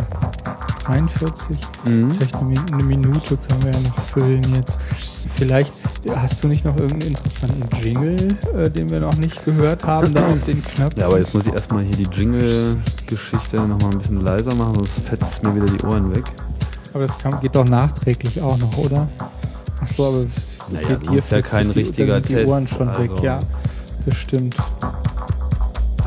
43. 0.85 1.57
Mhm. 1.85 2.11
Vielleicht 2.11 2.35
eine, 2.35 2.45
Min- 2.45 2.73
eine 2.73 2.83
Minute 2.83 3.37
können 3.37 3.63
wir 3.63 3.71
ja 3.71 3.79
noch 3.79 3.99
füllen 4.03 4.55
jetzt. 4.55 4.77
Vielleicht 5.35 5.71
hast 6.15 6.43
du 6.43 6.47
nicht 6.47 6.65
noch 6.65 6.75
irgendeinen 6.77 7.15
interessanten 7.15 7.67
Jingle, 7.81 8.37
äh, 8.55 8.69
den 8.69 8.89
wir 8.89 8.99
noch 8.99 9.15
nicht 9.17 9.43
gehört 9.45 9.85
haben, 9.85 10.13
da 10.13 10.27
auf 10.27 10.43
den 10.45 10.61
Knopf. 10.63 10.97
Ja, 10.97 11.07
aber 11.07 11.19
jetzt 11.19 11.33
muss 11.33 11.45
ich 11.47 11.53
erstmal 11.53 11.83
hier 11.83 11.95
die 11.95 12.07
Jingle-Geschichte 13.15 13.57
nochmal 13.61 13.91
ein 13.91 13.97
bisschen 13.99 14.21
leiser 14.21 14.55
machen, 14.55 14.75
sonst 14.75 14.93
fetzt 15.07 15.33
es 15.33 15.41
mir 15.41 15.55
wieder 15.55 15.65
die 15.65 15.83
Ohren 15.85 16.15
weg. 16.15 16.23
Aber 16.93 17.07
das 17.07 17.17
kann, 17.19 17.39
geht 17.41 17.55
doch 17.55 17.65
nachträglich 17.65 18.41
auch 18.41 18.57
noch, 18.57 18.77
oder? 18.77 19.07
Ach 19.83 19.87
so, 19.87 20.05
aber 20.05 20.25
Naja, 20.69 20.87
das 20.97 21.09
dir 21.09 21.19
ist 21.19 21.31
ja 21.31 21.41
kein 21.41 21.71
die- 21.71 21.79
richtiger 21.79 22.21
die 22.21 22.33
Test, 22.35 22.49
Ohren 22.49 22.67
schon 22.67 22.87
weg, 22.97 23.11
also- 23.11 23.23
ja. 23.23 23.39
Das 24.05 24.15
stimmt. 24.15 24.55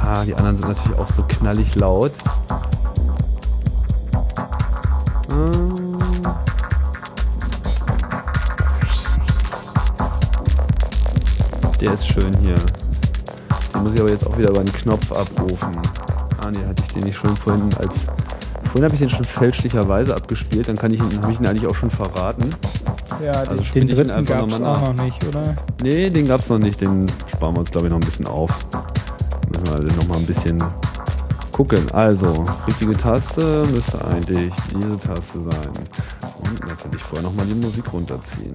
Ah, 0.01 0.25
die 0.25 0.35
anderen 0.35 0.57
sind 0.57 0.69
natürlich 0.69 0.99
auch 0.99 1.09
so 1.15 1.23
knallig 1.23 1.75
laut. 1.77 2.13
Ähm. 5.31 5.99
Der 11.81 11.93
ist 11.95 12.07
schön 12.07 12.31
hier. 12.43 12.57
Den 13.75 13.83
muss 13.83 13.95
ich 13.95 14.01
aber 14.01 14.11
jetzt 14.11 14.27
auch 14.27 14.37
wieder 14.39 14.51
über 14.51 14.63
den 14.65 14.73
Knopf 14.73 15.11
abrufen. 15.13 15.79
Ah 16.45 16.51
nee, 16.51 16.59
hatte 16.69 16.83
ich 16.87 16.93
den 16.93 17.05
nicht 17.05 17.17
schon 17.17 17.37
vorhin 17.37 17.71
als. 17.79 18.05
Vorhin 18.65 18.85
habe 18.85 18.95
ich 18.95 19.01
den 19.01 19.11
schon 19.11 19.25
fälschlicherweise 19.25 20.15
abgespielt, 20.17 20.69
dann 20.69 20.77
kann 20.77 20.93
ich 20.93 21.01
ihn, 21.01 21.23
habe 21.23 21.33
ich 21.33 21.39
ihn 21.41 21.47
eigentlich 21.47 21.67
auch 21.69 21.75
schon 21.75 21.91
verraten. 21.91 22.51
Ja, 23.23 23.33
Also 23.33 23.63
den, 23.73 23.87
den 23.87 23.97
dritten 23.97 24.11
einfach 24.11 24.41
gab 24.41 24.49
es 24.49 24.59
nochmal 24.59 24.77
auch 24.77 24.81
nach. 24.83 24.95
noch 24.95 25.05
nicht, 25.05 25.25
oder? 25.25 25.57
Nee, 25.83 26.11
den 26.11 26.27
gab's 26.27 26.49
noch 26.49 26.59
nicht. 26.59 26.81
Den 26.81 27.07
sparen 27.31 27.55
wir 27.55 27.61
uns, 27.61 27.71
glaube 27.71 27.87
ich, 27.87 27.91
noch 27.93 28.01
ein 28.01 28.05
bisschen 28.07 28.27
auf. 28.27 28.51
Müssen 29.51 29.67
wir 29.69 29.75
alle 29.75 29.87
noch 29.95 30.09
mal 30.09 30.17
ein 30.19 30.27
bisschen 30.27 30.63
gucken. 31.53 31.89
Also, 31.93 32.45
richtige 32.67 32.93
Taste 32.97 33.65
müsste 33.71 34.05
eigentlich 34.05 34.53
diese 34.75 34.99
Taste 34.99 35.41
sein. 35.43 35.71
Und 36.43 36.67
natürlich 36.67 37.01
vorher 37.03 37.23
noch 37.23 37.35
mal 37.35 37.47
die 37.47 37.55
Musik 37.55 37.85
runterziehen. 37.93 38.55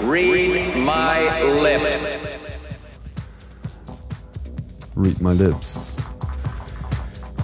Read 0.00 0.74
my 0.76 1.62
lips. 1.62 1.96
Read 4.96 5.20
my 5.20 5.32
lips. 5.32 5.94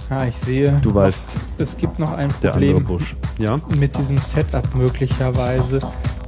Ah, 0.09 0.25
ich 0.25 0.37
sehe. 0.37 0.79
Du 0.81 0.93
weißt, 0.93 1.37
Es 1.57 1.75
gibt 1.75 1.99
noch 1.99 2.13
ein 2.13 2.29
Problem. 2.29 2.85
Ja? 3.37 3.57
mit 3.77 3.97
diesem 3.97 4.17
Setup 4.17 4.63
möglicherweise. 4.75 5.79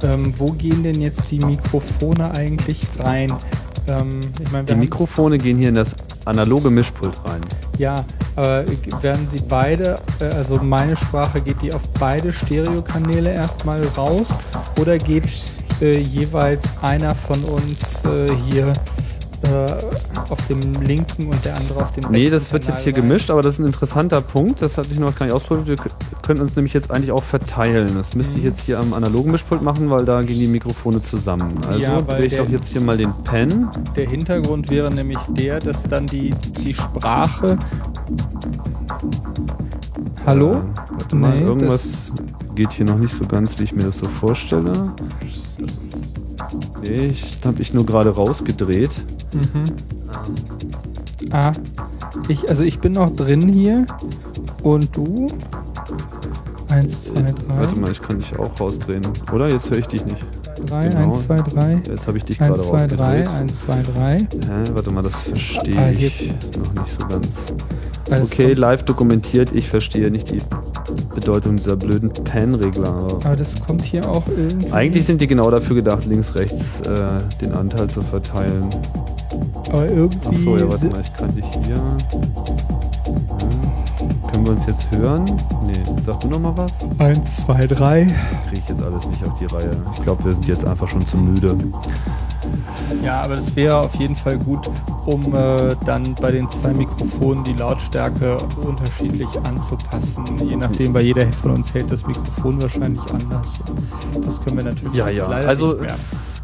Ähm, 0.02 0.34
wo 0.38 0.46
gehen 0.52 0.82
denn 0.82 1.00
jetzt 1.00 1.30
die 1.30 1.38
Mikrofone 1.38 2.30
eigentlich 2.32 2.80
rein? 2.98 3.32
Ähm, 3.88 4.20
ich 4.42 4.50
meine, 4.52 4.64
Die 4.64 4.74
Mikrofone 4.74 5.38
gehen 5.38 5.58
hier 5.58 5.70
in 5.70 5.74
das 5.74 5.94
analoge 6.24 6.70
Mischpult 6.70 7.14
rein. 7.24 7.40
Ja, 7.78 8.04
aber 8.36 8.64
werden 9.02 9.26
sie 9.26 9.40
beide, 9.48 9.98
äh, 10.20 10.24
also 10.24 10.56
meine 10.56 10.96
Sprache, 10.96 11.40
geht 11.40 11.60
die 11.62 11.72
auf 11.72 11.82
beide 11.98 12.32
Stereokanäle 12.32 13.32
erstmal 13.32 13.82
raus 13.96 14.34
oder 14.78 14.98
geht 14.98 15.24
äh, 15.80 15.98
jeweils 15.98 16.62
einer 16.82 17.14
von 17.14 17.42
uns 17.44 18.02
äh, 18.04 18.30
hier 18.50 18.72
äh, 19.42 20.30
auf 20.30 20.46
dem 20.48 20.60
linken 20.82 21.28
und 21.28 21.44
der 21.44 21.56
andere 21.56 21.82
auf 21.82 21.92
dem 21.92 22.04
rechten 22.04 22.12
Nee, 22.12 22.30
das 22.30 22.52
wird 22.52 22.62
Kanal 22.64 22.76
jetzt 22.78 22.84
hier 22.84 22.94
rein? 22.94 23.02
gemischt, 23.02 23.30
aber 23.30 23.42
das 23.42 23.54
ist 23.54 23.60
ein 23.60 23.66
interessanter 23.66 24.20
Punkt. 24.20 24.60
Das 24.62 24.76
hatte 24.78 24.90
ich 24.92 24.98
noch 24.98 25.14
gar 25.16 25.26
nicht 25.26 25.34
ausprobiert. 25.34 25.66
Wir 25.68 25.76
können 26.22 26.40
uns 26.40 26.56
nämlich 26.56 26.72
jetzt 26.74 26.90
eigentlich 26.90 27.10
auch 27.12 27.22
verteilen. 27.22 27.90
Das 27.96 28.14
müsste 28.14 28.34
Mhm. 28.34 28.38
ich 28.40 28.44
jetzt 28.44 28.60
hier 28.60 28.78
am 28.78 28.92
analogen 28.92 29.30
Mischpult 29.32 29.62
machen, 29.62 29.88
weil 29.90 30.04
da 30.04 30.22
gehen 30.22 30.38
die 30.38 30.46
Mikrofone 30.46 31.00
zusammen. 31.00 31.52
Also 31.68 31.82
Ja, 31.82 32.00
drehe 32.02 32.24
ich 32.26 32.32
der- 32.34 32.44
doch 32.44 32.50
jetzt 32.50 32.70
hier 32.72 32.82
mal 32.82 32.96
den 32.98 33.12
Pen. 33.24 33.68
Der 33.96 34.08
Hintergrund 34.08 34.70
wäre 34.70 34.92
nämlich 34.92 35.18
der, 35.30 35.58
dass 35.58 35.82
dann 35.84 36.06
die, 36.06 36.34
die 36.64 36.74
Sprache. 36.74 37.58
Hallo? 40.26 40.52
Äh, 40.52 40.56
warte 40.98 41.16
mal, 41.16 41.36
Nee, 41.38 41.44
irgendwas 41.44 42.12
geht 42.54 42.72
hier 42.72 42.84
noch 42.86 42.98
nicht 42.98 43.14
so 43.14 43.24
ganz, 43.26 43.58
wie 43.58 43.64
ich 43.64 43.72
mir 43.74 43.84
das 43.84 43.98
so 43.98 44.06
vorstelle. 44.06 44.92
Nee, 46.82 47.06
ich 47.06 47.38
habe 47.44 47.60
ich 47.62 47.72
nur 47.72 47.86
gerade 47.86 48.10
rausgedreht. 48.10 48.90
Mhm. 49.32 49.64
Ah, 51.30 51.52
ich, 52.28 52.48
also 52.48 52.62
ich 52.62 52.80
bin 52.80 52.92
noch 52.92 53.14
drin 53.14 53.48
hier. 53.48 53.86
Und 54.62 54.96
du? 54.96 55.28
Eins, 56.68 57.04
zwei, 57.04 57.22
drei. 57.32 57.34
Warte 57.48 57.76
mal, 57.76 57.90
ich 57.90 58.00
kann 58.00 58.18
dich 58.18 58.38
auch 58.38 58.58
rausdrehen. 58.60 59.02
Oder? 59.32 59.48
Jetzt 59.48 59.70
höre 59.70 59.78
ich 59.78 59.86
dich 59.86 60.04
nicht. 60.04 60.24
Drei, 60.66 60.88
genau. 60.88 61.08
eins, 61.12 61.22
zwei, 61.22 61.36
drei. 61.36 61.78
Jetzt 61.88 62.06
habe 62.06 62.18
ich 62.18 62.24
dich 62.24 62.38
gerade 62.38 62.54
Eins, 62.54 62.66
zwei, 62.66 62.86
drei, 62.86 63.18
rausgedreht. 63.20 63.28
eins, 63.40 63.60
zwei, 63.62 63.82
drei. 63.82 64.16
Hä? 64.18 64.70
Warte 64.74 64.90
mal, 64.90 65.02
das 65.02 65.16
verstehe 65.16 65.76
Ah, 65.78 65.90
ich 65.90 66.32
noch 66.58 66.82
nicht 66.84 67.00
so 67.00 67.06
ganz. 67.08 67.26
Alles 68.10 68.32
Okay, 68.32 68.44
kommt- 68.48 68.58
live 68.58 68.82
dokumentiert. 68.84 69.50
Ich 69.54 69.68
verstehe 69.68 70.10
nicht 70.10 70.30
die 70.32 70.40
Bedeutung 71.14 71.56
dieser 71.56 71.76
blöden 71.76 72.10
Pen-Regler. 72.12 72.88
aber 73.24 73.36
das 73.36 73.54
kommt 73.64 73.82
hier 73.84 74.08
auch 74.08 74.24
irgendwie. 74.28 74.72
Eigentlich 74.72 75.06
sind 75.06 75.20
die 75.20 75.26
genau 75.28 75.50
dafür 75.50 75.76
gedacht, 75.76 76.06
links, 76.06 76.34
rechts 76.34 76.80
äh, 76.80 77.20
den 77.40 77.52
Anteil 77.54 77.88
zu 77.88 78.02
verteilen. 78.02 78.64
Aber 79.68 79.86
irgendwie. 79.88 80.28
Achso, 80.28 80.56
ja, 80.56 80.68
warte 80.68 80.86
mal, 80.86 81.00
ich 81.02 81.14
kann 81.14 81.34
dich 81.36 81.44
hier. 81.64 81.76
Ja. 81.76 81.96
Können 84.32 84.44
wir 84.44 84.52
uns 84.52 84.66
jetzt 84.66 84.90
hören? 84.90 85.24
Nee, 85.66 85.72
sag 86.04 86.20
du 86.20 86.28
noch 86.28 86.38
mal 86.40 86.56
was? 86.56 86.72
Eins, 86.98 87.36
zwei, 87.38 87.66
drei. 87.66 88.04
Kriege 88.48 88.62
ich 88.62 88.68
jetzt 88.68 88.82
alles 88.82 89.06
nicht 89.06 89.24
auf 89.24 89.38
die 89.38 89.46
Reihe. 89.46 89.76
Ich 89.94 90.02
glaube, 90.02 90.24
wir 90.24 90.32
sind 90.32 90.46
jetzt 90.46 90.64
einfach 90.64 90.88
schon 90.88 91.06
zu 91.06 91.16
müde. 91.16 91.56
Ja, 93.04 93.22
aber 93.22 93.36
das 93.36 93.54
wäre 93.54 93.76
auf 93.78 93.94
jeden 93.96 94.16
Fall 94.16 94.38
gut, 94.38 94.68
um 95.06 95.34
äh, 95.34 95.76
dann 95.86 96.14
bei 96.20 96.32
den 96.32 96.48
zwei 96.50 96.72
Mikrofonen 96.72 97.44
die 97.44 97.52
Lautstärke 97.52 98.36
unterschiedlich 98.66 99.28
anzupassen. 99.44 100.24
Je 100.48 100.56
nachdem, 100.56 100.92
bei 100.92 101.00
jeder 101.02 101.26
von 101.32 101.52
uns 101.52 101.72
hält 101.74 101.90
das 101.90 102.06
Mikrofon 102.06 102.60
wahrscheinlich 102.60 103.02
anders. 103.12 103.60
Das 104.24 104.42
können 104.42 104.56
wir 104.56 104.64
natürlich 104.64 104.96
Ja, 104.96 105.08
ja. 105.08 105.28
leider 105.28 105.48
Also 105.48 105.72
nicht 105.72 105.82
mehr. 105.82 105.94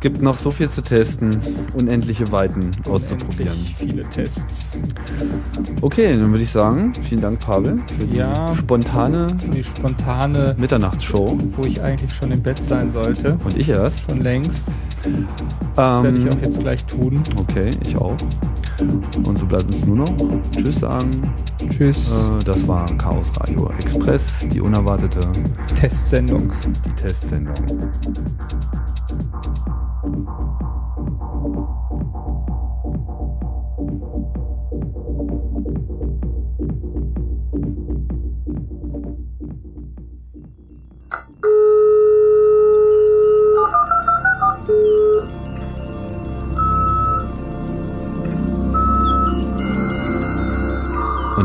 Es 0.07 0.13
gibt 0.13 0.23
noch 0.23 0.37
so 0.37 0.53
viel 0.53 0.71
zu 0.71 0.83
testen, 0.85 1.37
unendliche 1.77 2.31
Weiten 2.31 2.71
auszuprobieren. 2.89 3.57
Viele 3.77 4.05
Tests. 4.05 4.79
Okay, 5.81 6.13
dann 6.13 6.31
würde 6.31 6.45
ich 6.45 6.51
sagen, 6.51 6.93
vielen 7.03 7.21
Dank, 7.23 7.41
Pavel, 7.41 7.81
für 7.99 8.07
die 8.07 8.19
Ja. 8.19 8.55
spontane 8.55 9.27
Die 9.53 9.65
spontane, 9.65 10.55
Mitternachtsshow. 10.59 11.37
wo 11.57 11.65
ich 11.65 11.83
eigentlich 11.83 12.13
schon 12.15 12.31
im 12.31 12.41
Bett 12.41 12.63
sein 12.63 12.93
sollte. 12.93 13.37
Und 13.45 13.59
ich 13.59 13.69
erst. 13.69 14.09
Schon 14.09 14.21
längst. 14.21 14.69
Das 15.75 16.05
werde 16.05 16.19
ich 16.19 16.25
Ähm, 16.25 16.31
auch 16.31 16.43
jetzt 16.43 16.61
gleich 16.61 16.85
tun. 16.85 17.21
okay, 17.37 17.71
ich 17.85 17.97
auch. 17.97 18.15
Und 19.25 19.39
so 19.39 19.45
bleibt 19.45 19.65
uns 19.65 19.85
nur 19.87 19.97
noch 19.97 20.13
Tschüss 20.53 20.79
sagen. 20.79 21.11
Tschüss. 21.69 22.13
Äh, 22.13 22.45
das 22.45 22.69
war 22.69 22.87
Chaos 22.97 23.33
Radio 23.41 23.69
Express, 23.81 24.47
die 24.53 24.61
unerwartete 24.61 25.19
Testsendung. 25.81 26.53
die 26.85 26.93
Testsendung. 27.03 27.55
Und 30.07 30.15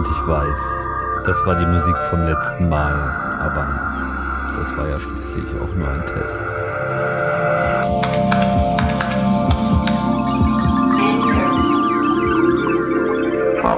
ich 0.08 0.28
weiß, 0.28 0.86
das 1.26 1.46
war 1.48 1.56
die 1.56 1.66
Musik 1.66 1.96
vom 2.12 2.22
letzten 2.26 2.70
Mal, 2.70 2.94
aber 3.40 4.56
das 4.56 4.78
war 4.78 4.88
ja 4.88 5.00
schließlich 5.00 5.48
auch 5.60 5.74
nur 5.76 5.88
ein 5.88 6.06
Test. 6.06 6.40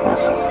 problems. 0.03 0.42